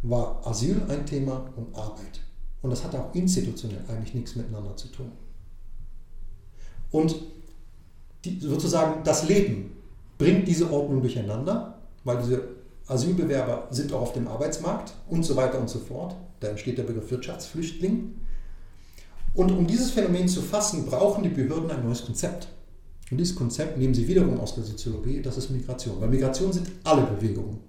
war 0.01 0.45
Asyl 0.45 0.81
ein 0.89 1.05
Thema 1.05 1.45
und 1.55 1.75
Arbeit. 1.75 2.21
Und 2.61 2.71
das 2.71 2.83
hat 2.83 2.95
auch 2.95 3.13
institutionell 3.13 3.81
eigentlich 3.87 4.15
nichts 4.15 4.35
miteinander 4.35 4.75
zu 4.75 4.87
tun. 4.87 5.11
Und 6.91 7.15
die, 8.23 8.39
sozusagen 8.39 9.03
das 9.03 9.27
Leben 9.27 9.71
bringt 10.17 10.47
diese 10.47 10.71
Ordnung 10.71 11.01
durcheinander, 11.01 11.79
weil 12.03 12.17
diese 12.17 12.54
Asylbewerber 12.87 13.67
sind 13.71 13.93
auch 13.93 14.01
auf 14.01 14.13
dem 14.13 14.27
Arbeitsmarkt 14.27 14.93
und 15.09 15.23
so 15.23 15.35
weiter 15.35 15.59
und 15.59 15.69
so 15.69 15.79
fort. 15.79 16.15
Da 16.39 16.49
entsteht 16.49 16.77
der 16.77 16.83
Begriff 16.83 17.09
Wirtschaftsflüchtling. 17.09 18.15
Und 19.33 19.51
um 19.51 19.67
dieses 19.67 19.91
Phänomen 19.91 20.27
zu 20.27 20.41
fassen, 20.41 20.85
brauchen 20.85 21.23
die 21.23 21.29
Behörden 21.29 21.71
ein 21.71 21.83
neues 21.83 22.05
Konzept. 22.05 22.47
Und 23.11 23.17
dieses 23.17 23.35
Konzept 23.35 23.77
nehmen 23.77 23.93
sie 23.93 24.07
wiederum 24.07 24.39
aus 24.39 24.55
der 24.55 24.63
Soziologie, 24.63 25.21
das 25.21 25.37
ist 25.37 25.49
Migration. 25.49 25.99
Weil 25.99 26.09
Migration 26.09 26.53
sind 26.53 26.71
alle 26.83 27.03
Bewegungen. 27.03 27.59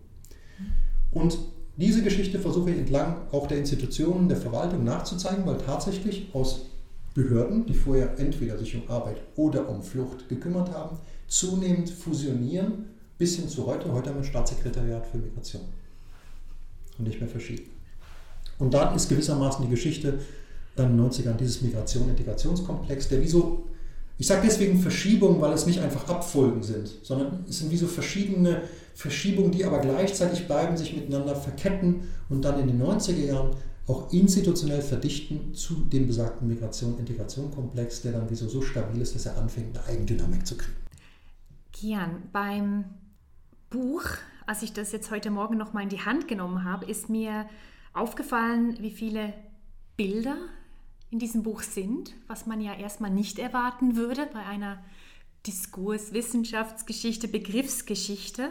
Und 1.11 1.39
diese 1.77 2.03
Geschichte 2.03 2.39
versuche 2.39 2.71
ich 2.71 2.79
entlang 2.79 3.17
auch 3.33 3.47
der 3.47 3.59
Institutionen 3.59 4.29
der 4.29 4.39
Verwaltung 4.39 4.85
nachzuzeigen, 4.85 5.45
weil 5.47 5.59
tatsächlich 5.59 6.31
aus 6.35 6.67
Behörden, 7.15 7.67
die 7.67 7.75
vorher 7.75 8.19
entweder 8.19 8.59
sich 8.59 8.75
um 8.75 8.89
Arbeit 8.89 9.17
oder 9.37 9.69
um 9.69 9.83
Flucht 9.83 10.29
gekümmert 10.29 10.71
haben, 10.73 10.99
zunehmend 11.27 11.91
fusionieren 11.91 12.96
bis 13.19 13.37
hin 13.37 13.49
zu 13.49 13.67
heute. 13.67 13.93
Heute 13.93 14.11
haben 14.11 14.17
wir 14.17 14.23
ein 14.23 14.29
Staatssekretariat 14.29 15.07
für 15.07 15.19
Migration 15.19 15.63
und 16.99 17.07
nicht 17.07 17.21
mehr 17.21 17.29
verschieden. 17.29 17.71
Und 18.59 18.73
da 18.73 18.95
ist 18.95 19.09
gewissermaßen 19.09 19.65
die 19.65 19.71
Geschichte 19.71 20.19
dann 20.77 20.91
in 20.91 20.97
den 20.97 21.11
90ern 21.11 21.37
dieses 21.37 21.63
Migration-Integrationskomplex, 21.63 23.09
der 23.09 23.23
wie 23.23 23.29
so 23.29 23.67
Ich 24.19 24.27
sage 24.27 24.43
deswegen 24.45 24.79
Verschiebungen, 24.79 25.41
weil 25.41 25.53
es 25.53 25.67
nicht 25.67 25.81
einfach 25.81 26.09
Abfolgen 26.09 26.63
sind, 26.63 26.89
sondern 27.03 27.45
es 27.49 27.59
sind 27.59 27.71
wie 27.71 27.77
so 27.77 27.87
verschiedene 27.87 28.63
Verschiebungen, 28.95 29.53
die 29.53 29.65
aber 29.65 29.81
gleichzeitig 29.81 30.47
bleiben, 30.47 30.77
sich 30.77 30.95
miteinander 30.95 31.37
verketten 31.37 32.09
und 32.31 32.43
dann 32.43 32.59
in 32.61 32.67
den 32.67 32.83
90er 32.83 33.27
Jahren 33.27 33.57
auch 33.87 34.11
institutionell 34.13 34.81
verdichten 34.81 35.55
zu 35.55 35.75
dem 35.75 36.07
besagten 36.07 36.49
Migration-Integration-Komplex, 36.49 38.03
der 38.03 38.13
dann 38.13 38.27
wieso 38.29 38.49
so 38.49 38.63
stabil 38.63 39.01
ist, 39.01 39.15
dass 39.15 39.27
er 39.27 39.37
anfängt, 39.37 39.77
eine 39.77 39.87
Eigendynamik 39.87 40.47
zu 40.47 40.57
kriegen. 40.57 40.77
Kian, 41.73 42.23
beim 42.33 42.85
Buch, 43.71 44.03
als 44.47 44.63
ich 44.63 44.73
das 44.73 44.93
jetzt 44.93 45.11
heute 45.11 45.31
Morgen 45.31 45.57
noch 45.57 45.73
mal 45.73 45.83
in 45.83 45.89
die 45.89 46.05
Hand 46.05 46.29
genommen 46.29 46.65
habe, 46.65 46.87
ist 46.87 47.09
mir 47.09 47.49
aufgefallen, 47.93 48.77
wie 48.81 48.91
viele 48.91 49.33
Bilder 49.97 50.37
in 51.11 51.19
diesem 51.19 51.43
Buch 51.43 51.63
sind, 51.63 52.15
was 52.27 52.47
man 52.47 52.61
ja 52.61 52.75
erstmal 52.75 53.11
nicht 53.11 53.39
erwarten 53.39 53.97
würde 53.97 54.29
bei 54.33 54.45
einer 54.45 54.83
Diskurs, 55.47 56.13
Wissenschaftsgeschichte, 56.13 57.29
Begriffsgeschichte. 57.29 58.51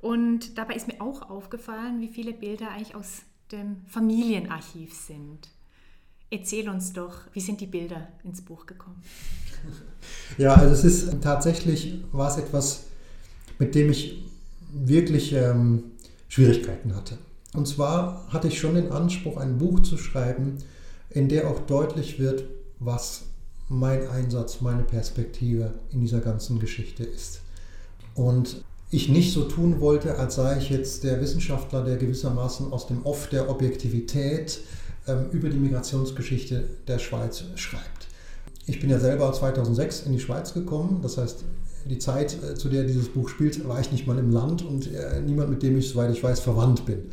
Und 0.00 0.58
dabei 0.58 0.74
ist 0.74 0.88
mir 0.88 1.00
auch 1.00 1.28
aufgefallen, 1.30 2.00
wie 2.00 2.08
viele 2.08 2.32
Bilder 2.32 2.70
eigentlich 2.70 2.94
aus 2.94 3.22
dem 3.50 3.84
Familienarchiv 3.86 4.94
sind. 4.94 5.48
Erzähl 6.30 6.68
uns 6.68 6.92
doch, 6.92 7.20
wie 7.34 7.40
sind 7.40 7.60
die 7.60 7.66
Bilder 7.66 8.08
ins 8.24 8.42
Buch 8.42 8.66
gekommen? 8.66 9.02
Ja, 10.38 10.54
also 10.54 10.72
es 10.72 10.82
ist 10.82 11.22
tatsächlich, 11.22 12.02
war 12.10 12.28
es 12.28 12.38
etwas, 12.38 12.86
mit 13.58 13.74
dem 13.74 13.90
ich 13.90 14.24
wirklich 14.72 15.32
ähm, 15.32 15.84
Schwierigkeiten 16.28 16.94
hatte. 16.94 17.18
Und 17.54 17.68
zwar 17.68 18.26
hatte 18.28 18.48
ich 18.48 18.58
schon 18.58 18.74
den 18.74 18.90
Anspruch, 18.90 19.36
ein 19.36 19.58
Buch 19.58 19.80
zu 19.80 19.98
schreiben, 19.98 20.58
in 21.10 21.28
der 21.28 21.48
auch 21.48 21.60
deutlich 21.60 22.18
wird, 22.18 22.44
was 22.78 23.24
mein 23.68 24.08
Einsatz, 24.08 24.60
meine 24.60 24.82
Perspektive 24.82 25.74
in 25.90 26.00
dieser 26.00 26.20
ganzen 26.20 26.58
Geschichte 26.58 27.04
ist. 27.04 27.40
Und 28.14 28.62
ich 28.90 29.08
nicht 29.08 29.32
so 29.32 29.44
tun 29.44 29.80
wollte, 29.80 30.18
als 30.18 30.34
sei 30.34 30.58
ich 30.58 30.68
jetzt 30.68 31.04
der 31.04 31.20
Wissenschaftler, 31.20 31.82
der 31.82 31.96
gewissermaßen 31.96 32.72
aus 32.72 32.86
dem 32.86 33.04
Off 33.04 33.28
der 33.28 33.48
Objektivität 33.48 34.60
ähm, 35.06 35.26
über 35.32 35.48
die 35.48 35.56
Migrationsgeschichte 35.56 36.64
der 36.86 36.98
Schweiz 36.98 37.44
schreibt. 37.56 38.08
Ich 38.66 38.80
bin 38.80 38.90
ja 38.90 38.98
selber 38.98 39.32
2006 39.32 40.02
in 40.02 40.12
die 40.12 40.20
Schweiz 40.20 40.52
gekommen, 40.52 41.00
das 41.02 41.16
heißt, 41.16 41.44
die 41.88 41.98
Zeit, 41.98 42.36
äh, 42.42 42.54
zu 42.54 42.68
der 42.68 42.84
dieses 42.84 43.08
Buch 43.08 43.28
spielt, 43.28 43.66
war 43.68 43.80
ich 43.80 43.92
nicht 43.92 44.06
mal 44.06 44.18
im 44.18 44.30
Land 44.30 44.64
und 44.64 44.92
äh, 44.92 45.20
niemand, 45.20 45.50
mit 45.50 45.62
dem 45.62 45.78
ich, 45.78 45.88
soweit 45.88 46.10
ich 46.10 46.22
weiß, 46.22 46.40
verwandt 46.40 46.86
bin. 46.86 47.10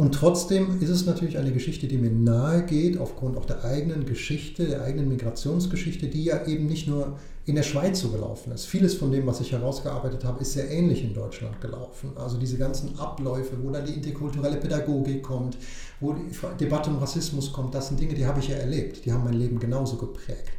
Und 0.00 0.14
trotzdem 0.14 0.80
ist 0.80 0.88
es 0.88 1.04
natürlich 1.04 1.36
eine 1.36 1.52
Geschichte, 1.52 1.86
die 1.86 1.98
mir 1.98 2.10
nahe 2.10 2.64
geht, 2.64 2.96
aufgrund 2.96 3.36
auch 3.36 3.44
der 3.44 3.64
eigenen 3.64 4.06
Geschichte, 4.06 4.66
der 4.66 4.82
eigenen 4.82 5.10
Migrationsgeschichte, 5.10 6.08
die 6.08 6.24
ja 6.24 6.46
eben 6.46 6.66
nicht 6.66 6.88
nur 6.88 7.18
in 7.44 7.54
der 7.54 7.62
Schweiz 7.64 8.00
so 8.00 8.08
gelaufen 8.08 8.52
ist. 8.52 8.64
Vieles 8.64 8.94
von 8.94 9.12
dem, 9.12 9.26
was 9.26 9.42
ich 9.42 9.52
herausgearbeitet 9.52 10.24
habe, 10.24 10.40
ist 10.40 10.54
sehr 10.54 10.70
ähnlich 10.70 11.04
in 11.04 11.12
Deutschland 11.12 11.60
gelaufen. 11.60 12.12
Also 12.16 12.38
diese 12.38 12.56
ganzen 12.56 12.98
Abläufe, 12.98 13.56
wo 13.62 13.70
dann 13.70 13.84
die 13.84 13.92
interkulturelle 13.92 14.56
Pädagogik 14.56 15.22
kommt, 15.22 15.58
wo 16.00 16.14
die 16.14 16.30
Debatte 16.58 16.88
um 16.88 16.96
Rassismus 16.96 17.52
kommt, 17.52 17.74
das 17.74 17.88
sind 17.88 18.00
Dinge, 18.00 18.14
die 18.14 18.24
habe 18.24 18.40
ich 18.40 18.48
ja 18.48 18.56
erlebt. 18.56 19.04
Die 19.04 19.12
haben 19.12 19.24
mein 19.24 19.34
Leben 19.34 19.58
genauso 19.58 19.96
geprägt. 19.96 20.52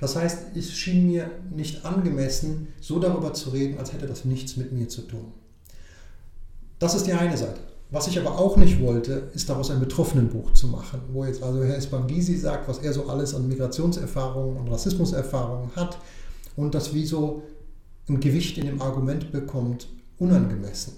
Das 0.00 0.16
heißt, 0.16 0.56
es 0.56 0.72
schien 0.72 1.06
mir 1.06 1.30
nicht 1.50 1.84
angemessen, 1.84 2.68
so 2.80 2.98
darüber 2.98 3.34
zu 3.34 3.50
reden, 3.50 3.78
als 3.78 3.92
hätte 3.92 4.06
das 4.06 4.24
nichts 4.24 4.56
mit 4.56 4.72
mir 4.72 4.88
zu 4.88 5.02
tun. 5.02 5.32
Das 6.78 6.94
ist 6.94 7.06
die 7.06 7.12
eine 7.12 7.36
Seite. 7.36 7.60
Was 7.90 8.06
ich 8.06 8.18
aber 8.18 8.38
auch 8.38 8.56
nicht 8.58 8.80
wollte, 8.82 9.30
ist 9.34 9.48
daraus 9.48 9.70
ein 9.70 9.80
Betroffenenbuch 9.80 10.52
zu 10.52 10.68
machen, 10.68 11.00
wo 11.12 11.24
jetzt 11.24 11.42
also 11.42 11.64
Herr 11.64 11.76
Espangisi 11.76 12.36
sagt, 12.36 12.68
was 12.68 12.78
er 12.78 12.92
so 12.92 13.08
alles 13.08 13.34
an 13.34 13.48
Migrationserfahrungen 13.48 14.58
und 14.58 14.68
Rassismuserfahrungen 14.68 15.74
hat 15.74 15.98
und 16.54 16.74
das 16.74 16.92
wie 16.92 17.06
so 17.06 17.42
ein 18.08 18.20
Gewicht 18.20 18.58
in 18.58 18.66
dem 18.66 18.82
Argument 18.82 19.32
bekommt, 19.32 19.88
unangemessen. 20.18 20.94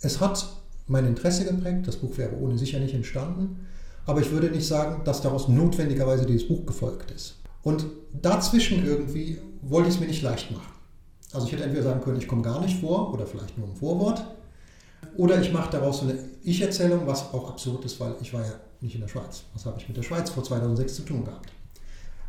Es 0.00 0.20
hat 0.20 0.46
mein 0.86 1.06
Interesse 1.06 1.44
geprägt, 1.44 1.88
das 1.88 1.96
Buch 1.96 2.16
wäre 2.16 2.36
ohne 2.36 2.56
sicher 2.56 2.78
nicht 2.78 2.94
entstanden, 2.94 3.66
aber 4.06 4.20
ich 4.20 4.30
würde 4.30 4.50
nicht 4.50 4.66
sagen, 4.66 5.02
dass 5.04 5.22
daraus 5.22 5.48
notwendigerweise 5.48 6.24
dieses 6.24 6.46
Buch 6.46 6.64
gefolgt 6.66 7.10
ist. 7.10 7.41
Und 7.62 7.86
dazwischen 8.12 8.84
irgendwie 8.84 9.38
wollte 9.62 9.88
ich 9.88 9.94
es 9.94 10.00
mir 10.00 10.08
nicht 10.08 10.22
leicht 10.22 10.50
machen. 10.50 10.72
Also 11.32 11.46
ich 11.46 11.52
hätte 11.52 11.64
entweder 11.64 11.84
sagen 11.84 12.00
können, 12.02 12.18
ich 12.18 12.28
komme 12.28 12.42
gar 12.42 12.60
nicht 12.60 12.80
vor 12.80 13.12
oder 13.12 13.26
vielleicht 13.26 13.56
nur 13.56 13.68
im 13.68 13.76
Vorwort 13.76 14.24
oder 15.16 15.40
ich 15.40 15.52
mache 15.52 15.70
daraus 15.70 16.00
so 16.00 16.08
eine 16.08 16.18
Ich-Erzählung, 16.42 17.06
was 17.06 17.32
auch 17.32 17.48
absurd 17.48 17.84
ist, 17.84 17.98
weil 18.00 18.14
ich 18.20 18.32
war 18.34 18.42
ja 18.42 18.52
nicht 18.80 18.94
in 18.94 19.00
der 19.00 19.08
Schweiz. 19.08 19.44
Was 19.54 19.64
habe 19.64 19.78
ich 19.80 19.88
mit 19.88 19.96
der 19.96 20.02
Schweiz 20.02 20.30
vor 20.30 20.44
2006 20.44 20.96
zu 20.96 21.02
tun 21.02 21.24
gehabt? 21.24 21.52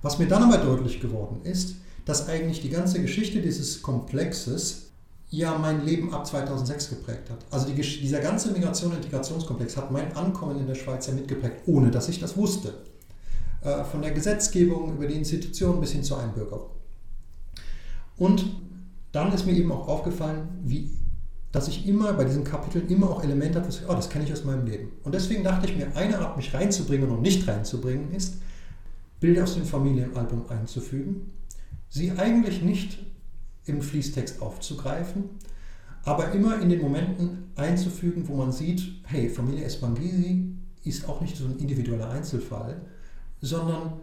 Was 0.02 0.20
mir 0.20 0.28
dann 0.28 0.44
aber 0.44 0.58
deutlich 0.58 1.00
geworden 1.02 1.42
ist, 1.44 1.76
dass 2.06 2.28
eigentlich 2.28 2.62
die 2.62 2.70
ganze 2.70 3.02
Geschichte 3.02 3.42
dieses 3.42 3.82
Komplexes 3.82 4.92
ja 5.30 5.58
mein 5.58 5.86
Leben 5.86 6.14
ab 6.14 6.28
2006 6.28 6.90
geprägt 6.90 7.30
hat. 7.30 7.40
Also 7.50 7.68
die, 7.68 7.74
dieser 7.74 8.20
ganze 8.20 8.52
Migration- 8.52 8.92
und 8.92 8.98
Integrationskomplex 8.98 9.78
hat 9.78 9.92
mein 9.92 10.16
Ankommen 10.16 10.60
in 10.60 10.68
der 10.68 10.76
Schweiz 10.76 11.08
ja 11.08 11.14
mitgeprägt, 11.14 11.64
ohne 11.66 11.90
dass 11.90 12.08
ich 12.10 12.20
das 12.20 12.38
wusste. 12.38 12.74
Äh, 13.64 13.86
von 13.86 14.02
der 14.02 14.12
Gesetzgebung 14.12 14.94
über 14.96 15.08
die 15.08 15.16
Institutionen 15.16 15.80
bis 15.80 15.92
hin 15.92 16.04
zur 16.04 16.20
Einbürgerung. 16.20 16.70
Und 18.18 18.46
dann 19.14 19.32
ist 19.32 19.46
mir 19.46 19.54
eben 19.54 19.72
auch 19.72 19.88
aufgefallen, 19.88 20.50
wie 20.64 20.92
dass 21.54 21.68
ich 21.68 21.88
immer 21.88 22.14
bei 22.14 22.24
diesen 22.24 22.44
Kapiteln 22.44 22.88
immer 22.90 23.12
auch 23.12 23.24
Elemente 23.24 23.62
habe, 23.62 23.72
oh, 23.88 23.94
das 23.94 24.10
kenne 24.10 24.26
ich 24.26 24.34
aus 24.34 24.44
meinem 24.44 24.66
Leben. 24.66 24.92
Und 25.04 25.14
deswegen 25.14 25.44
dachte 25.44 25.68
ich 25.68 25.78
mir, 25.78 25.96
eine 25.96 26.18
Art, 26.18 26.36
mich 26.36 26.52
reinzubringen 26.52 27.08
und 27.12 27.22
nicht 27.22 27.48
reinzubringen, 27.48 28.12
ist, 28.12 28.38
Bilder 29.20 29.44
aus 29.44 29.54
dem 29.54 29.66
Familienalbum 29.66 30.50
einzufügen, 30.50 31.32
sie 31.90 32.12
eigentlich 32.14 32.64
nicht 32.64 32.98
im 33.66 33.84
Fließtext 33.84 34.42
aufzugreifen, 34.42 35.26
aber 36.04 36.32
immer 36.32 36.60
in 36.60 36.70
den 36.70 36.82
Momenten 36.82 37.52
einzufügen, 37.56 38.28
wo 38.28 38.36
man 38.36 38.52
sieht, 38.52 38.82
hey, 39.04 39.30
Familie 39.30 39.66
Espangisi 39.66 40.56
ist 40.84 41.08
auch 41.08 41.22
nicht 41.22 41.38
so 41.38 41.46
ein 41.46 41.60
individueller 41.60 42.10
Einzelfall, 42.10 42.82
sondern 43.44 43.94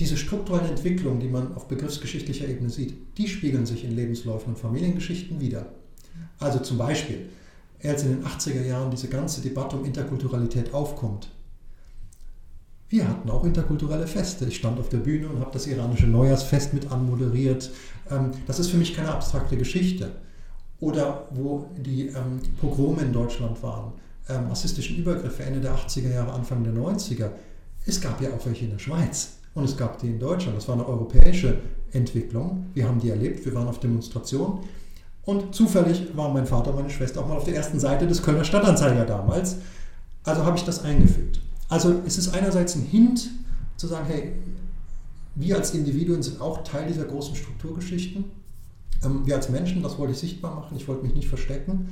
diese 0.00 0.16
strukturellen 0.16 0.70
Entwicklungen, 0.70 1.20
die 1.20 1.28
man 1.28 1.54
auf 1.54 1.68
begriffsgeschichtlicher 1.68 2.48
Ebene 2.48 2.68
sieht, 2.68 2.96
die 3.16 3.28
spiegeln 3.28 3.64
sich 3.64 3.84
in 3.84 3.94
Lebensläufen 3.94 4.54
und 4.54 4.58
Familiengeschichten 4.58 5.40
wieder. 5.40 5.66
Also 6.40 6.58
zum 6.58 6.76
Beispiel, 6.76 7.28
als 7.84 8.02
in 8.02 8.16
den 8.16 8.24
80er 8.24 8.66
Jahren 8.66 8.90
diese 8.90 9.08
ganze 9.08 9.40
Debatte 9.40 9.76
um 9.76 9.84
Interkulturalität 9.84 10.74
aufkommt. 10.74 11.30
Wir 12.88 13.08
hatten 13.08 13.30
auch 13.30 13.44
interkulturelle 13.44 14.08
Feste. 14.08 14.46
Ich 14.46 14.56
stand 14.56 14.80
auf 14.80 14.88
der 14.88 14.98
Bühne 14.98 15.28
und 15.28 15.40
habe 15.40 15.52
das 15.52 15.68
iranische 15.68 16.06
Neujahrsfest 16.08 16.74
mit 16.74 16.90
anmoderiert. 16.90 17.70
Ähm, 18.10 18.32
das 18.48 18.58
ist 18.58 18.70
für 18.70 18.76
mich 18.76 18.94
keine 18.94 19.10
abstrakte 19.10 19.56
Geschichte. 19.56 20.10
Oder 20.80 21.28
wo 21.30 21.70
die 21.76 22.08
ähm, 22.08 22.40
Pogrome 22.60 23.02
in 23.02 23.12
Deutschland 23.12 23.62
waren, 23.62 23.92
ähm, 24.28 24.48
rassistischen 24.48 24.96
Übergriffe 24.96 25.44
Ende 25.44 25.60
der 25.60 25.76
80er 25.76 26.12
Jahre, 26.12 26.32
Anfang 26.32 26.64
der 26.64 26.72
90er. 26.72 27.30
Es 27.86 28.00
gab 28.00 28.20
ja 28.20 28.30
auch 28.30 28.46
welche 28.46 28.64
in 28.64 28.70
der 28.70 28.78
Schweiz 28.78 29.34
und 29.54 29.64
es 29.64 29.76
gab 29.76 29.98
die 29.98 30.08
in 30.08 30.18
Deutschland. 30.18 30.56
Das 30.56 30.68
war 30.68 30.74
eine 30.74 30.86
europäische 30.86 31.58
Entwicklung. 31.92 32.66
Wir 32.74 32.88
haben 32.88 33.00
die 33.00 33.10
erlebt, 33.10 33.44
wir 33.44 33.54
waren 33.54 33.68
auf 33.68 33.80
Demonstrationen. 33.80 34.60
Und 35.24 35.54
zufällig 35.54 36.16
waren 36.16 36.34
mein 36.34 36.46
Vater 36.46 36.70
und 36.70 36.76
meine 36.76 36.90
Schwester 36.90 37.20
auch 37.20 37.28
mal 37.28 37.36
auf 37.36 37.44
der 37.44 37.54
ersten 37.54 37.80
Seite 37.80 38.06
des 38.06 38.22
Kölner 38.22 38.44
Stadtanzeiger 38.44 39.04
damals. 39.04 39.56
Also 40.24 40.44
habe 40.44 40.56
ich 40.56 40.64
das 40.64 40.82
eingefügt. 40.84 41.40
Also 41.68 42.02
es 42.06 42.18
ist 42.18 42.34
einerseits 42.34 42.74
ein 42.74 42.82
Hint 42.82 43.30
zu 43.76 43.86
sagen, 43.86 44.06
hey, 44.06 44.32
wir 45.34 45.56
als 45.56 45.74
Individuen 45.74 46.22
sind 46.22 46.40
auch 46.40 46.62
Teil 46.62 46.86
dieser 46.86 47.04
großen 47.04 47.34
Strukturgeschichten. 47.34 48.24
Ähm, 49.02 49.26
wir 49.26 49.36
als 49.36 49.48
Menschen, 49.48 49.82
das 49.82 49.98
wollte 49.98 50.12
ich 50.12 50.18
sichtbar 50.18 50.54
machen, 50.54 50.76
ich 50.76 50.86
wollte 50.88 51.04
mich 51.04 51.14
nicht 51.14 51.28
verstecken. 51.28 51.88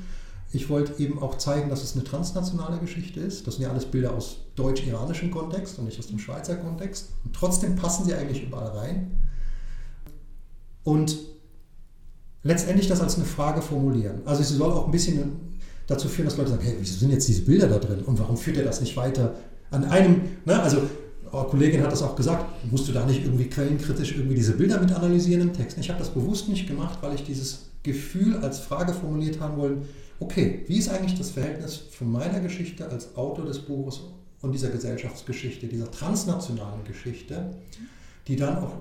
Ich 0.55 0.69
wollte 0.69 1.03
eben 1.03 1.21
auch 1.23 1.39
zeigen, 1.39 1.71
dass 1.71 1.83
es 1.83 1.95
eine 1.95 2.05
transnationale 2.05 2.79
Geschichte 2.79 3.21
ist. 3.21 3.47
Das 3.47 3.55
sind 3.55 3.65
ja 3.65 3.71
alles 3.71 3.87
Bilder 3.87 4.13
aus 4.13 4.37
deutsch-iranischem 4.55 5.31
Kontext 5.31 5.79
und 5.79 5.87
nicht 5.87 5.99
aus 5.99 6.09
dem 6.09 6.19
Schweizer 6.19 6.57
Kontext. 6.57 7.09
Und 7.25 7.35
trotzdem 7.35 7.75
passen 7.75 8.05
sie 8.05 8.15
eigentlich 8.15 8.43
überall 8.43 8.77
rein. 8.77 9.19
Und 10.85 11.17
letztendlich 12.43 12.89
das 12.89 13.01
als 13.01 13.17
eine 13.17 13.25
Frage 13.25 13.63
formulieren. 13.63 14.21
Also 14.27 14.43
sie 14.43 14.55
soll 14.55 14.71
auch 14.73 14.87
ein 14.87 14.91
bisschen 14.91 15.41
dazu 15.87 16.09
führen, 16.09 16.27
dass 16.27 16.37
Leute 16.37 16.51
sagen, 16.51 16.63
hey, 16.63 16.77
wieso 16.79 16.99
sind 16.99 17.11
jetzt 17.11 17.29
diese 17.29 17.43
Bilder 17.43 17.69
da 17.69 17.79
drin 17.79 18.03
und 18.03 18.19
warum 18.19 18.37
führt 18.37 18.57
er 18.57 18.65
das 18.65 18.81
nicht 18.81 18.97
weiter 18.97 19.35
an 19.71 19.85
einem, 19.85 20.23
ne? 20.45 20.61
also 20.61 20.83
eine 21.33 21.45
Kollegin 21.45 21.83
hat 21.83 21.93
das 21.93 22.03
auch 22.03 22.15
gesagt, 22.15 22.45
musst 22.71 22.89
du 22.89 22.93
da 22.93 23.07
nicht 23.07 23.25
irgendwie 23.25 23.47
quellenkritisch 23.47 24.13
irgendwie 24.13 24.35
diese 24.35 24.53
Bilder 24.53 24.79
mit 24.81 24.93
analysieren 24.93 25.41
im 25.43 25.53
Text? 25.53 25.79
Ich 25.79 25.89
habe 25.89 25.99
das 25.99 26.11
bewusst 26.11 26.49
nicht 26.49 26.67
gemacht, 26.67 26.99
weil 27.01 27.15
ich 27.15 27.25
dieses 27.25 27.71
Gefühl 27.83 28.37
als 28.37 28.61
Frage 28.61 28.93
formuliert 28.93 29.41
haben 29.41 29.57
wollte, 29.57 29.83
okay, 30.23 30.65
wie 30.67 30.79
ist 30.79 30.89
eigentlich 30.89 31.19
das 31.19 31.31
Verhältnis 31.31 31.77
von 31.77 32.11
meiner 32.11 32.41
Geschichte 32.41 32.89
als 32.89 33.17
Autor 33.17 33.45
des 33.45 33.59
Buches 33.61 34.01
und 34.41 34.53
dieser 34.53 34.71
Gesellschaftsgeschichte, 34.71 35.67
dieser 35.67 35.91
transnationalen 35.91 36.85
Geschichte, 36.85 37.57
die 38.27 38.37
dann 38.37 38.59
auch 38.59 38.73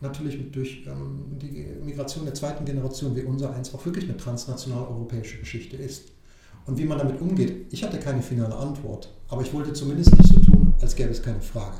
natürlich 0.00 0.50
durch 0.52 0.86
ähm, 0.86 1.38
die 1.40 1.66
Migration 1.84 2.24
der 2.24 2.34
zweiten 2.34 2.64
Generation 2.64 3.16
wie 3.16 3.22
unser 3.22 3.54
eins 3.54 3.74
auch 3.74 3.84
wirklich 3.84 4.04
eine 4.04 4.16
transnational 4.16 4.86
europäische 4.86 5.38
Geschichte 5.38 5.76
ist. 5.76 6.12
Und 6.66 6.78
wie 6.78 6.84
man 6.84 6.98
damit 6.98 7.20
umgeht, 7.20 7.72
ich 7.72 7.82
hatte 7.82 7.98
keine 7.98 8.22
finale 8.22 8.54
Antwort, 8.54 9.12
aber 9.28 9.42
ich 9.42 9.52
wollte 9.52 9.72
zumindest 9.72 10.16
nicht 10.16 10.28
so 10.28 10.38
tun, 10.38 10.74
als 10.80 10.94
gäbe 10.94 11.10
es 11.10 11.22
keine 11.22 11.40
Frage. 11.40 11.78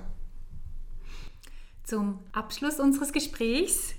Zum 1.84 2.18
Abschluss 2.32 2.80
unseres 2.80 3.12
Gesprächs 3.12 3.94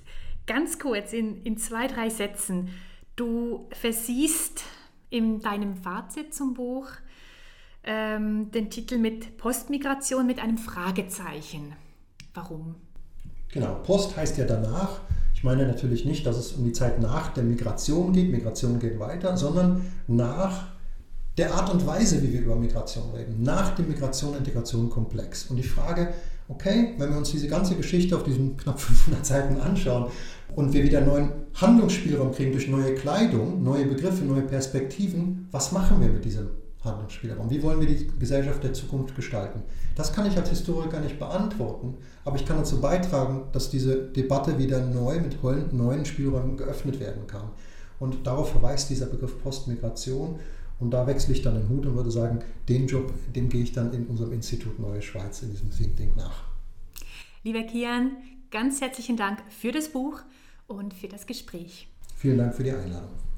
ganz 0.48 0.80
kurz 0.80 1.14
in, 1.14 1.44
in 1.44 1.58
zwei, 1.58 1.88
drei 1.88 2.10
Sätzen. 2.10 2.70
Du 3.16 3.68
versiehst 3.72 4.64
in 5.10 5.42
deinem 5.42 5.76
Fazit 5.76 6.34
zum 6.34 6.54
Buch 6.54 6.88
ähm, 7.84 8.52
den 8.52 8.70
Titel 8.70 8.98
mit 8.98 9.38
Postmigration 9.38 10.28
mit 10.28 10.40
einem 10.40 10.58
Fragezeichen. 10.58 11.74
Warum? 12.34 12.76
Genau, 13.52 13.76
Post 13.84 14.16
heißt 14.16 14.38
ja 14.38 14.46
danach. 14.46 15.02
Ich 15.34 15.44
meine 15.44 15.66
natürlich 15.66 16.06
nicht, 16.06 16.26
dass 16.26 16.38
es 16.38 16.52
um 16.54 16.66
die 16.66 16.74
Zeit 16.74 17.00
nach 17.00 17.30
der 17.30 17.44
Migration 17.44 18.14
geht, 18.14 18.32
Migration 18.32 18.80
geht 18.80 19.00
weiter, 19.00 19.38
sondern 19.38 19.92
nach 20.08 20.68
der 21.38 21.54
Art 21.54 21.74
und 21.74 21.88
Weise, 21.88 22.22
wie 22.22 22.34
wir 22.34 22.42
über 22.42 22.56
Migration 22.58 23.12
reden, 23.12 23.42
nach 23.42 23.74
dem 23.76 23.88
Migration-Integration-Komplex. 23.88 25.46
Und 25.50 25.58
ich 25.58 25.70
frage, 25.70 26.14
okay, 26.50 26.96
wenn 26.98 27.12
wir 27.12 27.18
uns 27.18 27.32
diese 27.32 27.48
ganze 27.48 27.76
Geschichte 27.76 28.16
auf 28.16 28.24
diesen 28.24 28.58
knapp 28.58 28.80
500 28.80 29.26
Seiten 29.26 29.62
anschauen 29.62 30.12
und 30.56 30.74
wir 30.74 30.84
wieder 30.84 31.02
neuen 31.02 31.32
Handlungsspielraum 31.54 32.34
kriegen 32.34 32.52
durch 32.52 32.68
neue 32.68 32.96
Kleidung, 32.96 33.64
neue 33.64 33.86
Begriffe, 33.86 34.26
neue 34.26 34.42
Perspektiven, 34.42 35.48
was 35.52 35.72
machen 35.72 36.02
wir 36.02 36.10
mit 36.10 36.26
diesem 36.26 36.50
Handlungsspielraum? 36.84 37.50
Wie 37.50 37.62
wollen 37.62 37.80
wir 37.80 37.88
die 37.88 38.08
Gesellschaft 38.20 38.64
der 38.64 38.74
Zukunft 38.74 39.16
gestalten? 39.16 39.64
Das 39.96 40.14
kann 40.14 40.26
ich 40.26 40.38
als 40.38 40.50
Historiker 40.50 41.00
nicht 41.00 41.20
beantworten, 41.20 41.98
aber 42.26 42.38
ich 42.38 42.46
kann 42.46 42.58
dazu 42.58 42.82
beitragen, 42.82 43.44
dass 43.52 43.70
diese 43.70 43.96
Debatte 43.98 44.58
wieder 44.58 44.80
neu 44.80 45.20
mit 45.20 45.44
neuen 45.74 46.06
Spielräumen 46.06 46.58
geöffnet 46.58 47.00
werden 47.00 47.28
kann. 47.28 47.50
Und 48.00 48.26
darauf 48.26 48.52
verweist 48.52 48.90
dieser 48.90 49.08
Begriff 49.08 49.44
Postmigration. 49.44 50.40
Und 50.80 50.92
da 50.92 51.06
wechsle 51.08 51.34
ich 51.34 51.42
dann 51.42 51.56
den 51.56 51.70
Hut 51.70 51.86
und 51.86 51.96
würde 51.96 52.12
sagen, 52.12 52.40
den 52.68 52.88
Job, 52.88 53.14
dem 53.36 53.50
gehe 53.50 53.64
ich 53.64 53.74
dann 53.74 53.94
in 53.94 54.08
unserem 54.08 54.32
Institut 54.32 54.80
Neue 54.80 55.02
Schweiz, 55.02 55.42
in 55.44 55.52
diesem 55.52 55.72
Think 55.72 55.98
Tank 55.98 56.16
nach. 56.16 56.44
Lieber 57.44 57.64
Kian, 57.64 58.18
ganz 58.50 58.82
herzlichen 58.82 59.18
Dank 59.18 59.44
für 59.50 59.72
das 59.72 59.90
Buch 59.90 60.22
und 60.68 60.94
für 60.94 61.08
das 61.08 61.26
Gespräch. 61.26 61.88
Vielen 62.16 62.38
Dank 62.38 62.54
für 62.54 62.64
die 62.64 62.72
Einladung. 62.72 63.29